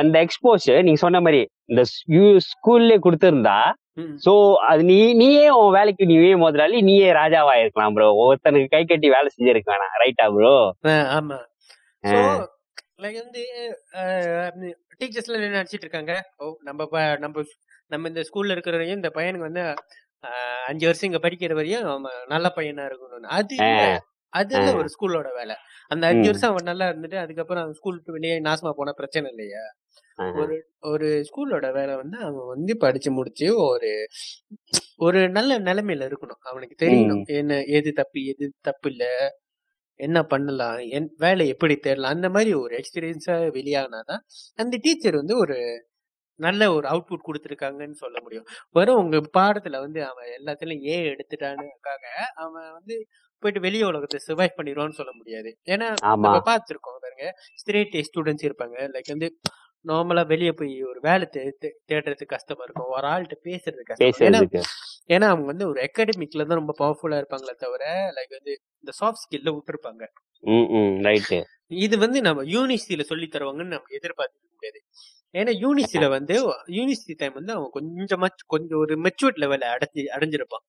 [0.00, 1.82] அந்த எக்ஸ்போஷர் நீங்க சொன்ன மாதிரி இந்த
[2.50, 3.58] ஸ்கூல்லே கொடுத்திருந்தா.
[4.24, 4.32] சோ
[4.70, 9.28] அது நீ நீயே உன் வேலைக்கு நீயே முதலாளி நீயே ராஜாவா இருக்கலாம் ப்ரோ ஒருத்தனுக்கு கை கட்டி வேலை
[9.36, 9.96] செஞ்சிருக்க வேணாம்.
[10.04, 10.54] ரைட்டா ப்ரோ
[11.18, 11.38] ஆமா.
[12.04, 12.18] சோ
[13.02, 13.42] லைக் வந்து
[15.00, 16.14] டீச்சர்ஸ்ல என்ன நினைச்சிட்டு இருக்காங்க?
[16.36, 16.86] ஓ நம்ம
[17.16, 17.42] நம்ம
[17.86, 19.62] நம்ம இந்த ஸ்கூல்ல இருக்கிற வரையும் இந்த பையனுக்கு வந்து
[20.66, 23.30] அஞ்சு வருஷம் இங்க படிக்கிற வரையும் அவன் நல்ல பையனா இருக்கணும்னு.
[23.38, 23.56] அது.
[24.32, 25.54] அது ஒரு ஸ்கூலோட வேலை.
[25.88, 26.28] அந்த அஞ்சு.
[26.28, 29.62] வருஷம் அவன் நல்லா இருந்துட்டு அதுக்கப்புறம் ஸ்கூல் விட்டு வெளியே நாசமா போன பிரச்சனை இல்லையா?
[30.34, 33.90] ஒரு ஒரு ஸ்கூலோட வேலை வந்து அவன் வந்து படிச்சு முடிச்சு ஒரு
[34.98, 36.42] ஒரு நல்ல நிலைமையில இருக்கணும்.
[36.50, 37.22] அவனுக்கு தெரியணும்.
[37.32, 39.04] என்ன எது தப்பு எது தப்பு இல்ல?
[40.00, 40.78] என்ன பண்ணலாம்?
[40.78, 42.12] என் வேலை எப்படி தேடலாம்?
[42.12, 44.22] அந்த மாதிரி ஒரு எக்ஸ்பீரியன்ஸா வெளியானாதான்
[44.54, 45.58] அந்த டீச்சர் வந்து ஒரு
[46.40, 48.46] நல்ல ஒரு அவுட்புட் கொடுத்துருக்காங்கன்னு சொல்ல முடியும்.
[48.70, 52.96] வெறும் உங்க பாடத்துல வந்து அவன் எல்லாத்துலயும் ஏ எடுத்துட்டானுக்காக அவன் வந்து
[53.38, 55.50] போயிட்டு வெளிய உலகத்தை சர்வைவ் பண்ணிடுவான்னு சொல்ல முடியாது.
[55.64, 57.26] ஏன்னா நம்ம பார்த்துருக்கோம் பாருங்க.
[57.54, 58.76] ஸ்ட்ரேட் ஸ்டூடெண்ட்ஸ் இருப்பாங்க.
[58.94, 59.28] லைக் வந்து
[59.86, 62.86] நார்மலா வெளியே போய் ஒரு வேலை தே- தேடுறதுக்கு கஷ்டமா இருக்கும்.
[62.88, 64.48] ஒரு ஆள்கிட்ட பேசுறது கஷ்டம்
[65.08, 69.58] ஏன்னா அவங்க வந்து ஒரு அகாடமிக்ல தான் ரொம்ப பவர்ஃபுல்லா இருப்பாங்களே தவிர லைக் வந்து இந்த சாஃப்ட் ஸ்கில்ல
[69.58, 70.06] விட்டுருப்பாங்க.
[71.66, 74.80] இது வந்து நம்ம யூனிவர்சிட்டியில சொல்லி தருவாங்கன்னு நம்ம எதிர்பார்க்க முடியாது.
[75.32, 80.64] ஏன்னா யூனிசில வந்து யூனிசி டைம் வந்து அவன் கொஞ்சமா கொஞ்சம் ஒரு மெச்சூர்ட் லெவல்ல அடைஞ்சு அடைஞ்சிருப்பான்.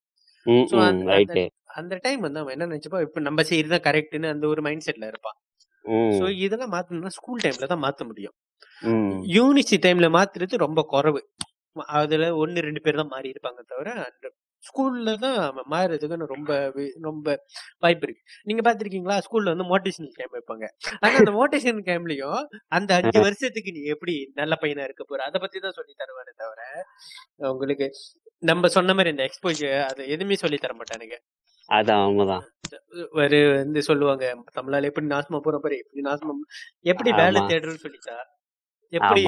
[1.64, 5.34] அந்த- டைம் வந்து அவன் என்ன நினைச்சப்பா இப்ப நம்ம செய்யறதுதான் கரெக்ட்னு அந்த ஒரு மைண்ட் செட்ல இருப்பான்.
[6.12, 8.34] சோ இதெல்லாம் மாத்தணும்னா ஸ்கூல் டைம்ல தான் மாத்த முடியும்.
[9.36, 11.22] யூனிசி டைம்ல மாத்துறது ரொம்ப குறைவு.
[12.00, 14.28] அதுல ஒன்னு ரெண்டு பேர் தான் மாறி இருப்பாங்க தவிர அந்த
[14.64, 15.38] ஸ்கூல்ல தான்
[15.72, 16.52] மாறுறதுக்கு ரொம்ப
[17.06, 17.28] ரொம்ப
[17.84, 18.24] வாய்ப்பு இருக்கு.
[18.48, 19.16] நீங்க பாத்திருக்கீங்களா?
[19.26, 20.66] ஸ்கூல்ல வந்து மோட்டிவேஷனல் கேம்ப் வைப்பாங்க.
[21.02, 22.42] ஆனா அந்த மோட்டிவேஷனல் கேம்லயும்
[22.78, 25.22] அந்த அஞ்சு வருஷத்துக்கு நீ எப்படி நல்ல பையனா இருக்க போற?
[25.30, 26.62] அதை பத்தி தான் சொல்லி தருவானே தவிர
[27.52, 27.88] உங்களுக்கு
[28.44, 31.18] நம்ம சொன்ன மாதிரி இந்த எக்ஸ்போஜர் அது எதுவுமே சொல்லி தர மாட்டானுங்க.
[31.70, 32.46] அதான் உண்மைதான்
[33.22, 34.26] ஒரு வந்து சொல்லுவாங்க
[34.58, 35.78] தமிழால எப்படி நாசமா போற பாரு?
[35.84, 36.34] எப்படி நாசமா
[36.94, 37.50] எப்படி வேலை ஆமா.
[37.52, 38.18] தேடுறன்னு சொல்லித்தா.
[38.92, 39.24] எப்படி.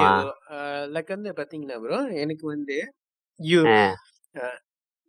[0.95, 2.77] லைக் வந்து பாத்தீங்கன்னா ப்ரோ எனக்கு வந்து
[3.39, 3.61] யூ
[4.35, 4.49] ஆ.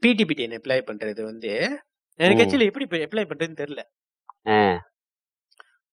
[0.03, 1.53] பிடிபிடி அப்ளை பண்றது வந்து
[2.21, 2.43] எனக்கு.
[2.45, 3.83] ஆக்சுவலி எப்படி அப்ளை பண்றதுன்னு தெரியல.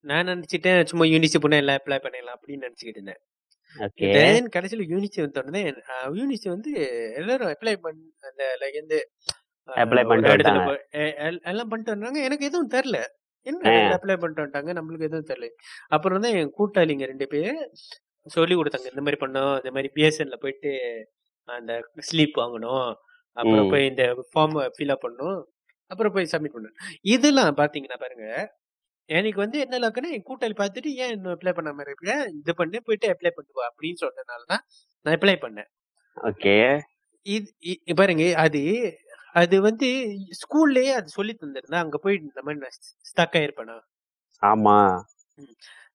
[0.06, 3.22] நான் நினைச்சிட்டேன் சும்மா யூனிசி போனா எல்லாம் அப்ளை பண்ணிடலாம் அப்படின்னு நினைச்சுக்கிட்டு இருந்தேன்.
[4.16, 5.62] Then கடைசியில யூனிசி வந்து
[6.20, 6.72] யூனிசி வந்து
[7.16, 9.00] எல்லாரும் அப்ளை பண்ண அந்த லைக் வந்து
[9.68, 10.32] ஒரு பண்ணிட்டு
[11.44, 12.20] எல்லாம் பண்ணிட்டு வந்தாங்க.
[12.24, 13.00] எனக்கு எதுவும் தெரியல.
[13.46, 13.98] என்ன.
[13.98, 15.50] அப்ளை பண்ணிட்டு வந்துட்டாங்க நம்மளுக்கு எதுவும் தெரியல.
[15.88, 17.60] அப்புறம் தான் என் கூட்டாளிங்க ரெண்டு பேர்
[18.26, 18.96] சொல்லி கொடுத்தாங்க.
[18.96, 20.80] இந்த மாதிரி பண்ணோம் இந்த மாதிரி பிஎஸ்என்ல போயிட்டு
[21.44, 22.96] அந்த ஸ்லீப் வாங்கணும்.
[23.34, 23.70] அப்புறம்.
[23.70, 25.44] போய் இந்த ஃபார்ம் ஃபில்அப் பண்ணணும்.
[25.88, 26.98] அப்புறம் போய் சப்மிட் பண்ணணும்.
[27.02, 28.56] இதெல்லாம் பாத்தீங்கன்னா பாருங்க
[29.06, 32.32] எனக்கு வந்து என்ன லக்குன்னா என் கூட்டாளி பார்த்துட்டு ஏன் இன்னும் அப்ளை பண்ணாம இருக்க?
[32.38, 33.74] இது பண்ணு போயிட்டு அப்ளை பண்ணிட்டு வா.
[33.76, 34.60] அப்படின்னு சொன்னதுனால தான்
[35.02, 35.68] நான் அப்ளை பண்ணேன்.
[36.22, 36.80] ஓகே.
[37.22, 38.94] இது இ- பாருங்க அது
[39.34, 43.80] அது வந்து ஸ்கூல்லயே அது சொல்லி தந்திருந்தா அங்க போய் இந்த மாதிரி நான் ஸ்டக் ஆயிருப்பேனா?
[44.42, 45.02] ஆமா.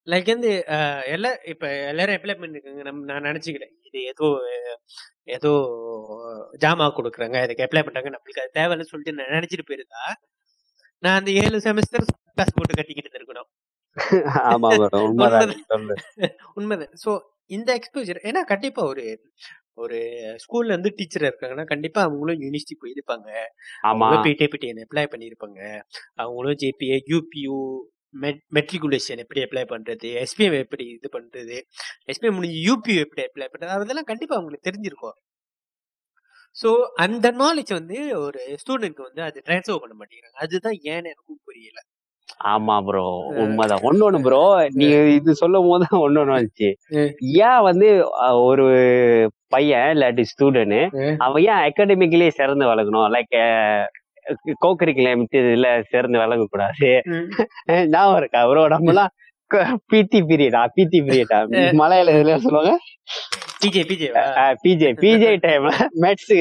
[0.06, 2.82] லைக் வந்து அஹ், எல்லாம் இப்ப எல்லாரும் அப்ளை பண்ணிருக்காங்க.
[2.82, 3.72] நம்ம நான் நினைச்சுக்கிறேன்.
[3.88, 4.26] இது ஏதோ
[5.36, 5.52] ஏதோ
[6.62, 7.36] ஜாமா கொடுக்குறாங்க.
[7.46, 8.10] இதுக்கு அப்ளை பண்றாங்க.
[8.14, 10.02] நம்மளுக்கு அது தேவைன்னு சொல்லிட்டு நான் நினைச்சிட்டு போயிருந்தா
[11.02, 12.04] நான் அந்த ஏழு செமஸ்டர்
[12.36, 13.48] கிளாஸ் போட்டு கட்டிக்கிட்டு இருக்கணும்
[16.56, 16.94] உண்மைதான்.
[17.02, 17.10] சோ
[17.50, 19.04] இந்த எக்ஸ்போஜர் ஏன்னா கண்டிப்பா ஒரு
[19.76, 19.98] ஒரு
[20.42, 23.28] ஸ்கூல்ல இருந்து டீச்சர் இருக்காங்கன்னா கண்டிப்பா அவங்களும் யூனிவர்சிட்டி போயிருப்பாங்க.
[23.88, 25.60] அவங்களும் பிடி பிடிஎன் அப்ளை பண்ணியிருப்பாங்க.
[26.22, 27.56] அவங்களும் ஜேபிஏ யூபியூ
[28.52, 31.56] மெட்ரிகுலேஷன் எப்படி அப்ளை பண்றது எஸ்பிஎம் எப்படி இது பண்றது
[32.12, 35.16] எஸ்பிஎம் முடிஞ்சு யூபியூ எப்படி அப்ளை பண்றது அதெல்லாம் கண்டிப்பா அவங்களுக்கு தெரிஞ்சிருக்கும்
[36.56, 41.80] ஸோ அந்த நாலேஜ் வந்து ஒரு ஸ்டூடெண்ட்க்கு வந்து அது ட்ரான்ஸ்ஃபர் பண்ண மாட்டேங்கிறாங்க அதுதான் ஏன்னு எனக்கும் புரியல
[42.46, 43.02] ஆமா ப்ரோ
[43.42, 44.40] உண்மைதான் ஒன்னொன்னு ப்ரோ
[44.72, 46.68] நீங்க இது சொல்லும் போது ஒன்னொன்னு வந்துச்சு.
[47.46, 47.88] ஏன் வந்து
[48.42, 48.64] ஒரு
[49.48, 50.78] பையன் இல்லாட்டி ஸ்டூடெண்ட்.
[51.26, 53.36] அவன் ஏன் அகாடமிக்லயே சிறந்து வளர்க்கணும் லைக்
[54.64, 56.90] கோகரிக்குலம் இதுல சிறந்து வளர்க்க கூடாது
[57.94, 59.12] ஞாபகம் இருக்கா ப்ரோ நம்மலாம்
[59.90, 61.38] பிடி பீரியடா பிடி பீரியடா.
[61.80, 62.72] மலையாள இதுல சொல்லுவாங்க?
[63.60, 64.08] பிஜே பிஜே
[64.64, 65.70] பிஜே பிஜே டைம்ல
[66.04, 66.32] மெட்ஸ்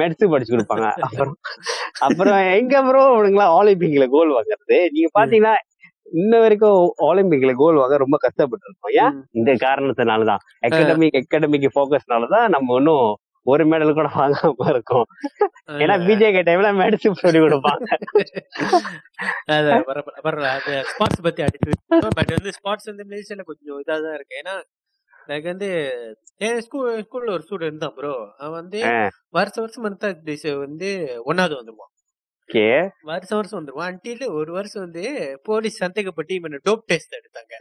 [0.00, 0.88] மெட்ஸ் படிச்சு கொடுப்பாங்க.
[1.06, 1.32] அப்புறம்
[2.06, 4.78] அப்புறம் எங்க ப்ரோ இவனுங்களா ஒலிம்பிக்ல கோல் வாங்குறது?
[4.94, 5.54] நீங்க பாத்தீங்கன்னா
[6.06, 6.78] இன்ன வரைக்கும்
[7.08, 13.08] ஒலிம்பிக்ல கோல் வாங்க ரொம்ப கஷ்டப்பட்டு இருக்கோம் ஏன் இந்த காரணத்தினாலதான் அகாடமிக் அகாடமிக் போக்கஸ்னாலதான் நம்ம இன்னும்
[13.46, 15.06] ஒரு மெடல் கூட வாங்காம இருக்கோம்.
[15.78, 17.86] ஏன்னா பிஜே டைம்ல மெடிச்சு சொல்லி கொடுப்பாங்க.
[20.26, 20.50] பரவாயில்ல.
[20.58, 21.76] அது ஸ்பாட்ஸ் பத்தி அடிச்சு
[22.16, 24.36] பட் வந்து ஸ்பாட்ஸ் வந்து மலேசியால கொஞ்சம் இதா தான் இருக்கு.
[24.40, 24.54] ஏன்னா
[25.28, 25.68] எனக்கு வந்து
[26.40, 28.94] என் ஸ்கூல் ஸ்கூல்ல ஒரு ஸ்டூடெண்ட் தான் ப்ரோ அவன் வந்து ஆ.
[29.30, 30.90] வருஷம் மந்த் டேஸ் வந்து
[31.26, 31.92] ஒன்னாவது வந்துருவான்.
[32.48, 32.64] ஓகே.
[33.04, 33.90] வருஷம் வருஷம் வந்துருவான்.
[33.90, 35.04] அன்டில் ஒரு வருஷம் வந்து
[35.44, 37.54] போலீஸ் சந்தேகப்பட்டு இவன் டோப் டெஸ்ட் எடுத்தாங்க.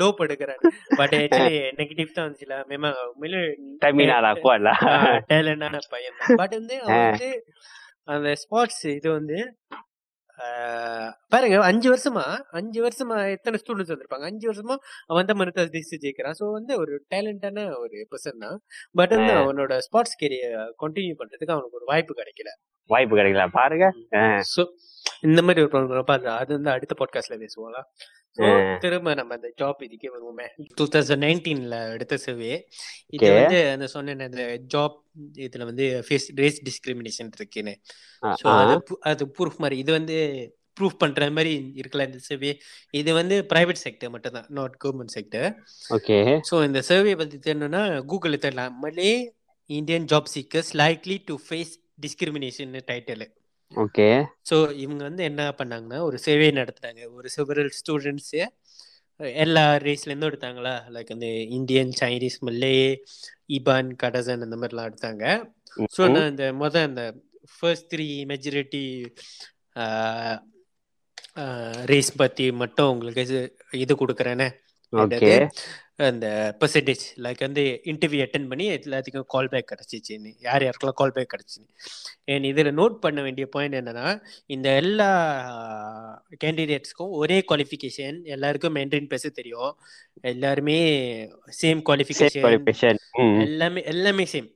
[0.00, 0.62] டோப் எடுக்கிறான்
[0.98, 2.56] பட் ஆக்சுவலி நெகட்டிவ் தான் வந்துச்சுல.
[2.70, 3.42] மேமா உண்மையிலே
[3.84, 4.70] தமிழ்நாடா கோல்ல
[5.32, 6.76] டேலண்டான பையன் பட் வந்து
[7.12, 7.30] வந்து
[8.08, 9.38] அந்த ஸ்போர்ட்ஸ் இது வந்து
[11.32, 12.24] பாருங்க அஞ்சு வருஷமா
[12.58, 14.26] அஞ்சு வருஷமா எத்தனை ஸ்டூடெண்ட்ஸ் வந்திருப்பாங்க?
[14.30, 14.74] அஞ்சு வருஷமா
[15.10, 16.36] அவன் தான் மருத்துவ டிஸ்ட் ஜெயிக்கிறான்.
[16.40, 18.58] ஸோ வந்து ஒரு டேலண்டான ஒரு பர்சன் தான்.
[18.94, 22.50] பட் வந்து அவனோட ஸ்போர்ட்ஸ் கெரியர் கண்டினியூ பண்றதுக்கு அவனுக்கு ஒரு வாய்ப்பு கிடைக்கல.
[22.90, 23.44] வாய்ப்பு கிடைக்கல.
[23.60, 23.86] பாருங்க.
[25.22, 27.80] இந்த மாதிரி ஒரு ப்ராப்ளம் பாரு அது வந்து அடுத்த பாட்காஸ்ட்ல பேசுவோம்ல.
[28.78, 30.46] திரும்ப நம்ம அந்த ஜாப் இதுக்கே வருவோமே.
[30.74, 32.52] டூ தௌசண்ட் நைன்டீன்ல எடுத்த சர்வே
[33.08, 33.28] இது.
[33.34, 34.44] வந்து அந்த சொன்ன அந்த
[34.74, 34.96] ஜாப்
[35.46, 37.74] இதுல வந்து ஃபேஸ் ரேஸ் டிஸ்கிரிமினேஷன் இருக்குன்னு.
[38.54, 40.16] அது அது ப்ரூஃப் மாதிரி இது வந்து
[40.80, 42.50] ப்ரூஃப் பண்ற மாதிரி இருக்கலாம் இந்த சர்வே
[42.90, 45.48] இது வந்து பிரைவேட் செக்டர் மட்டும் தான் not government sector
[45.90, 46.16] okay.
[46.50, 48.74] So இந்த சர்வே பத்தி தெரியணும்னா கூகுளில் தேடலாம்.
[48.78, 49.12] Malay
[49.70, 53.24] Indian job seekers likely to face discrimination title
[53.72, 54.06] okay.
[54.50, 58.40] So இவங்க வந்து என்ன பண்ணாங்கன்னா ஒரு சர்வே நடத்துனாங்க ஒரு செவரல் ஸ்டூடெண்ட்ஸு
[59.44, 60.74] எல்லா ரேஸ்லேருந்தும் எடுத்தாங்களா?
[60.94, 61.26] லைக் அந்த
[61.58, 62.74] Indian Chinese Malay
[63.56, 65.24] Iban Kadazan அந்த மாதிரிலாம் எடுத்தாங்க.
[65.96, 67.04] ஸோ நான் இந்த மொதல் அந்த
[67.54, 68.84] ஃபர்ஸ்ட் த்ரீ மெஜாரிட்டி
[71.84, 73.22] ரேஸ் பற்றி மட்டும் உங்களுக்கு
[73.84, 74.48] இது கொடுக்குறேனே.
[76.08, 76.26] அந்த
[76.60, 81.68] பெர்சன்டேஜ் லைக் வந்து இன்டர்வியூ அட்டன் பண்ணி எல்லாத்துக்கும் கால் பேக் கிடச்சிச்சின்னு யார் யாருக்கெல்லாம் கால் பேக் கிடச்சின்னு
[82.24, 84.06] அண்ட் இதில் நோட் பண்ண வேண்டிய பாயிண்ட் என்னன்னா
[84.46, 85.08] இந்த எல்லா
[86.44, 89.72] கேண்டிடேட்ஸ்க்கும் ஒரே குவாலிஃபிகேஷன் எல்லாருக்கும் மென்ட்ரின் பேச தெரியும்.
[90.32, 90.78] எல்லாருமே
[91.60, 93.00] சேம் குவாலிஃபிகேஷன்
[93.46, 94.50] எல்லாமே எல்லாமே சேம்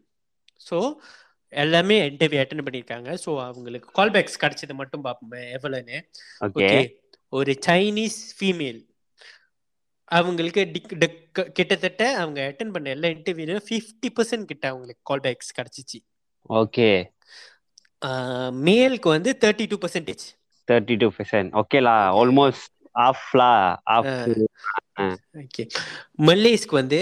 [0.70, 0.78] ஸோ
[1.52, 3.10] எல்லாமே இன்டர்வியூ அட்டன் பண்ணியிருக்காங்க.
[3.24, 5.98] ஸோ அவங்களுக்கு கால் பேக்ஸ் கிடைச்சது மட்டும் பார்ப்போமே எவ்வளோன்னு
[6.46, 6.70] ஓகே
[7.32, 8.80] ஒரு சைனீஸ் ஃபீமேல்
[10.08, 10.62] அவங்களுக்கு
[11.52, 15.98] கிட்டத்தட்ட அவங்க அட்டன் பண்ண எல்லா இன்டர்வியூலையும் ஃபிஃப்டி பர்சன்ட் கிட்ட அவங்களுக்கு கால் பேக்ஸ் கிடைச்சிச்சு.
[16.48, 16.88] ஓகே.
[18.66, 20.24] மேலுக்கு வந்து thirty two percentage
[20.68, 23.52] thirty two percent ஓகேலா almost ஆஃப்லா
[23.96, 24.12] ஆஃப்
[25.42, 25.64] ஓகே
[26.28, 27.00] மல்லேஸ்க்கு வந்து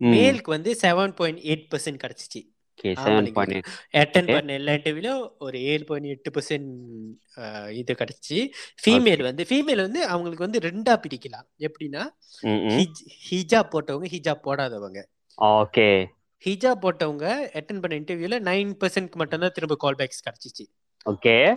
[0.00, 2.40] மேலுக்கு வந்து செவன் பாயிண்ட் எயிட் பர்சன்ட் கிடைச்சிச்சு.
[2.84, 3.32] Okay seven.
[3.32, 4.32] Point attend.
[4.32, 8.48] பண்ண எல்லா இன்டர்வியூலும் ஒரு ஏழு பாயிண்ட் எட்டு பர்சன்ட் இது கிடைச்சி.
[8.84, 11.48] ஃபீமேல் வந்து ஃபீமேல் வந்து அவங்களுக்கு வந்து ரெண்டா பிரிக்கலாம்.
[11.58, 12.04] எப்படின்னா
[12.68, 15.04] ஹிஜ்- ஹிஜாப் போட்டவங்க ஹிஜாப் போடாதவங்க.
[15.42, 16.06] ஓகே.
[16.44, 20.66] ஹிஜாப் போட்டவங்க அட்டன் பண்ண இன்டர்வியூல நைன் பர்சன்ட்க்கு மட்டும்தான் திரும்ப கால் பேக்ஸ் கிடைச்சிச்சு.
[21.10, 21.56] ஓகே.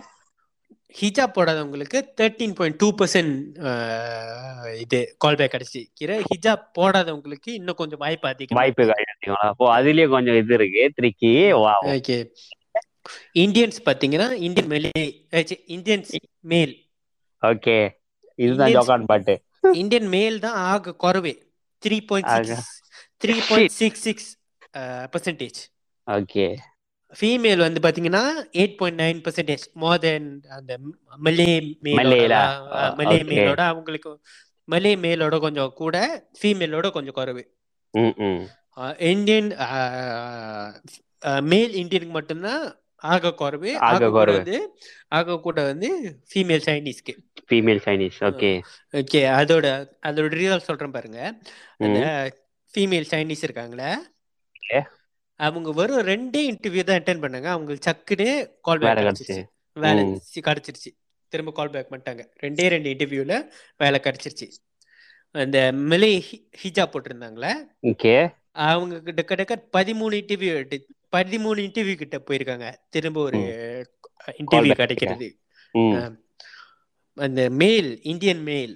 [1.00, 3.34] ஹிஜாப் போடாதவங்களுக்கு தேர்ட்டீன் பாயிண்ட் டூ பர்சன்ட்
[4.82, 8.58] இது கால் பேக் கிடைச்சி கிற ஹிஜாப் போடாதவங்களுக்கு இன்னும் கொஞ்சம் வாய்ப்பு அதிகம்.
[8.60, 10.84] வாய்ப்பு அதிகங்களா அப்போ அதுலயே கொஞ்சம் இது இருக்கு.
[10.98, 11.32] த்ரிக்கி
[11.96, 12.16] ஓகே
[13.44, 14.90] இந்தியன்ஸ் பாத்தீங்கன்னா இந்தியன் மேலே
[15.76, 16.10] இந்தியன்ஸ்
[16.52, 16.74] மேல்.
[17.42, 17.76] ஓகே
[18.38, 19.36] இதுதான் ஜோகான் பாட்டு.
[19.82, 21.34] இந்தியன் மேல் தான் ஆக குறவே.
[21.82, 22.30] Three point.
[22.34, 22.68] Six
[23.22, 24.28] three point six six
[25.12, 25.60] percentage
[26.06, 26.46] okay
[27.12, 28.22] female வந்து பாத்தீங்கன்னா
[28.54, 30.72] eight point nine percentage more then அந்த
[31.18, 31.46] மலே?
[31.86, 32.34] மேலோட
[32.98, 33.16] மலே.
[33.30, 34.10] மேலோட அவங்களுக்கு
[34.68, 35.96] மலே மேலோட கொஞ்சம் கூட
[36.40, 37.44] ஃபீமேலோட கொஞ்சம் குறைவு
[39.10, 39.48] இந்தியன்
[41.44, 42.64] மேல் இந்தியனுக்கு மட்டும்தான்
[43.04, 44.10] ஆக குறைவு ஆக.
[44.34, 44.58] வந்து
[45.08, 45.88] ஆக கூட வந்து
[46.30, 47.14] ஃபீமேல் சைனீஸ்க்கு
[47.48, 48.50] ஃபீமேல் சைனீஸ் ஓகே
[48.94, 49.66] ஓகே அதோட
[50.02, 51.20] அதோட ரிசல்ட் சொல்றேன் பாருங்க
[51.80, 52.00] அந்த
[52.74, 53.90] ஃபீமேல் சைனீஸ் இருக்காங்களே.
[55.46, 57.48] அவங்க வெறும் ரெண்டே இன்டர்வியூ தான் அட்டென்ட் பண்ணாங்க.
[57.54, 58.30] அவங்களுக்கு சக்குன்னு
[58.60, 59.24] கால் பேக் கிடைச்சு.
[59.26, 59.42] கிடைச்சிருச்சு
[59.84, 60.04] வேலை
[60.46, 60.90] கிடைச்சிருச்சு.
[61.28, 62.22] திரும்ப கால் பேக் பண்ணிட்டாங்க.
[62.44, 63.34] ரெண்டே ரெண்டு இன்டர்வியூல
[63.76, 64.46] வேலை கிடைச்சிருச்சு.
[65.42, 65.58] அந்த
[65.90, 66.12] மிலை
[66.62, 67.52] ஹிஜாப் போட்டிருந்தாங்களே?
[68.66, 70.54] அவங்க கிட்ட கிட்ட பதிமூணு இன்டர்வியூ
[71.16, 72.66] பதிமூணு இன்டர்வியூ கிட்ட போயிருக்காங்க.
[72.94, 73.40] திரும்ப ஒரு
[74.38, 75.28] இன்டர்வியூ கிடைக்கிறது.
[77.26, 78.74] அந்த மேல் இந்தியன் மேல்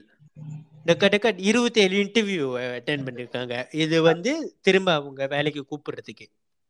[0.87, 2.47] டக்க டக்க இருபத்தி ஏழு இன்டர்வியூ
[2.79, 3.55] அட்டென்ட் பண்ணிருக்காங்க.
[3.85, 6.27] இது வந்து திரும்ப அவங்க வேலைக்கு கூப்பிடுறதுக்கு.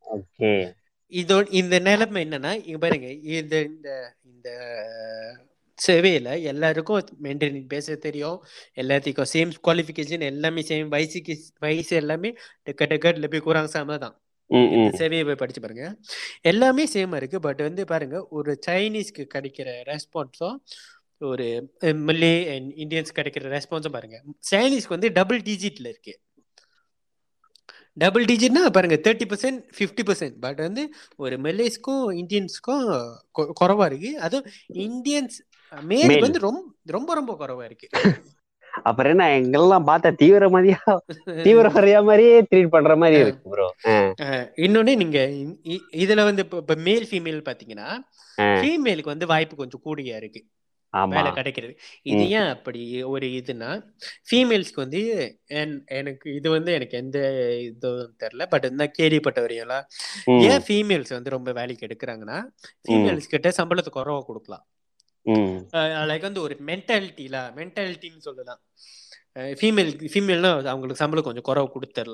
[0.06, 0.50] ஓகே.
[1.12, 3.88] இதோ இந்த நிலைமை என்னன்னா இங்க பாருங்க இந்த இந்த
[4.30, 4.48] இந்த
[5.78, 8.38] சேவையில எல்லாருக்கும் மெயின்டைன் பேச தெரியும்.
[8.80, 12.30] எல்லாத்துக்கும் சேம் குவாலிஃபிகேஷன் எல்லாமே சேம் வயசுக்கு வயசு எல்லாமே
[12.68, 14.14] டக்க டக்க லெபி கூறாங்க சாம தான்.
[15.00, 15.84] சேவையை போய் படிச்சு பாருங்க.
[16.50, 17.38] எல்லாமே சேமா இருக்கு.
[17.40, 20.58] பட் வந்து பாருங்க ஒரு சைனீஸ்க்கு கிடைக்கிற ரெஸ்பான்ஸும்
[21.20, 21.46] ஒரு
[22.08, 24.18] மல்லே அண்ட் இந்தியன்ஸ் கிடைக்கிற ரெஸ்பான்ஸும் பாருங்க
[24.50, 26.14] சைனீஸ்க்கு வந்து டபுள் டிஜிட்ல இருக்கு.
[27.94, 33.14] டபுள் டிஜிட்னா பாருங்க thirty percent fifty percent but வந்து ஒரு மெல்லேஸ்க்கும் இந்தியன்ஸ்க்கும்
[33.60, 34.20] குறைவா இருக்கு.
[34.20, 35.38] அதுவும் இந்தியன்ஸ்
[35.82, 36.20] மேல்.
[36.20, 37.88] வந்து ரொம்ப ரொம்ப ரொம்ப குறைவா இருக்கு.
[38.82, 43.74] அப்புறம் என்ன எங்கெல்லாம் பார்த்தா தீவிரவாதியா தீவிரவாதியா மாதிரியே ட்ரீட் பண்ற மாதிரி இருக்கு ப்ரோ
[44.56, 45.18] இன்னொன்னு நீங்க
[45.92, 47.98] இதுல வந்து இப்ப- மேல் ஃபீமேல் பாத்தீங்கன்னா.
[48.42, 50.44] ஃபீமேலுக்கு வந்து வாய்ப்பு கொஞ்சம் கூடியா இருக்கு.
[51.16, 51.78] வேலை கிடைக்கிறது.
[52.02, 53.82] இது ஏன் அப்படி ஒரு இதுனா
[54.30, 55.00] ஃபீமேல்ஸ்க்கு வந்து
[55.48, 57.18] என்- எனக்கு இது வந்து எனக்கு எந்த
[57.58, 58.46] இதுவும் தெரியல.
[58.46, 59.84] பட் இந்த கேள்விப்பட்ட வரையெல்லாம்
[60.42, 62.44] ஏன் ஃபீமேல்ஸ் வந்து ரொம்ப வேலைக்கு எடுக்கிறாங்கன்னா
[62.88, 64.66] ஃபீமேல்ஸ் கிட்ட சம்பளத்தை குறவா கொடுக்கலாம்.
[65.72, 68.60] லைக் வந்து ஒரு மென்டாலிட்டில மென்டாலிட்டின்னு சொல்லலாம்.
[69.60, 72.12] ஃபீமேல் ஃபீமேல்னா அவங்களுக்கு சம்பளம் கொஞ்சம் குறவு கொடுத்தல்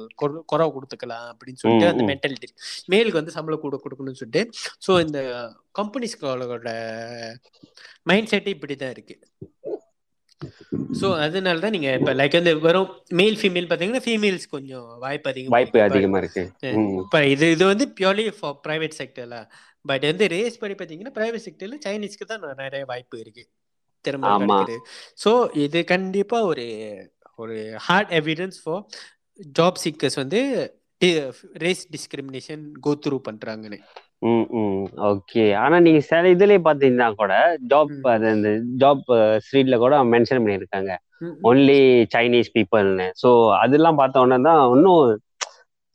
[0.52, 2.04] குறவு கொடுத்துக்கலாம் அப்படின்னு சொல்லிட்டு அந்த.
[2.10, 2.48] மென்டாலிட்டி
[2.94, 4.42] மேலுக்கு வந்து சம்பளம் கூட கொடுக்கணும்னு சொல்லிட்டு
[4.86, 5.20] ஸோ இந்த
[5.80, 6.72] கம்பெனிஸ்களோட
[8.10, 9.16] மைண்ட் செட்டே இப்படிதான் இருக்கு.
[10.98, 12.90] ஸோ அதனால தான் நீங்க இப்ப லைக் வந்து வெறும்
[13.20, 16.44] மேல் ஃபீமேல் பாத்தீங்கன்னா ஃபீமேல்ஸ் கொஞ்சம் வாய்ப்பு அதிகம் வாய்ப்பு அதிகமா இருக்கு.
[17.02, 19.38] இப்ப இது இது வந்து பியூர்லி ஃபார் பிரைவேட் செக்டர்ல
[19.90, 23.44] பட் வந்து ரேஸ் படி பாத்தீங்கன்னா பிரைவேட் செக்டர்ல சைனீஸ்க்கு தான் நிறைய வாய்ப்பு இருக்கு.
[24.05, 24.32] திரும்ப.
[24.40, 24.76] கிடைக்குது.
[25.22, 25.30] ஸோ
[25.64, 26.66] இது கண்டிப்பா ஒரு
[27.42, 28.82] ஒரு hard evidence for
[29.59, 30.40] job seekers வந்து
[31.64, 33.78] ரேஸ் டிஸ்கிரிமினேஷன் கோ த்ரூ பண்றாங்கன்னு.
[35.11, 37.34] ஓகே ஆனா நீங்க சில இதுலயே பாத்தீங்கன்னா கூட
[37.72, 38.51] ஜாப் அந்த
[38.82, 39.05] ஜாப்
[39.44, 40.92] ஸ்ட்ரீட்ல கூட மென்ஷன் பண்ணியிருக்காங்க.
[41.51, 41.80] ஒன்லி
[42.14, 43.30] சைனீஸ் பீப்புள்னு ஸோ
[43.62, 45.05] அதெல்லாம் பார்த்த உடனே தான் இன்னும்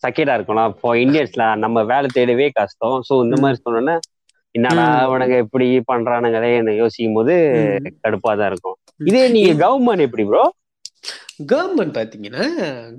[0.04, 0.72] சக்கேடா இருக்கணும்.
[0.74, 2.97] இப்போ இந்தியன்ஸ்ல நம்ம வேலை தேடவே கஷ்டம்.
[3.08, 3.95] ஸோ இந்த மாதிரி சொன்னோன்னே
[4.56, 5.04] என்னடா ம்.
[5.06, 7.36] அவனுங்க இப்படி பண்றானுங்களே யோசிக்கும் போது.
[8.04, 8.78] கடுப்பா தான் இருக்கும்.
[9.04, 10.43] இதே நீங்க கவர்மெண்ட் எப்படி ப்ரோ
[11.51, 12.43] கவர்மெண்ட் பாத்தீங்கன்னா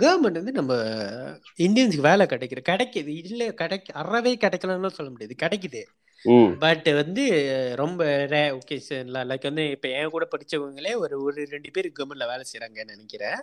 [0.02, 0.72] கவர்மெண்ட் வந்து நம்ம
[1.58, 3.12] இந்தியன்ஸ்க்கு வேலை கிடைக்கிற கிடைக்குது.
[3.24, 5.36] இல்ல கிடைக்க அறவே கிடைக்கலன்னு சொல்ல முடியாது.
[5.44, 5.82] கிடைக்குது.
[6.58, 7.22] பட் வந்து
[7.76, 12.44] ரொம்ப ரே ஒகேஷன்ல லைக் வந்து இப்ப என் கூட படிச்சவங்களே ஒரு ஒரு ரெண்டு பேர் கவர்மெண்ட்ல வேலை
[12.50, 13.40] செய்யறாங்கன்னு நினைக்கிறேன்.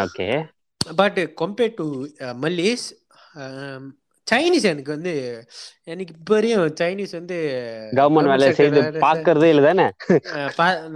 [0.00, 0.28] Okay
[0.80, 1.86] but compared to
[2.44, 2.86] Malays
[4.32, 5.12] Chinese எனக்கு வந்து
[5.92, 7.36] எனக்கு இப்போ வரையும் சைனீஸ் வந்து
[7.98, 9.86] கவர்மெண்ட் வேலை செய்து பாக்குறதே இல்ல தானே?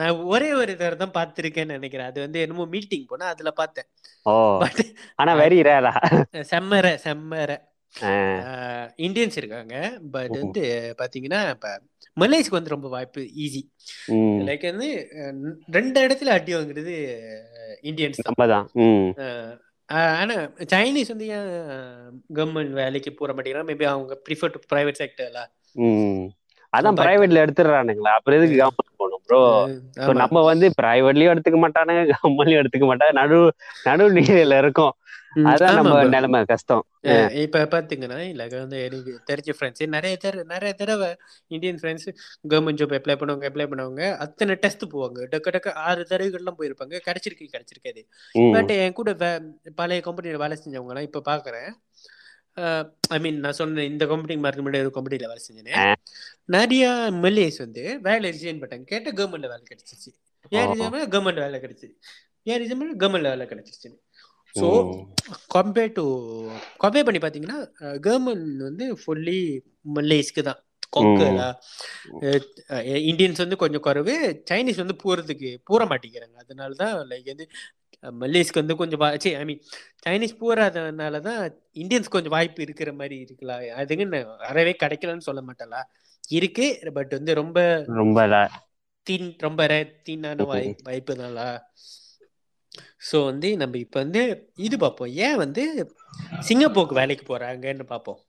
[0.00, 2.10] நான் ஒரே ஒரு தடவை தான் பார்த்துருக்கேன்னு நினைக்கிறேன்.
[2.10, 3.88] அது வந்து என்னமோ மீட்டிங் போனா அதுல பார்த்தேன்.
[5.20, 5.92] ஆனா வெரி ரேரா
[6.52, 7.50] செம்மற செம்மற.
[9.06, 9.74] இந்தியன்ஸ் இருக்காங்க.
[10.14, 10.34] பட்.
[10.40, 10.62] வந்து
[11.00, 11.68] பாத்தீங்கன்னா இப்ப
[12.16, 13.62] மலேஸ்க்கு வந்து ரொம்ப வாய்ப்பு ஈஸி
[14.48, 14.88] லைக் வந்து
[15.76, 16.96] ரெண்டு இடத்துல அடி வாங்குறது
[17.90, 18.38] இந்தியன்ஸ் தான்.
[19.88, 21.50] நம்மதான் ம் அஹ், அஹ், ஆனா சைனீஸ் வந்து ஏன்
[22.34, 23.68] கவர்மெண்ட் வேலைக்கு போற மாட்டேங்கிறாங்க?
[23.68, 25.42] மேபி அவங்க ப்ரிஃபர் டு பிரைவேட் செக்டர்ல
[26.72, 28.12] அதான் பிரைவேட்ல எடுத்துடுறானுங்களா?
[28.14, 29.40] அப்புறம் எதுக்கு கவர்மெண்ட் போகணும் ப்ரோ
[29.98, 33.12] So, நம்ம வந்து பிரைவேட்லயும் எடுத்துக்க மாட்டானுங்க கவர்மெண்ட்லயும் எடுத்துக்க மாட்டாங்க.
[33.12, 33.38] நடு
[33.84, 34.94] நடு நீரில இருக்கோம்.
[35.52, 36.82] அதான் நம்ம நிலைமை கஷ்டம்.
[37.44, 41.08] இப்ப பாத்தீங்கன்னா இல்ல வந்து எனக்கு தெரிஞ்ச ஃப்ரெண்ட்ஸ் நிறைய தடவை நிறைய தடவை
[41.54, 42.08] Indian friends
[42.52, 45.20] government job apply பண்ணுவாங்க அப்ளை பண்ணுவாங்க அத்தனை டெஸ்ட் போவாங்க.
[45.32, 47.00] டக்கு டக்கு ஆறு தடவைகள்லாம் போயிருப்பாங்க.
[47.08, 48.02] கிடைச்சிருக்கு கிடைச்சிருக்காது
[48.56, 49.14] பட் என் கூட
[49.80, 51.70] பழைய கம்பெனியில் வேலை செஞ்சவங்க எல்லாம் இப்ப பாக்குறேன்.
[53.14, 55.96] ஐ மீன் நான் சொன்ன இந்த கம்பெனி மார்க்கு முன்னாடி ஒரு கம்பெனில வேலை செஞ்சேன்.
[56.56, 56.86] நிறைய
[57.24, 58.88] மல்லேஸ் வந்து வேலை ரிசைன் பண்ணிட்டாங்க.
[58.92, 60.10] கேட்ட கவர்மெண்ட்ல வேலை கிடைச்சிச்சு
[60.56, 60.66] ஏன்.
[60.72, 61.90] ரிசைன் கவர்மெண்ட் வேலை கிடைச்சிச்சு.
[62.50, 63.90] ஏன் ரிசைன் கவர்மெண்ட்ல வேலை கிடைச்சிச்சு
[64.56, 64.68] ஸோ
[65.54, 66.04] கம்பேர் டு
[66.82, 67.58] கம்பேர் பண்ணி பார்த்தீங்கன்னா
[68.04, 69.40] கவர்மெண்ட் வந்து ஃபுல்லி
[69.96, 70.60] மல்லேஸ்க்கு தான்.
[70.94, 71.46] கொங்கலா
[73.08, 74.14] இந்தியன்ஸ் வந்து கொஞ்சம் குறைவு
[74.50, 77.46] சைனீஸ் வந்து போறதுக்கு பூர மாட்டேங்கிறாங்க அதனால தான் லைக் வந்து
[78.20, 79.60] மல்லேஸ்க்கு வந்து கொஞ்சம் சரி ஐ மீன்
[80.04, 81.40] சைனீஸ் போறாதனால தான்
[81.76, 85.80] இந்தியன்ஸ் கொஞ்சம் வாய்ப்பு இருக்கிற மாதிரி இருக்கலாம் அதுக்கு நான் அறவே கிடைக்கலன்னு சொல்ல மாட்டேன்ல
[86.32, 87.58] இருக்கு பட் வந்து ரொம்ப
[88.00, 88.20] ரொம்ப
[89.06, 89.62] தீன் ரொம்ப
[90.06, 91.42] தீனான வாய் வாய்ப்பு தான்ல
[93.10, 94.22] ஸோ வந்து நம்ம இப்போ வந்து
[94.56, 95.12] இது பார்ப்போம்.
[95.26, 95.62] ஏன் வந்து
[96.40, 98.20] சிங்கப்பூருக்கு வேலைக்கு போறாங்கன்னு பார்ப்போம்.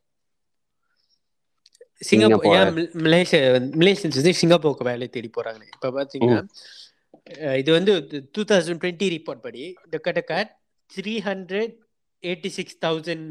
[2.01, 2.55] சிங்கப்பூர்.
[2.57, 3.39] ஏன் மல்- மலேசியா
[3.77, 5.63] மலேசியன்ஸ் வந்து சிங்கப்பூருக்கு வேலை தேடி போறாங்க.
[5.73, 6.41] இப்போ பார்த்தீங்கன்னா
[7.57, 7.93] இது வந்து
[8.31, 10.35] டூ தௌசண்ட் டுவெண்ட்டி ரிப்போர்ட் படி கிட்டத்தட்ட
[10.89, 11.73] three hundred
[12.23, 13.25] eighty six thousand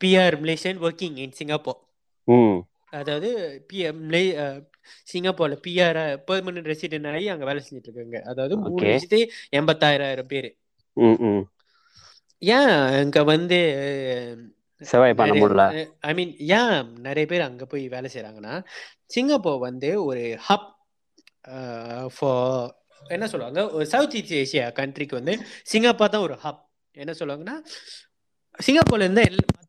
[0.00, 1.80] PR Malaysian working in Singapore
[2.92, 3.28] அதாவது
[3.72, 4.02] பிஎம்
[5.12, 8.82] சிங்கப்பூர்ல பிஆர் பெர்மனன்ட் ரெசிடென்ட் ஆகி அங்க வேலை செஞ்சுட்டு இருக்காங்க அதாவது மூணு.
[8.84, 9.20] லட்சத்தி
[9.58, 10.50] எண்பத்தாயிரம் பேரு.
[12.42, 12.72] ஏன்
[13.02, 13.58] அங்க வந்து
[14.80, 15.64] survive பண்ண முடியல?
[16.00, 18.54] ஐ மீன் ஏன் நிறைய பேர் அங்க போய் வேலை செய்றாங்கன்னா
[19.14, 20.70] சிங்கப்பூர் வந்து ஒரு ஹப்
[22.16, 22.70] ஃபார்
[23.02, 23.62] என்ன சொல்லுவாங்க?
[23.76, 25.34] ஒரு சவுத் ஈஸ்ட் ஏசியா கண்ட்ரிக்கு வந்து
[25.72, 26.62] சிங்கப்பூர் தான் ஒரு ஹப்
[26.94, 27.56] என்ன சொல்லுவாங்கன்னா
[28.58, 29.24] சிங்கப்பூர்ல இருந்து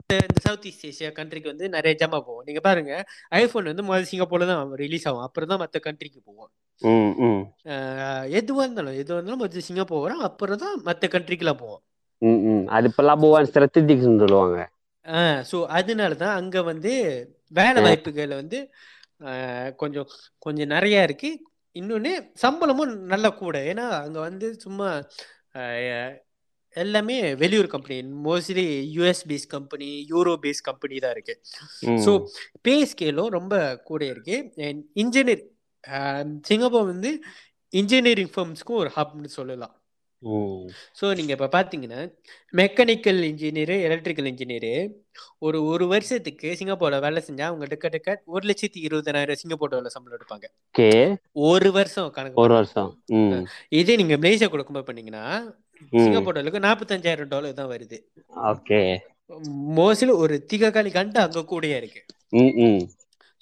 [0.10, 2.43] இந்த சவுத் ஈஸ்ட் ஏசியா கண்ட்ரிக்கு வந்து நிறைய ஜமா போகும்.
[2.45, 2.91] நீங்க பாருங்க
[3.36, 5.24] ஐபோன் வந்து முதல்ல சிங்கப்பூர்ல தான் ரிலீஸ் ஆகும்.
[5.24, 6.49] அப்புறம் தான் மற்ற கண்ட்ரிக்கு போகும்.
[6.82, 10.22] ம், ம், அஹ் எதுவா இருந்தாலும் எதுவா இருந்தாலும் முதல்ல சிங்கப்பூர் வரும்.
[10.22, 11.82] அப்புறம் தான் மற்ற கண்ட்ரிக்குலாம் போவோம்
[12.22, 12.64] ம், ம்.
[12.68, 14.60] அது இப்ப லபுவான் ஸ்ட்ராட்டஜிக்ஸ் சொல்லுவாங்க.
[15.49, 16.91] ஸோ அதனால தான் அங்க வந்து
[17.53, 18.60] வேலை வாய்ப்புகள் வந்து
[19.76, 20.08] கொஞ்சம்
[20.39, 21.30] கொஞ்சம் நிறைய இருக்கு.
[21.76, 22.12] இன்னொன்னு
[22.43, 23.58] சம்பளமும் நல்ல கூட.
[23.72, 24.88] ஏன்னா அங்க வந்து சும்மா
[26.76, 27.97] எல்லாமே வெளியூர் company
[28.28, 28.65] mostly
[28.95, 31.36] US base company euro base company தான் இருக்கு.
[32.05, 32.11] ஸோ
[32.61, 34.38] பே ஸ்கேலும் ரொம்ப கூட இருக்கு.
[34.67, 35.43] அண்ட் இன்ஜினியர்
[36.41, 37.11] சிங்கப்பூர் வந்து
[37.73, 39.76] இன்ஜினியரிங் ஃபர்ம்ஸ்க்கும் ஒரு ஹப்னு சொல்லலாம்.
[40.99, 42.01] ஸோ நீங்க இப்ப பாத்தீங்கன்னா
[42.53, 44.71] மெக்கானிக்கல் இன்ஜினியரு எலக்ட்ரிக்கல் இன்ஜினியரு
[45.38, 50.17] ஒரு ஒரு வருஷத்துக்கு சிங்கப்பூர்ல வேலை செஞ்சா அவங்க டக்க டக்க ஒரு லட்சத்தி இருபதனாயிரம் சிங்கப்பூர் டாலர் சம்பளம்
[50.19, 50.47] எடுப்பாங்க.
[51.49, 52.55] ஒரு வருஷம் கணக்கு ஒரு.
[52.59, 53.45] வருஷம்.
[53.82, 55.26] இதே நீங்க மலேசியா கூட கம்பேர் பண்ணீங்கன்னா.
[56.03, 57.97] சிங்கப்பூர் டாலருக்கு நாற்பத்தஞ்சாயிரம் டாலர் தான் வருது.
[58.51, 58.80] ஓகே.
[59.78, 62.01] மோஸ்ட்லி ஒரு திககாலி கண்டு அங்க கூடயே இருக்கு.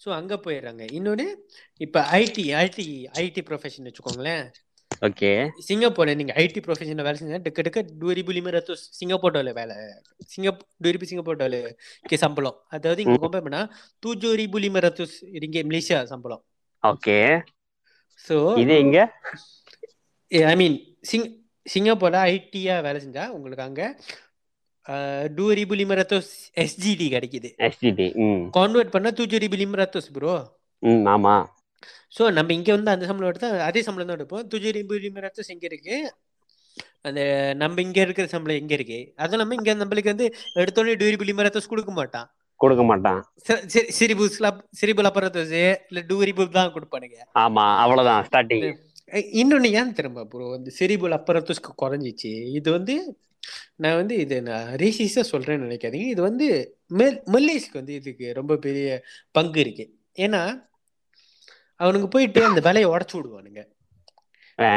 [0.03, 0.84] ஸோ அங்க போயிடுறாங்க.
[0.97, 1.25] இன்னொன்னு
[1.86, 2.86] இப்ப ஐடி ஐடி
[3.23, 4.45] ஐடி ப்ரொஃபஷன் வச்சுக்கோங்களேன்.
[5.07, 5.29] ஓகே.
[5.67, 9.75] சிங்கப்பூர்ல நீங்க ஐடி ப்ரொஃபஷன்ல வேலை செஞ்சா டக்கு டக்கு டூ ரிபு லிமரத்து சிங்கப்பூர் டாலர் வேலை.
[10.34, 11.69] சிங்கப்பூர் டூ ரிபு சிங்கப்பூர் டாலர்
[12.09, 12.57] கே சம்பளம்.
[12.75, 13.61] அதாவது இங்க கம்பேர் பண்ணா
[14.05, 15.05] தூஜோ ரிபு லிமரத்து
[15.47, 16.43] இங்க மலேசியா சம்பளம்.
[16.84, 17.17] ஓகே.
[18.27, 18.99] ஸோ இது எங்க?
[20.51, 20.77] ஐ மீன்
[21.11, 21.27] சிங்
[21.66, 23.84] சிங்கப்பூர்ல ஐடியா வேலை செஞ்சா உங்களுக்கு அங்க
[25.38, 26.32] டூ ரிபு லிமரத்தோஸ்
[26.64, 27.49] எஸ்ஜிடி கிடைக்குது.
[27.68, 28.41] எஸ்டிடி ம்.
[28.57, 30.34] கான்வெர்ட் பண்ணா தூஜோ ரிபு லிமரத்தோஸ் ப்ரோ
[30.84, 31.36] ம் ஆமா.
[32.16, 34.45] ஸோ நம்ம இங்க வந்து அந்த சம்பளம் எடுத்தா அதே சம்பளம் தான் எடுப்போம்.
[34.51, 35.95] துஜி ரிபு லிமரத்தோஸ் எங்க இருக்கு.
[37.07, 37.22] அந்த
[37.61, 38.99] நம்ம இங்க இருக்கிற சம்பளம் எங்க இருக்கு.
[39.22, 40.28] அதுவும் இல்லாம இங்க நம்மளுக்கு வந்து
[40.61, 42.28] எடுத்தோடனே டூரிபு லிமரத்தோஸ் கொடுக்க மாட்டான்.
[42.61, 43.20] கொடுக்க மாட்டான்.
[43.97, 45.53] சிரிபு ஸ்லாப் சிரிபு லப்பரத்தோஸ்
[45.89, 47.18] இல்ல டூரிபு தான் கொடுப்பானுங்க.
[47.43, 48.68] ஆமா அவ்வளவுதான் ஸ்டார்டிங்
[49.12, 52.30] அஹ் இன்னொன்னு ஏன் திரும்ப ப்ரோ இந்த சிரிபு லப்பரத்தோஸ்க்கு குறைஞ்சிச்சு.
[52.58, 52.95] இது வந்து
[53.78, 56.08] நான் வந்து இது நான் ரீசிஸா சொல்றேன்னு நினைக்காதீங்க.
[56.14, 56.47] இது வந்து
[56.93, 58.88] மெல் மல்லேஸ்க்கு வந்து இதுக்கு ரொம்ப பெரிய
[59.36, 59.86] பங்கு இருக்கு.
[60.18, 60.41] ஏன்னா
[61.80, 63.62] அவனுக்கு போயிட்டு அந்த வேலையை உடச்சு விடுவானுங்க.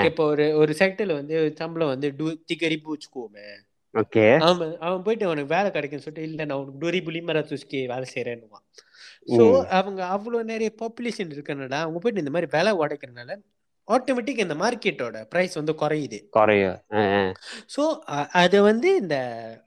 [0.08, 3.46] இப்போ ஒரு ஒரு செக்டர்ல வந்து சம்பளம் வந்து டூ திகரிப்பு வச்சுக்கோமே.
[3.94, 4.24] ஓகே.
[4.46, 8.64] அவன் அவன் போயிட்டு அவனுக்கு வேலை கிடைக்குன்னு சொல்லிட்டு இல்ல நான் உனக்கு டோரி புலி மரத்துஸ்கி வேலை செய்யறேன்னுவான்
[9.30, 9.44] ஸோ.
[9.78, 13.36] அவங்க அவ்வளவு நிறைய பாப்புலேஷன் இருக்கனால அவங்க போயிட்டு இந்த மாதிரி வேலை உடைக்கிறனால
[13.88, 16.18] ஆட்டோமேட்டிக் இந்த மார்க்கெட்டோட ப்ரைஸ் வந்து குறையுது.
[16.30, 16.78] குறையும்.
[17.66, 17.82] ஸோ
[18.34, 19.16] அதை வந்து இந்த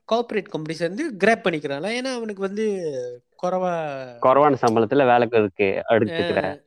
[0.05, 2.65] கார்ப்பரேட் கம்பெனிஸ் வந்து கிராப் பண்ணிக்கிறாங்களா ஏன்னா அவனுக்கு வந்து
[3.36, 3.72] குறைவா
[4.20, 6.57] குறைவான சம்பளத்துல வேலைக்கு இருக்கு எடுத்துக்கிறேன்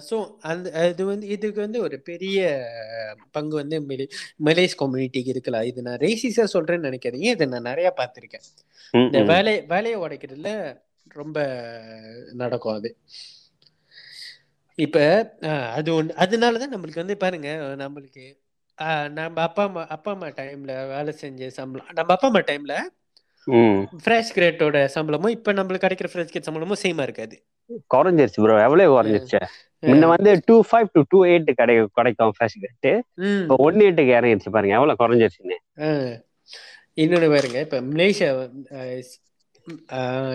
[0.00, 2.40] ஸோ அந்த அது வந்து இதுக்கு வந்து ஒரு பெரிய
[3.30, 4.06] பங்கு வந்து மெலே
[4.38, 5.62] மலேஸ் கம்யூனிட்டிக்கு இருக்கலாம்.
[5.62, 7.30] இது நான் ரேசிஸா சொல்றேன்னு நினைக்காதீங்க.
[7.36, 8.46] இதை நான் நிறைய பார்த்துருக்கேன்.
[8.94, 9.22] இந்த.
[9.24, 10.52] வேலை வேலையை உடைக்கிறதுல
[11.14, 11.38] ரொம்ப
[12.32, 12.90] நடக்கும் அது.
[14.78, 14.96] இப்ப
[15.74, 17.48] அது ஒன்று அதனாலதான் நம்மளுக்கு வந்து பாருங்க
[17.78, 18.24] நம்மளுக்கு
[19.16, 22.74] நம்ம அப்பா அம்மா அப்பா அம்மா டைம்ல வேலை செஞ்ச சம்பளம் நம்ம அப்பா அம்மா டைம்ல.
[24.00, 27.36] ஃப்ரெஷ் கிரேட்டோட சம்பளமும் இப்ப நம்மளுக்கு கிடைக்கிற ஃப்ரெஷ் கிரேட் சம்பளமும் சேமா இருக்காது.
[27.92, 29.40] குறைஞ்சிருச்சு ப்ரோ எவ்வளவு குறைஞ்சிருச்சு?
[29.82, 33.42] முன்ன வந்து two five to two eight கிடை கிடைக்கும் ஃப்ரெஷ் கட்டு ம்.
[33.42, 35.58] இப்போ ஒன் எயிட்டுக்கு இறங்கிருச்சு பாருங்க எவ்வளவு குறைஞ்சிருச்சுன்னு.
[36.96, 38.28] இன்னொன்னு பாருங்க இப்ப மலேசியா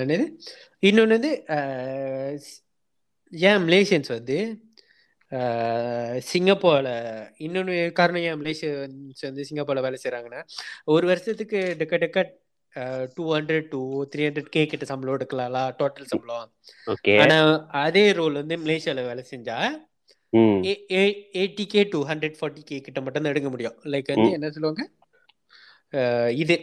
[0.01, 0.25] என்னது?
[0.83, 1.31] இன்னொன்னு வந்து
[3.33, 4.37] ஏன் மலேசியன்ஸ் வந்து
[6.31, 6.89] சிங்கப்பூர்ல
[7.39, 10.41] இன்னொன்னு காரணம் ஏன் மலேசியன்ஸ் வந்து சிங்கப்பூர்ல வேலை செய்றாங்கன்னா
[10.85, 12.23] ஒரு வருஷத்துக்கு டெக்க டெக்க
[13.13, 16.49] two hundred two three hundred K கிட்ட சம்பளம் எடுக்கலாம்ல டோட்டல் சம்பளம்.
[17.21, 17.37] ஆனா
[17.85, 19.57] அதே ரோல் வந்து மலேசியால வேலை செஞ்சா
[21.39, 23.77] eighty K to hundred forty K கிட்ட மட்டும் தான் எடுக்க முடியும்.
[23.93, 24.29] லைக் வந்து.
[24.37, 24.83] என்ன சொல்லுவாங்க?
[26.43, 26.57] இது.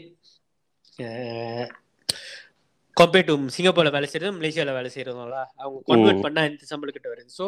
[2.99, 6.23] கம்பேர் டு சிங்கப்பூர்ல வேலை செய்யறதும் மலேசியால வேலை செய்யறதும்ல அவங்க கன்வெர்ட்.
[6.23, 7.31] பண்ணா இந்த சம்பளம் கிட்ட வருது?
[7.39, 7.47] ஸோ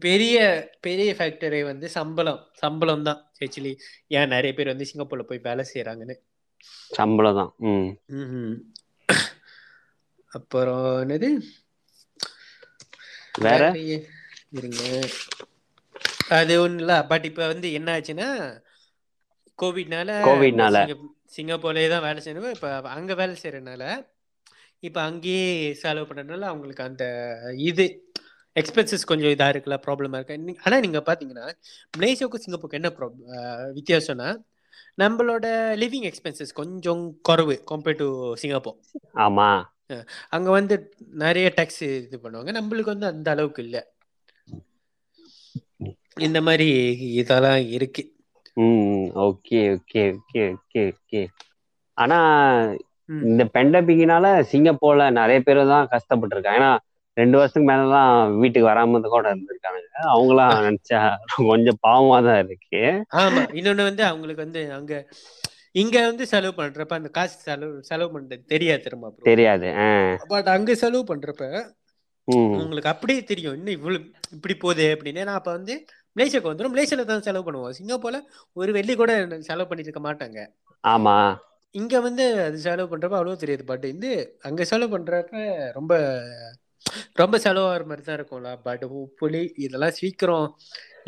[0.00, 0.36] பெரிய
[0.80, 2.40] பெரிய ஃபேக்டரி வந்து சம்பளம்.
[2.54, 3.72] சம்பளம் தான் ஆக்சுவலி
[4.08, 6.16] ஏன் நிறைய பேர் வந்து சிங்கப்பூர்ல போய் வேலை செய்யறாங்கன்னு
[6.90, 7.50] சம்பளம் தான்.
[10.32, 11.28] அப்புறம் என்னது?
[13.38, 13.62] வேற?
[14.50, 14.82] இருங்க.
[16.30, 16.94] அது ஒண்ணு இல்ல.
[17.04, 18.28] பட் இப்ப வந்து என்ன ஆச்சுன்னா
[19.58, 20.76] கோவிட்னால கோவிட்னால.
[20.82, 22.54] சிங்க- சிங்கப்பூர்லயே தான் வேலை செய்யணும்.
[22.56, 23.84] இப்ப அங்க வேலை செய்யறதுனால
[24.86, 28.10] இப்ப அங்கேயே செலவு பண்றதுனால அவங்களுக்கு அந்த இது
[28.60, 30.42] எக்ஸ்பென்சஸ் கொஞ்சம் இதா இருக்குல்ல ப்ராப்ளமா இருக்கு.
[30.46, 31.52] நீ- ஆனா நீங்க பாத்தீங்கன்னா
[31.98, 33.32] மலேசியாவுக்கும் சிங்கப்பூருக்கு என்ன ப்ராப்ளம்
[33.74, 34.36] வித்தியாசம்னா
[35.02, 35.44] நம்மளோட
[35.76, 38.76] லிவிங் எக்ஸ்பென்சஸ் கொஞ்சம் குறைவு கம்பேர்ட் டு சிங்கப்பூர்.
[39.14, 39.62] ஆமா.
[40.28, 42.60] அங்க வந்து நிறைய டேக்ஸ் இது பண்ணுவாங்க.
[42.60, 43.92] நம்மளுக்கு வந்து அந்த அளவுக்கு இல்ல.
[46.20, 48.14] இந்த மாதிரி இதெல்லாம் இருக்கு.
[48.54, 49.10] ம்.
[49.14, 51.26] Okay okay okay okay okay.
[51.92, 52.76] ஆனா.
[53.26, 56.60] இந்த பெண்டமிக்னால சிங்கப்பூர்ல நிறைய பேர் தான் கஷ்டப்பட்டிருக்காங்க.
[56.60, 56.72] ஏன்னா
[57.16, 61.00] ரெண்டு வருஷத்துக்கு மேலதான் வீட்டுக்கு வராம கூட இருந்திருக்காங்க அவங்களாம் நினைச்சா
[61.46, 62.80] கொஞ்சம் பாவமா தான் இருக்கு.
[63.22, 63.42] ஆமா.
[63.58, 64.94] இன்னொன்னு வந்து அவங்களுக்கு வந்து அங்க
[65.74, 69.70] இங்க வந்து செலவு பண்றப்ப அந்த காசு செலவு செலவு பண்றது தெரியாது திரும்ப தெரியாது.
[70.32, 71.44] பட் அங்க செலவு பண்றப்ப
[72.58, 73.56] உங்களுக்கு அப்படியே தெரியும்.
[73.58, 74.04] இன்னும் இவ்வளவு
[74.36, 75.26] இப்படி போகுது அப்படின்னு.
[75.28, 75.74] நான் அப்ப வந்து
[76.16, 77.76] மலேசியாவுக்கு வந்துடும் மலேசியால தான் செலவு பண்ணுவோம்.
[77.78, 78.18] சிங்கப்பூர்ல
[78.56, 79.12] ஒரு வெள்ளி கூட
[79.48, 80.38] செலவு பண்ணிட்டு இருக்க மாட்டாங்க.
[80.84, 81.16] ஆமா.
[81.76, 83.64] இங்க வந்து அது செலவு பண்றப்ப அவ்வளவு தெரியாது.
[83.64, 84.10] பட் வந்து
[84.42, 85.92] அங்க செலவு பண்றப்ப ரொம்ப
[87.20, 88.50] ரொம்ப செலவாகிற மாதிரி தான் இருக்கும்ல.
[88.66, 88.84] பட்
[89.20, 90.46] புலி இதெல்லாம் சீக்கிரம்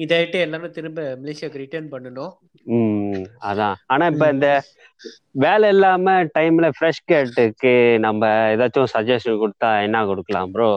[0.04, 2.32] இதாயிட்டு எல்லாமே திரும்ப மலேசியாவுக்கு ரிட்டர்ன் பண்ணணும்.
[2.66, 3.76] ம் அதான்.
[3.86, 4.48] ஆனா இப்ப இந்த
[5.44, 6.06] வேலை இல்லாம
[6.36, 7.72] டைம்ல ஃப்ரெஷ் கேட்டுக்கு
[8.06, 8.22] நம்ம
[8.54, 10.70] ஏதாச்சும் சஜஷன் கொடுத்தா என்ன கொடுக்கலாம் ப்ரோ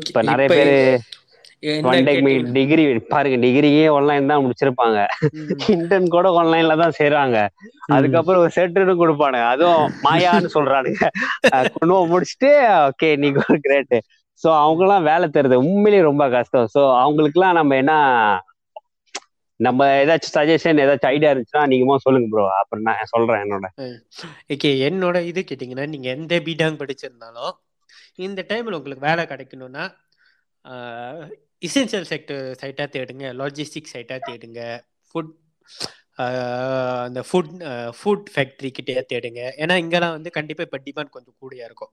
[0.00, 0.76] இப்ப நிறைய பேரு?
[2.56, 4.98] டிகிரி பாருங்க டிகிரியே ஆன்லைன் தான் முடிச்சிருப்பாங்க.
[5.74, 7.36] இன்டர்ன் கூட ஆன்லைன்ல தான் செய்றாங்க
[7.96, 9.46] அதுக்கப்புறம் ஒரு செட்டுன்னு கொடுப்பானுங்க.
[9.54, 11.04] அதுவும் மாயான்னு சொல்றானுங்க.
[11.76, 12.50] கொண்டு முடிச்சுட்டு
[12.88, 13.10] ஓகே
[13.66, 13.96] கிரேட்
[14.42, 16.68] சோ அவங்க எல்லாம் வேலை தருது உண்மையிலேயே ரொம்ப கஷ்டம்.
[16.74, 17.92] சோ அவங்களுக்குலாம் நம்ம என்ன
[19.60, 23.66] நம்ம ஏதாச்சும் சஜஷன் ஏதாச்சும் ஐடியா இருந்துச்சுன்னா நீங்க சொல்லுங்க ப்ரோ அப்புறம் நான் சொல்றேன் என்னோட.
[24.54, 27.52] ஓகே என்னோட இது கேட்டிங்கன்னா நீங்க எந்த பிடாங் படிச்சிருந்தாலும்
[28.26, 29.84] இந்த டைம்ல உங்களுக்கு வேலை கிடைக்கணும்னா
[31.66, 34.60] இசென்சியல் செக்டர் சைட்டா தேடுங்க லாஜிஸ்டிக் சைட்டா தேடுங்க
[35.10, 35.32] ஃபுட்
[37.06, 37.52] அந்த ஃபுட்
[37.98, 39.40] ஃபுட் ஃபேக்டரி கிட்டே தேடுங்க.
[39.62, 41.92] ஏன்னா இங்கெல்லாம் வந்து கண்டிப்பா இப்ப டிமாண்ட் கொஞ்சம் கூடியா இருக்கும்.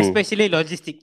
[0.00, 1.02] எஸ்பெஷலி லாஜிஸ்டிக்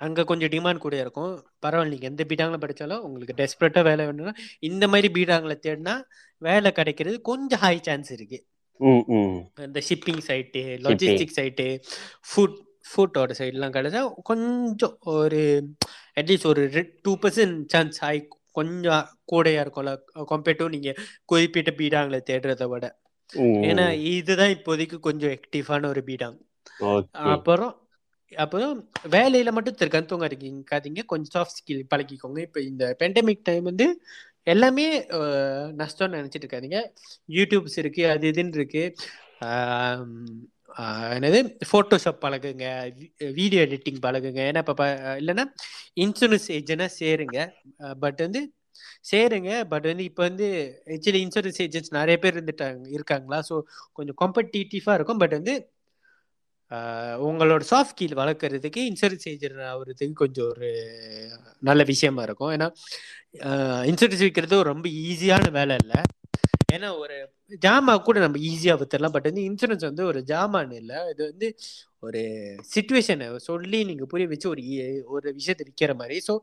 [0.00, 1.32] அங்க கொஞ்சம் டிமாண்ட் கூட இருக்கும்.
[1.64, 4.34] பரவாயில்ல நீங்க எந்த பீடாங்ல படிச்சாலும் உங்களுக்கு டெஸ்பரேட்டா வேலை வேணும்னா
[4.68, 5.94] இந்த மாதிரி பீடாங்ல தேடினா
[6.42, 8.38] வேலை கிடைக்கிறது கொஞ்சம் ஹை சான்ஸ் இருக்கு.
[9.68, 11.66] இந்த shipping side logistic side
[12.30, 12.58] food
[12.90, 14.00] ஃபுட்டோட சைட்லாம் கிடைச்சா
[14.30, 15.42] கொஞ்சம் ஒரு
[16.20, 16.64] அட்லீஸ்ட் ஒரு
[17.04, 18.16] டூ பர்சன்ட் சான்ஸ் ஹை
[18.58, 19.92] கொஞ்சம் கூடையா இருக்கும்ல.
[20.32, 20.90] கம்பேர்ட் டு நீங்க
[21.30, 22.86] குறிப்பிட்ட பீடாங்களை தேடுறத விட.
[23.68, 23.86] ஏன்னா
[24.16, 26.36] இதுதான் இப்போதைக்கு கொஞ்சம் ஆக்டிவான ஒரு பீடாங்
[27.34, 27.72] அப்புறம்
[28.32, 28.76] அப்புறம்
[29.14, 32.38] வேலையில மட்டும் திருக்கந்தவங்க இருக்காதீங்க கொஞ்சம் சாஃப்ட் ஸ்கில் பழகிக்கோங்க.
[32.46, 33.86] இப்போ இந்த பெண்டமிக் டைம் வந்து
[34.52, 34.86] எல்லாமே
[35.80, 36.80] நஷ்டம்னு நினைச்சிட்டு இருக்காதீங்க.
[37.36, 38.84] யூடியூப்ஸ் இருக்கு அது இதுன்னு இருக்கு.
[41.16, 41.40] என்னது?
[41.68, 42.66] ஃபோட்டோஷாப் பழகுங்க.
[43.38, 44.40] வீடியோ எடிட்டிங் பழகுங்க.
[44.50, 44.86] ஏன்னா இப்போ
[45.20, 45.44] இல்லைன்னா
[46.04, 47.38] இன்சூரன்ஸ் ஏஜென்ட்னா சேருங்க.
[48.04, 48.40] பட் வந்து
[49.10, 49.50] சேருங்க.
[49.72, 50.46] பட் வந்து இப்போ வந்து
[50.94, 53.38] ஆக்சுவலி இன்சூரன்ஸ் ஏஜென்ட்ஸ் நிறைய பேர் இருந்துட்டாங்க இருக்காங்களா?
[53.50, 53.56] ஸோ
[53.98, 55.22] கொஞ்சம் காம்படிட்டிவாக இருக்கும்.
[55.24, 55.54] பட் வந்து
[57.28, 60.68] உங்களோட சாஃப்ட் ஸ்கில் வளர்க்குறதுக்கு இன்சூரன்ஸ் ஏஜென்ட் ஆகுறதுக்கு கொஞ்சம் ஒரு
[61.68, 62.52] நல்ல விஷயமா இருக்கும்.
[62.56, 62.68] ஏன்னா
[63.90, 66.00] இன்சூரன்ஸ் விற்கிறது ரொம்ப ஈஸியான வேலை இல்லை.
[66.76, 67.16] ஏன்னா ஒரு
[67.64, 70.98] ஜாமா கூட நம்ம ஈஸியாக வித்துடலாம் பட் வந்து இன்சூரன்ஸ் வந்து ஒரு ஜாமான் இல்லை.
[71.12, 71.48] இது வந்து
[72.06, 72.22] ஒரு
[72.74, 74.62] சுச்சுவேஷனை சொல்லி நீங்கள் புரிய வச்சு ஒரு
[75.16, 76.18] ஒரு விஷயத்தை விற்கிற மாதிரி.
[76.28, 76.34] ஸோ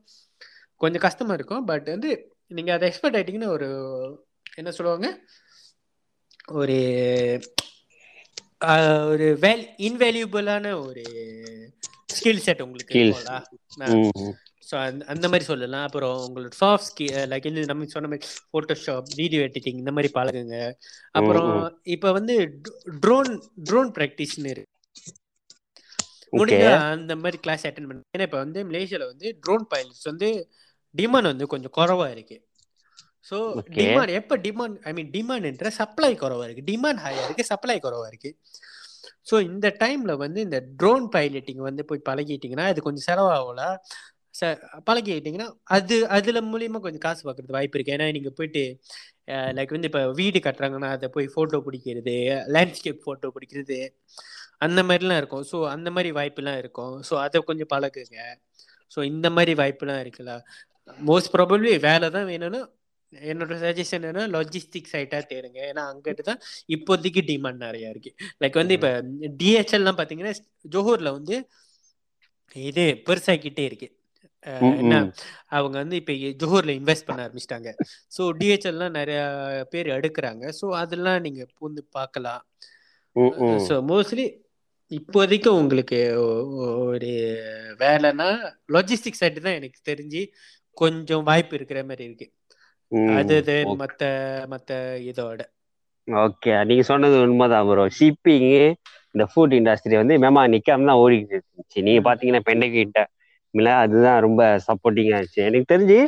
[0.84, 1.65] கொஞ்சம் கஷ்டமா இருக்கும்.
[1.71, 2.11] பட் வந்து
[2.57, 3.69] நீங்கள் அதை எக்ஸ்பர்ட் ஆயிட்டீங்கன்னா ஒரு
[4.61, 5.07] என்ன சொல்லுவாங்க?
[6.59, 6.77] ஒரு
[9.11, 11.03] ஒரு வேல் இன்வேல்யூபிளான ஒரு
[12.15, 12.99] ஸ்கில் செட் உங்களுக்கு
[14.72, 15.84] ஸோ அந்த அந்த மாதிரி சொல்லலாம்.
[15.84, 20.57] அப்புறம் உங்களோட சாஃப்ட் ஸ்கி லைக் இந்த நம்ம சொன்ன மாதிரி ஃபோட்டோஷாப் வீடியோ எடிட்டிங் இந்த மாதிரி பழகுங்க.
[21.11, 21.49] அப்புறம்
[21.84, 22.36] இப்போ வந்து
[22.99, 23.32] ட்ரோன்
[23.63, 24.69] ட்ரோன் ப்ராக்டிஸ்னு இருக்கு.
[26.34, 28.01] முடிஞ்ச அந்த மாதிரி கிளாஸ் அட்டன் பண்ண.
[28.17, 30.30] ஏன்னா இப்போ வந்து மலேசியால வந்து ட்ரோன் பைலட்ஸ் வந்து
[30.95, 32.38] டிமாண்ட் வந்து கொஞ்சம் குறவா இருக்கு.
[33.30, 33.38] ஸோ.
[33.76, 36.63] டிமாண்ட் எப்போ டிமாண்ட் ஐ மீன் டிமாண்ட்ன்ற சப்ளை குறவா இருக்கு.
[36.72, 38.32] டிமாண்ட் ஹையா இருக்கு சப்ளை குறவா இருக்கு.
[39.32, 43.63] ஸோ இந்த டைம்ல வந்து இந்த ட்ரோன் பைலட்டிங் வந்து போய் பழகிட்டீங்கன்னா அது கொஞ்சம் செலவாகல
[44.88, 47.95] பழகிட்டீங்கன்னா அது அதுல மூலியமா கொஞ்சம் காசு பார்க்கறது வாய்ப்பு இருக்கு.
[47.97, 48.63] ஏன்னா நீங்க போயிட்டு
[49.57, 52.15] லைக் வந்து இப்போ வீடு கட்டுறாங்கன்னா அதை போய் ஃபோட்டோ பிடிக்கிறது
[52.55, 53.79] லேண்ட்ஸ்கேப் ஃபோட்டோ பிடிக்கிறது
[54.59, 55.45] அந்த மாதிரிலாம் இருக்கும்.
[55.51, 56.95] ஸோ அந்த மாதிரி வாய்ப்புலாம் இருக்கும்.
[57.09, 58.19] ஸோ அதை கொஞ்சம் பழகுங்க.
[58.97, 60.34] ஸோ இந்த மாதிரி வாய்ப்புலாம் இருக்குல்ல.
[61.05, 62.61] மோஸ்ட் ப்ராபப்ளி வேலை தான் வேணும்னா
[63.13, 65.59] என்னோட சஜஷன் என்ன லாஜிஸ்டிக் சைட்டா தேடுங்க.
[65.69, 66.41] ஏன்னா அங்கிட்டு தான்
[66.75, 68.11] இப்போதைக்கு டிமாண்ட் நிறைய இருக்கு.
[68.41, 68.89] லைக் வந்து இப்ப
[69.41, 70.34] டிஹெச்எல்லாம் பாத்தீங்கன்னா
[70.75, 71.36] ஜோஹூர்ல வந்து
[72.55, 73.88] இது பெருசாக்கிட்டே இருக்கு.
[73.89, 74.01] அஹ் ம்,
[74.44, 74.94] என்ன.
[75.48, 77.72] அவங்க வந்து இப்ப ஜோஹூர்ல இன்வெஸ்ட் பண்ண ஆரம்பிச்சிட்டாங்க
[78.12, 79.20] ஸோ டிஹெச்எல்லாம் நிறைய
[79.70, 82.42] பேர் எடுக்கிறாங்க ஸோ அதெல்லாம் நீங்க பூந்து பார்க்கலாம்.
[83.68, 84.26] ஸோ மோஸ்ட்லி
[84.92, 86.00] இப்போதைக்கு உங்களுக்கு
[86.86, 87.12] ஒரு
[87.80, 88.30] வேலைன்னா
[88.70, 90.22] லாஜிஸ்டிக் சைடு தான் எனக்கு தெரிஞ்சு
[90.78, 92.28] கொஞ்சம் வாய்ப்பு இருக்கிற மாதிரி இருக்கு.
[93.20, 93.36] அது.
[93.82, 94.04] மத்த
[94.50, 94.72] மத்த
[95.12, 95.42] இதோட
[96.08, 98.50] ஓகே நீங்க சொன்னது உண்மைதான் ப்ரோ ஷிப்பிங்
[99.16, 102.02] இந்த ஃபுட் இண்டஸ்ட்ரி வந்து மேமா நிக்காம தான் ஓடிக்கிட்டு இருந்துச்சு நீங்க.
[102.08, 103.02] பாத்தீங்கன்னா பெண்டகிட்ட
[103.54, 105.45] இல்ல அதுதான் ரொம்ப சப்போர்ட்டிங்கா இருந்துச்சு.
[105.49, 105.99] எனக்கு தெரிஞ்சு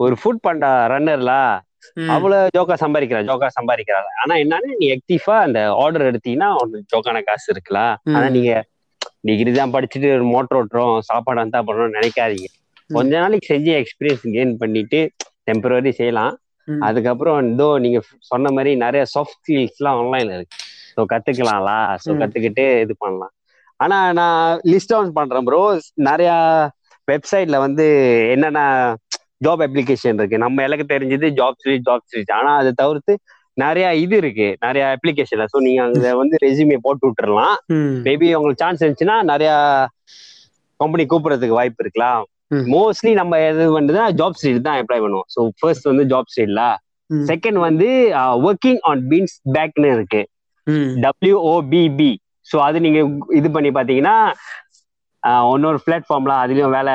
[0.00, 1.32] ஒரு ஃபுட் பண்ற ரன்னர்ல
[1.96, 2.08] ம்.
[2.10, 7.48] அவ்வளவு ஜோக்கா சம்பாதிக்கிறா ஜோக்கா சம்பாதிக்கிறாங்க ஆனா என்னன்னு நீ ஆக்டிவா அந்த ஆர்டர் எடுத்தீங்கன்னா உனக்கு ஜோக்கான காசு
[7.54, 8.26] இருக்கலாம் ஆனா.
[8.36, 8.52] நீங்க
[9.24, 12.48] டிகிரி தான் படிச்சுட்டு ஒரு மோட்டர் ஓட்டுறோம் சாப்பாடு வந்தா பண்ணணும்னு நினைக்காதீங்க.
[12.90, 15.00] கொஞ்ச நாளைக்கு செஞ்சு எக்ஸ்பீரியன்ஸ் கெயின் பண்ணிட்டு
[15.48, 16.34] டெம்பரரி செய்யலாம்.
[16.68, 20.56] அதுக்கப்புறம் இதோ நீங்க சொன்ன மாதிரி நிறைய சாஃப்ட் ஸ்கில்ஸ்லாம் ஆன்லைன்ல இருக்கு.
[20.92, 21.72] ஸோ கத்துக்கலாம்ல.
[22.04, 22.10] ஸோ.
[22.20, 23.32] கத்துக்கிட்டு இது பண்ணலாம்.
[23.80, 25.60] ஆனா நான் லிஸ்ட் டவுன் பண்றேன் ப்ரோ
[26.08, 26.30] நிறைய
[27.08, 27.84] வெப்சைட்ல வந்து
[28.34, 28.60] என்னென்ன
[29.46, 30.38] ஜாப் அப்ளிகேஷன் இருக்கு.
[30.44, 33.12] நம்ம எனக்கு தெரிஞ்சது ஜாப் ஸ்ட்ரீட் ஜாப் ஸ்ட்ரீட் ஆனா அதை தவிர்த்து
[33.56, 34.48] நிறைய இது இருக்கு.
[34.64, 37.56] நிறைய அப்ளிகேஷன்ல ஸோ நீங்க அங்க வந்து ரெசியூமே போட்டு விட்டுறலாம்.
[38.06, 39.52] மேபி உங்களுக்கு சான்ஸ் இருந்துச்சுன்னா நிறைய
[40.80, 42.20] கம்பெனி கூப்பிடுறதுக்கு வாய்ப்பு இருக்கலாம்.
[42.74, 45.28] மோஸ்ட்லி நம்ம எது பண்ணுறதுனா ஜாப் ஸ்ட்ரீட் தான் அப்ளை பண்ணுவோம்.
[45.34, 46.62] ஸோ ஃபர்ஸ்ட் வந்து ஜாப் ஸ்ட்ரீட்ல.
[47.30, 47.88] செகண்ட் வந்து
[48.48, 50.22] ஒர்க்கிங் ஆன் பீன்ஸ் பேக்னு இருக்கு.
[51.04, 52.10] டபிள்யூஓபிபி
[52.48, 53.00] ஸோ அது நீங்க
[53.38, 54.16] இது பண்ணி பார்த்தீங்கன்னா
[55.28, 56.94] ஆஹ், இன்னொரு பிளாட்ஃபார்ம்ல அதுலயும் வேலை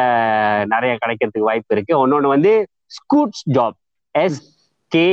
[0.73, 1.93] நிறைய கிடைக்கிறதுக்கு வாய்ப்பு இருக்கு.
[2.03, 2.51] இன்னொன்று வந்து
[2.97, 3.77] Skoot jobs
[4.15, 4.39] S
[4.91, 5.07] K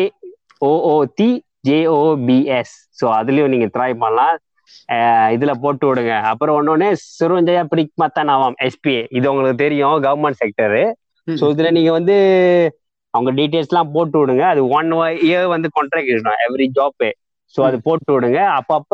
[0.62, 1.30] OOT
[1.68, 4.36] JOBS so அதுலயும் நீங்க ட்ரை பண்ணலாம்.
[5.34, 6.12] இதுல போட்டு விடுங்க.
[6.30, 10.82] அப்புறம் ஒன்னொன்னு சிறுவஞ்சயா பிரிக்மத்தனாவாம் எஸ்பிஏ இது உங்களுக்கு தெரியும் கவர்மெண்ட் செக்டரு.
[11.26, 12.16] ஸோ இதுல நீங்க வந்து
[13.14, 14.44] அவங்க டீட்டெயில்ஸ்லாம் போட்டு விடுங்க.
[14.52, 14.90] அது ஒன்
[15.26, 17.04] இயர் வந்து கான்ட்ராக்ட் இருக்கணும் எவ்ரி ஜாப்
[17.54, 18.40] ஸோ அது போட்டு விடுங்க.
[18.58, 18.92] அப்பப்ப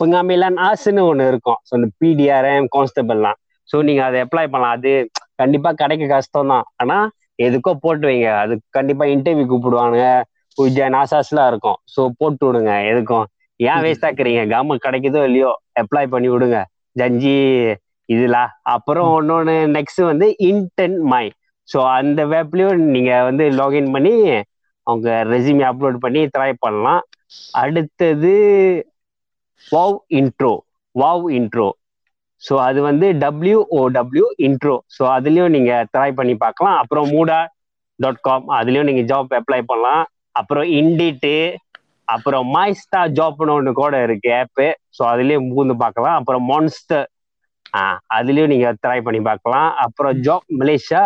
[0.00, 1.60] புங்காமிலான் ஆசுன்னு ஒன்று இருக்கும்.
[1.66, 3.38] ஸோ இந்த பிடிஆர்எம் கான்ஸ்டபிள்லாம்
[3.68, 4.74] ஸோ நீங்க அதை அப்ளை பண்ணலாம்.
[4.76, 4.90] அது
[5.40, 6.96] கண்டிப்பா கிடைக்க கஷ்டம் தான் ஆனா
[7.38, 8.28] எதுக்கோ போட்டு வைங்க.
[8.42, 10.00] அது கண்டிப்பா இன்டர்வியூ கூப்பிடுவாங்க
[10.58, 11.78] பூஜா நாசாஸ்லாம் இருக்கும்.
[11.94, 12.72] ஸோ போட்டு விடுங்க.
[12.90, 13.26] எதுக்கும்?
[13.60, 13.80] ஏன்.
[13.84, 15.50] வேஸ்ட் ஆக்குறீங்க கவர்மெண்ட் கிடைக்குதோ இல்லையோ
[15.82, 16.58] அப்ளை பண்ணி விடுங்க.
[16.96, 17.34] ஜஞ்சி
[18.08, 18.36] இதுல.
[18.74, 21.24] அப்புறம் இன்னொன்னு நெக்ஸ்ட் வந்து இன்டென் மை
[21.68, 24.14] ஸோ அந்த வெப்லயும் நீங்க வந்து லாகின் பண்ணி
[24.86, 27.02] அவங்க ரெசியூமே அப்லோட் பண்ணி ட்ரை பண்ணலாம்.
[27.60, 28.32] அடுத்தது
[29.66, 30.52] wow intro
[30.94, 31.68] wow intro
[32.42, 36.76] so அது வந்து டபிள்யூஓடபிள்யூ இன்ட்ரோ ஸோ அதுலயும் நீங்க ட்ரை பண்ணி பார்க்கலாம்.
[36.82, 37.38] அப்புறம் மூடா
[37.98, 40.04] டாட் காம் அதுலயும் நீங்க ஜாப் அப்ளை பண்ணலாம்.
[40.40, 41.36] அப்புறம் இண்டிட்டு
[42.08, 46.16] அப்புறம் மைஸ்டா ஜாப்னு ஒன்று கூட இருக்கு ஆப்பு ஸோ அதுலயும் பூந்து பார்க்கலாம்.
[46.20, 47.06] அப்புறம் மான்ஸ்டர்
[47.74, 47.82] ஆ
[48.16, 49.70] அதுலயும் நீங்க ட்ரை பண்ணி பார்க்கலாம்.
[49.84, 51.02] அப்புறம் ஜாப் மலேசியா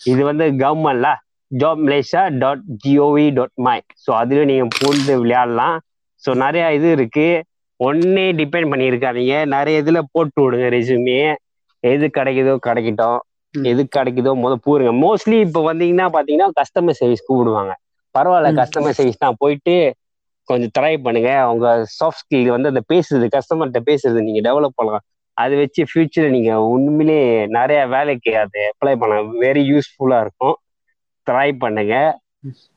[0.00, 1.08] இது வந்து கவர்மெண்ட்ல
[1.50, 3.74] job Malaysia dot GOV dot MY
[4.04, 5.76] so அதுலயும் நீங்க பூந்து விளையாடலாம்.
[6.24, 7.28] ஸோ நிறைய இது இருக்கு.
[7.80, 9.34] ஒன்னே டிபெண்ட் பண்ணியிருக்காதீங்க.
[9.54, 11.18] நிறைய இதுல போட்டு விடுங்க ரெசுமே
[11.84, 13.18] எது கிடைக்குதோ கிடைக்கட்டும்.
[13.54, 17.72] எது கிடைக்குதோ முத பூருங்க மோஸ்ட்லி இப்போ வந்தீங்கன்னா பாத்தீங்கன்னா கஸ்டமர் சர்வீஸ் கூப்பிடுவாங்க.
[18.14, 18.50] பரவாயில்ல.
[18.60, 19.38] கஸ்டமர் சர்வீஸ் தான்.
[19.42, 19.74] போயிட்டு
[20.48, 21.30] கொஞ்சம் ட்ரை பண்ணுங்க.
[21.52, 21.66] உங்க
[21.98, 25.04] சாஃப்ட் ஸ்கில் வந்து அந்த பேசுறது கஸ்டமர்கிட்ட பேசுறது நீங்க டெவலப் பண்ணலாம்.
[25.36, 27.18] அதை வச்சு ஃபியூச்சர்ல நீங்க உண்மையிலே
[27.56, 30.56] நிறைய வேலைக்கு அதை அப்ளை பண்ண வெரி யூஸ்ஃபுல்லா இருக்கும்.
[31.26, 31.94] ட்ரை பண்ணுங்க.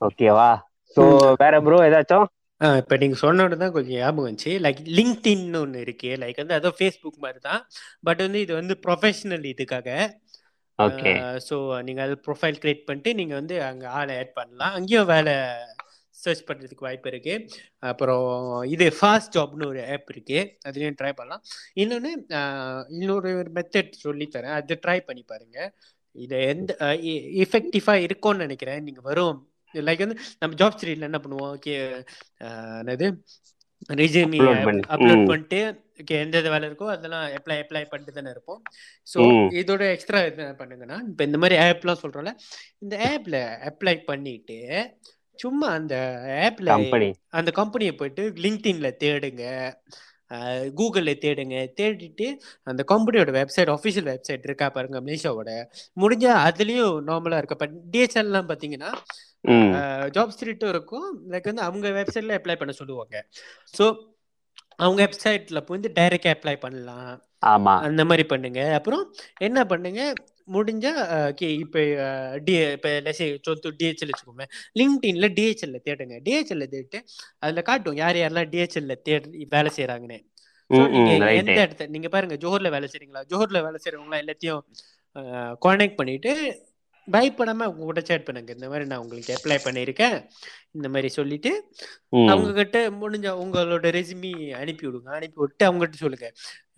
[0.07, 0.49] ஓகேவா
[0.97, 1.03] ஸோ
[1.41, 2.27] வேற ப்ரோ ஏதாச்சும்?
[2.61, 4.51] ஆ இப்ப நீங்க சொன்னோட தான் கொஞ்சம் ஞாபகம் வந்துச்சு.
[4.65, 6.09] லைக் லிங்க்டின்னு ஒண்ணு இருக்கு.
[6.23, 7.61] லைக் வந்து அதுவும் Facebook மாரி தான்.
[8.03, 9.87] பட் வந்து இது வந்து ப்ரொஃபஷனல் இதுக்காக.
[10.79, 11.13] ஓகே.
[11.47, 11.55] ஸோ
[11.87, 14.75] நீங்க அது ப்ரொஃபைல் கிரியேட் பண்ணிட்டு, நீங்க வந்து அங்க ஆள ஆட் பண்ணலாம்.
[14.77, 15.35] அங்கேயும் வேலை
[16.15, 17.33] சர்ச் பண்றதுக்கு வாய்ப்பு இருக்கு.
[17.89, 18.25] அப்புறம்
[18.73, 20.39] இது ஃபாஸ்ட் ஜாப்னு ஒரு ஆப் இருக்கு.
[20.67, 21.43] அதுலயும் ட்ரை பண்ணலாம்.
[21.81, 22.41] இன்னொன்னு அ
[22.97, 24.57] இன்னொரு மெத்தட் சொல்லி தரேன்.
[24.59, 25.57] அது ட்ரை பண்ணி பாருங்க.
[26.15, 26.71] இது எந்த
[27.43, 28.83] எஃபெக்டிவா இருக்கும்னு நெனைக்கிறேன்.
[28.87, 29.37] நீங்க வரும்
[29.73, 31.75] லைக் வந்து நம்ம ஜாப் ஸ்ட்ரீட்ல என்ன பண்ணுவோம், ஓகே
[32.81, 33.07] என்னது
[33.99, 34.39] ரெஸ்யூமி
[34.87, 35.25] அப்லோட்.
[35.25, 35.59] பண்ணிட்டு
[36.01, 38.59] ஓகே எந்த வேலை இருக்கோ அதெல்லாம் அப்ளை அப்ளை பண்ணிட்டு தானே இருப்போம்.
[39.13, 39.19] ஸோ.
[39.61, 42.33] இதோட எக்ஸ்ட்ரா என்ன பண்ணுங்கன்னா, இப்ப இந்த மாரி ஆப்லாம் சொல்றோம்ல,
[42.79, 43.37] இந்த ஆப்ல
[43.69, 44.57] அப்ளை பண்ணிட்டு,
[45.35, 45.95] சும்மா அந்த
[46.45, 46.69] ஆப்ல.
[47.29, 49.43] அந்த கம்பெனிய போயிட்டு LinkedInல தேடுங்க.
[50.79, 51.55] Googleல தேடுங்க.
[51.79, 52.25] தேடிட்டு
[52.63, 55.51] அந்த கம்பெனியோட வெப்சைட் ஆஃபிஷியல் வெப்சைட் இருக்கா பாருங்க மலேசியாவோட.
[56.01, 57.57] முடிஞ்சா அதுலயும் நார்மலா இருக்கு.
[57.59, 58.91] இப்ப DHLலாம் பார்த்தீங்கன்னா,
[60.15, 61.07] ஜாப் ஸ்ட்ரீட்டும் இருக்கும்.
[61.31, 63.15] லைக் வந்து அவங்க வெப்சைட்ல அப்ளை பண்ண சொல்லுவாங்க.
[63.73, 63.85] ஸோ
[64.75, 67.13] அவங்க வெப்சைட்ல வந்து டைரக்ட்டா அப்ளை பண்ணலாம்.
[67.45, 67.73] ஆமா.
[67.87, 68.61] அந்த மாரி பண்ணுங்க.
[68.73, 69.03] அப்புறம்
[69.37, 70.01] என்ன பண்ணுங்க,
[70.47, 70.91] முடிஞ்சா
[71.63, 71.79] இப்ப
[72.45, 74.45] டி இப்ப லெட்ஸ் சே சொத்து DHL வச்சுக்கோங்க.
[74.79, 76.15] LinkedInல DHLல தேடுங்க.
[76.27, 76.99] DHLல தேடிட்டு
[77.39, 79.71] அதுல காட்டும் யார் யாரெல்லாம் DHLல தேடி வேலை.
[80.69, 81.37] ரைட்டு.
[81.41, 83.21] எந்த இடத்த நீங்க பாருங்க ஜோஹர்ல வேலை செய்றீங்களா?
[83.31, 84.61] ஜோஹர்ல வேலை செய்றவங்கலாம் எல்லாத்தையும்
[85.61, 86.31] கான்டாக்ட் பண்ணிட்டு,
[87.09, 88.51] பயப்படாம அவங்க கூட சேட் பண்ணுங்க.
[88.57, 90.17] இந்த மாரி நான் உங்களுக்கு அப்ளை பண்ணியிருக்கேன்.
[90.75, 91.51] இந்த மாரி சொல்லிட்டு,
[92.27, 92.49] அவங்க.
[92.59, 95.09] கிட்ட முடிஞ்ச உங்களோட ரெஸ்யூமி அனுப்பி விடுங்க.
[95.17, 96.27] அனுப்பி விட்டு அவங்ககிட்ட சொல்லுங்க.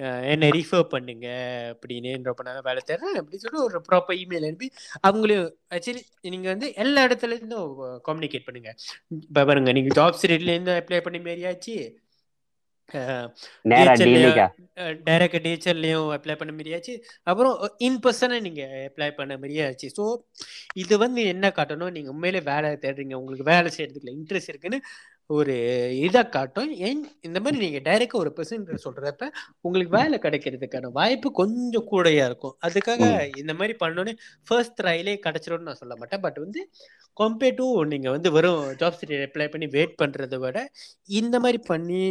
[0.03, 1.27] அ என்ன ரிஃபர் பண்ணுங்க
[1.71, 4.69] அப்படின்னு ரொம்ப நாளா வேலை தேடுறேன் அப்படின்னு சொல்லி ஒரு ப்ராப்பர் இமெயில் அனுப்பி,
[5.03, 7.69] அவங்களையும் ஆக்சுவலி நீங்க வந்து எல்லா இடத்துல இருந்தும்
[8.07, 8.71] கம்யூனிகேட் பண்ணுங்க.
[9.21, 11.75] இப்ப பாருங்க நீங்க ஜாப் ஸ்ட்ரீட்லேருந்து அப்ளை பண்ண மாரி ஆச்சு.
[15.07, 16.93] டைரக்ட்டா DHLலயும் அப்ளை பண்ண மாரி ஆச்சு.
[17.29, 17.55] அப்புறம்
[17.87, 19.89] இன் பெர்சனா நீங்க அப்ளை பண்ண மாரியே ஆச்சு.
[19.97, 20.05] ஸோ
[20.83, 23.15] இது வந்து என்ன காட்டணும், நீங்க உண்மையிலே வேலை தேடுறீங்க.
[23.21, 24.79] உங்களுக்கு வேலை செய்றதுல இன்ட்ரெஸ்ட் இருக்குன்னு
[25.29, 25.53] ஒரு
[26.05, 26.71] இத காட்டும்.
[26.87, 29.27] ஏன் இந்த மாரி நீங்க டைரக்ட்டா ஒரு பெர்சன்ட்ட சொல்றப்ப,
[29.61, 32.55] உங்களுக்கு வேலை கிடைக்கிறதுக்கான வாய்ப்பு கொஞ்சம் கூடயா இருக்கும்.
[32.67, 33.03] அதுக்காக.
[33.41, 34.13] இந்த மாரி பண்ணோனே
[34.47, 36.23] ஃபர்ஸ்ட் ட்ரைலயே கிடைச்சிரும்னு நான் சொல்ல மாட்டேன்.
[36.25, 36.61] பட் வந்து
[37.17, 40.59] கம்பேர் டூ நீங்க வந்து வெறும் ஜாப் ஸ்ட்ரீட் அப்ளை பண்ணி வெயிட் பண்றத விட,
[41.21, 42.03] இந்த மாரி பண்ணி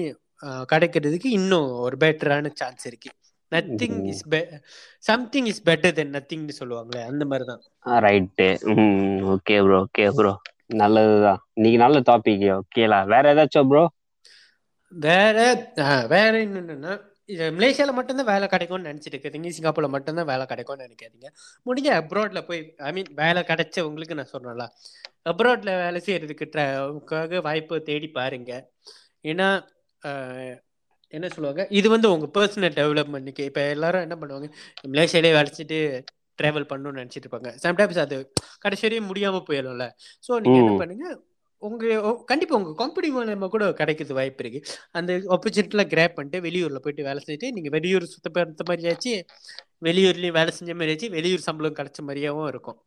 [0.73, 3.11] கிடைக்கிறதுக்கு இன்னும் ஒரு பெட்டரான சான்ஸ் இருக்கு.
[3.53, 3.99] Nothing.
[4.07, 4.25] Is
[5.09, 7.63] something is better than நத்திங்ன்னு சொல்லுவாங்கல்ல, அந்த மாரி தான்.
[8.07, 8.49] Right.
[9.35, 10.33] Okay bro, okay bro.
[10.75, 11.41] நல்லதுதான்.
[11.55, 12.45] இன்னைக்கு நல்ல டாபிக்.
[12.59, 12.99] ஓகேலா.
[13.07, 13.85] வேற ஏதாச்சும் ப்ரோ?
[14.93, 15.37] வேற
[16.09, 16.93] வேற என்னன்னா,
[17.25, 19.51] இது மலேசியால மட்டும் தான் வேலை கிடைக்கும்னு நெனைச்சிட்டு இருக்காதீங்க.
[19.57, 21.29] சிங்கப்பூர்ல மட்டும் தான் வேலை கிடைக்கும்னு நெனைக்காதீங்க.
[21.67, 24.67] முடிஞ்சா அப்ராட்ல போய் ஐ மீன் வேலை கிடைச்சவங்களுக்கு நான் சொல்றேன்ல,
[25.31, 26.01] அப்ராட்ல வேலை
[27.03, 28.53] க்காக வாய்ப்பு தேடி பாருங்க.
[29.25, 29.49] ஏன்னா,
[31.13, 34.49] என்ன சொல்லுவாங்க, இது வந்து உங்க பெர்சனல் டெவலப்மெண்ட்க்கு இப்ப எல்லாரும் என்ன பண்ணுவாங்க,
[34.95, 35.79] மலேசியாலயே வேலை செஞ்சுட்டு
[36.39, 37.51] டிராவல் பண்ணணும்னு நெனைச்சிட்டு இருப்பாங்க.
[37.65, 38.17] சம்டைம்ஸ் அது
[38.65, 39.87] கடைசி வரையும் முடியாம போயிரும்ல.
[40.27, 40.75] ஸோ நீங்க என்ன.
[40.83, 41.07] பண்ணுங்க,
[41.63, 41.85] உங்க
[42.31, 44.61] கண்டிப்பா உங்க கம்பெனி மூலியமா கூட கிடைக்கிறதுக்கு வாய்ப்பு இருக்கு.
[44.99, 49.13] அந்த ஆப்பர்ச்சுனிட்டிலாம் கிராப் பண்ணிட்டு வெளியூர்ல போயிட்டு வேலை செஞ்சுட்டு, நீங்க வெளியூர் சுத்த பார்த்த மாரி ஆச்சு,
[49.89, 52.79] வெளியூர்லயும் வேலை செஞ்ச மாரி ஆச்சு, வெளியூர் சம்பளம் கிடைச்ச மாரியாவும் இருக்கும்.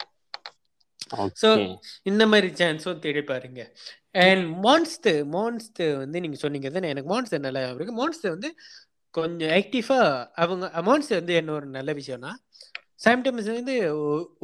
[1.41, 1.49] ஸோ.
[2.09, 3.61] இந்த மாரி சான்ஸும் தேடி பாருங்க.
[4.15, 7.95] அண்ட் மான்ஸ்டர் மான்ஸ்டர் வந்து நீங்க சொன்னீங்க தானே, எனக்கு மான்ஸ்டர் நல்லா இருக்கு.
[8.01, 8.49] மான்ஸ்டர் வந்து
[9.13, 9.99] கொஞ்சம் ஆக்டிவா
[10.43, 12.31] அவங்க மான்ஸ்டர் வந்து என்ன ஒரு நல்ல விஷயம்னா,
[13.05, 13.75] சம்டைம்ஸ் வந்து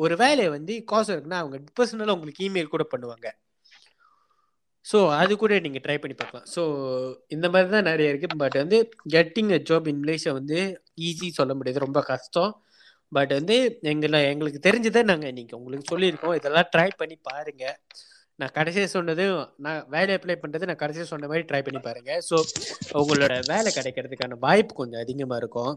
[0.03, 3.27] ஒரு வேலையை வந்து காசு இருக்குன்னா, அவங்க பர்சனலாக உங்களுக்கு இமெயில் கூட பண்ணுவாங்க.
[4.85, 6.47] ஸோ அது கூட நீங்கள் ட்ரை பண்ணி பார்க்கலாம்.
[6.53, 6.61] ஸோ
[7.35, 8.77] இந்த மாதிரி தான் நிறைய இருக்குது பட் வந்து
[9.15, 10.59] getting a job in Malaysia வந்து
[11.07, 11.85] ஈஸி சொல்ல முடியாது.
[11.85, 12.51] ரொம்ப கஷ்டம்.
[13.11, 13.55] பட் வந்து
[13.91, 16.37] எங்களை எங்களுக்கு தெரிஞ்சதை நாங்கள் இன்றைக்கி உங்களுக்கு சொல்லியிருக்கோம்.
[16.39, 17.77] இதெல்லாம் ட்ரை பண்ணி பாருங்கள்
[18.39, 19.23] நான் கடைசியா சொன்னது
[19.59, 22.11] நான் வேலை அப்ளை பண்றது நான் கடைசியா சொன்ன மாரி ட்ரை பண்ணி பாருங்க.
[22.29, 22.35] ஸோ
[22.95, 25.73] உங்களோட வேலை கிடைக்கிறதுக்கான வாய்ப்பு கொஞ்சம் அதிகமா இருக்கும்.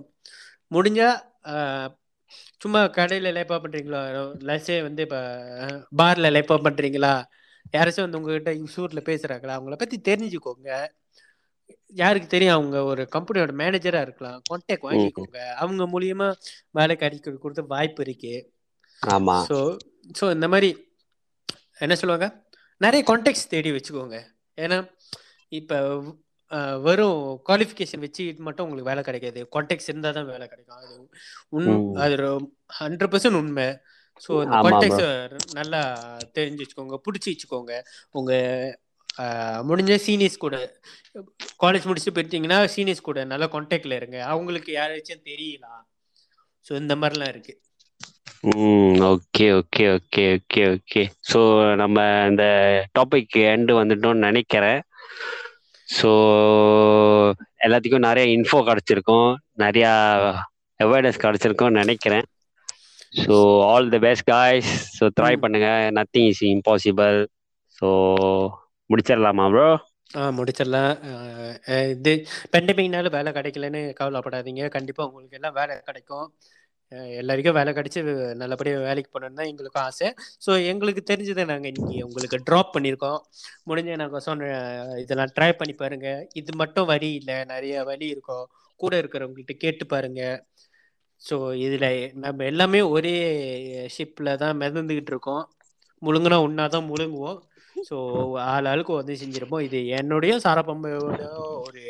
[0.70, 1.08] முடிஞ்சா
[1.46, 1.54] அ
[2.60, 4.00] சும்மா கடையில லேப்பா பண்றீங்களா?
[4.48, 5.18] லெட்ஸ் சே வந்து இப்ப
[6.00, 7.14] பார்ல லேப்பா பண்றீங்களா?
[7.74, 9.56] யாராச்சும் வந்து உங்ககிட்ட சூட்ல பேசுறாங்களா?
[9.56, 10.70] அவங்கள பத்தி தெரிஞ்சுக்கோங்க.
[11.94, 14.38] யாருக்கு தெரியும் அவங்க ஒரு கம்பெனியோட மேனேஜரா இருக்கலாம்.
[14.44, 14.86] கான்டாக்ட்.
[14.88, 15.38] வாங்கிக்கோங்க.
[15.62, 16.28] அவங்க மூலியமா
[16.72, 18.34] வேலை கிடைக்கிறதுக்கு கூட வாய்ப்பு இருக்கு.
[19.02, 19.38] ஆமா.
[19.44, 19.56] ஸோ
[20.18, 20.70] ஸோ இந்த மாரி
[21.80, 22.26] என்ன சொல்லுவாங்க?
[22.82, 24.16] நெறைய கான்டாக்ட்ஸ் தேடி வச்சுக்கோங்க.
[24.58, 24.78] ஏன்னா,
[25.52, 25.72] இப்ப
[26.86, 29.40] வெறும் குவாலிஃபிகேஷன் வச்சு மட்டும் உங்களுக்கு வேலை கிடைக்காது.
[29.54, 30.78] கான்டாக்ட்ஸ் இருந்தா தான் வேலை கிடைக்கும்.
[30.80, 30.94] அது
[31.52, 31.70] உண்.
[32.04, 32.30] அது ரொ
[32.80, 33.00] 100%
[33.40, 33.66] உண்மை.
[34.22, 34.46] So bro.
[34.62, 35.04] கான்டாக்ட்ஸ
[35.58, 35.80] நல்லா
[36.36, 36.96] தெரிஞ்சு வச்சுக்கோங்க.
[37.06, 37.72] புடிச்சு வச்சுக்கோங்க.
[38.12, 38.32] உங்க
[39.18, 39.24] அ
[39.68, 40.56] முடிஞ்ச சீனியர்ஸ் கூட
[41.60, 44.18] காலேஜ் முடிச்சுட்டு போயிட்டீங்கன்னா, சீனியர்ஸ் கூட நல்லா கான்டாக்ட்ல இருங்க.
[44.32, 45.82] அவங்களுக்கு யாராச்சும் தெரியலாம்.
[46.66, 47.54] ஸோ இந்த மாரிலாம் இருக்கு.
[48.44, 48.96] ம்.
[49.08, 51.02] Okay, okay, okay, okay, okay.
[51.30, 51.38] So
[51.76, 51.98] நம்ம
[52.30, 52.44] இந்த
[52.98, 54.80] டாபிக் எண்ட் வந்துட்டோம்னு நெனைக்கிறேன்.
[55.88, 56.10] ஸோ
[57.58, 59.28] எல்லாத்துக்கும் நெறைய இன்ஃபோ கிடைச்சிருக்கும்.
[59.56, 59.92] நெறையா
[60.80, 62.26] அவேர்னஸ் கிடைச்சிருக்கும்னு நெனைக்கிறேன்.
[63.22, 63.34] So
[63.70, 64.72] all the best guys.
[64.98, 65.42] So try hmm.
[65.42, 65.68] பண்ணுங்க.
[65.98, 67.18] Nothing is impossible.
[67.78, 67.88] ஸோ
[68.90, 69.68] முடிச்சிடலாமா ப்ரோ?
[70.10, 70.90] ஆ முடிச்சிடலாம்
[71.92, 72.12] இது
[72.52, 76.26] பெண்டமிக்னால வேலை கிடைக்கலன்னு கவலைப்படாதீங்க கண்டிப்பாக உங்களுக்கு எல்லாம் வேலை கிடைக்கும்
[77.20, 78.00] எல்லாருக்கும் வேலை கிடைச்சி
[78.42, 80.08] நல்லபடியாக வேலைக்கு போகணுன்னு தான் எங்களுக்கும் ஆசை.
[80.46, 83.20] ஸோ எங்களுக்கு தெரிஞ்சதை நாங்கள் இன்றைக்கி உங்களுக்கு ட்ராப் பண்ணியிருக்கோம்
[83.70, 84.50] முடிஞ்ச நாங்கள் சொன்ன
[85.04, 87.38] இதெல்லாம் ட்ரை பண்ணி பாருங்கள் இது மட்டும் வழி இல்லை.
[87.54, 88.46] நிறைய வழி இருக்கும்.
[88.80, 90.38] கூட இருக்கிறவங்கள்ட்ட கேட்டு பாருங்கள்
[91.22, 91.36] ஸோ
[91.66, 91.90] இதில்
[92.22, 93.16] நம்ம எல்லாமே ஒரே
[93.96, 95.44] ஷிப்பில் தான் மிதந்துக்கிட்டு இருக்கோம்.
[96.02, 97.38] முழுங்கினா ஒன்றா தான் முழுங்குவோம்.
[97.88, 97.96] ஸோ
[98.52, 99.64] ஆள் ஆளுக்கு உதவி செஞ்சிருப்போம்.
[99.68, 101.22] இது என்னுடைய சாரப்பம்பையோட
[101.66, 101.82] ஒரு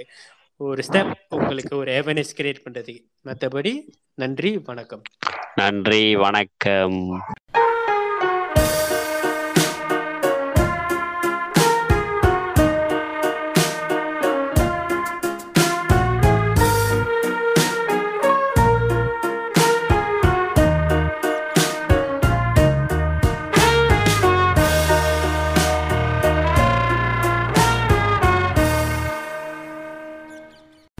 [0.62, 3.00] ஒரு ஸ்டெப் உங்களுக்கு ஒரு அவேர்னஸ் கிரியேட் பண்றதுக்கு.
[3.24, 5.02] மற்றபடி நன்றி வணக்கம்.
[5.54, 7.22] நன்றி வணக்கம்.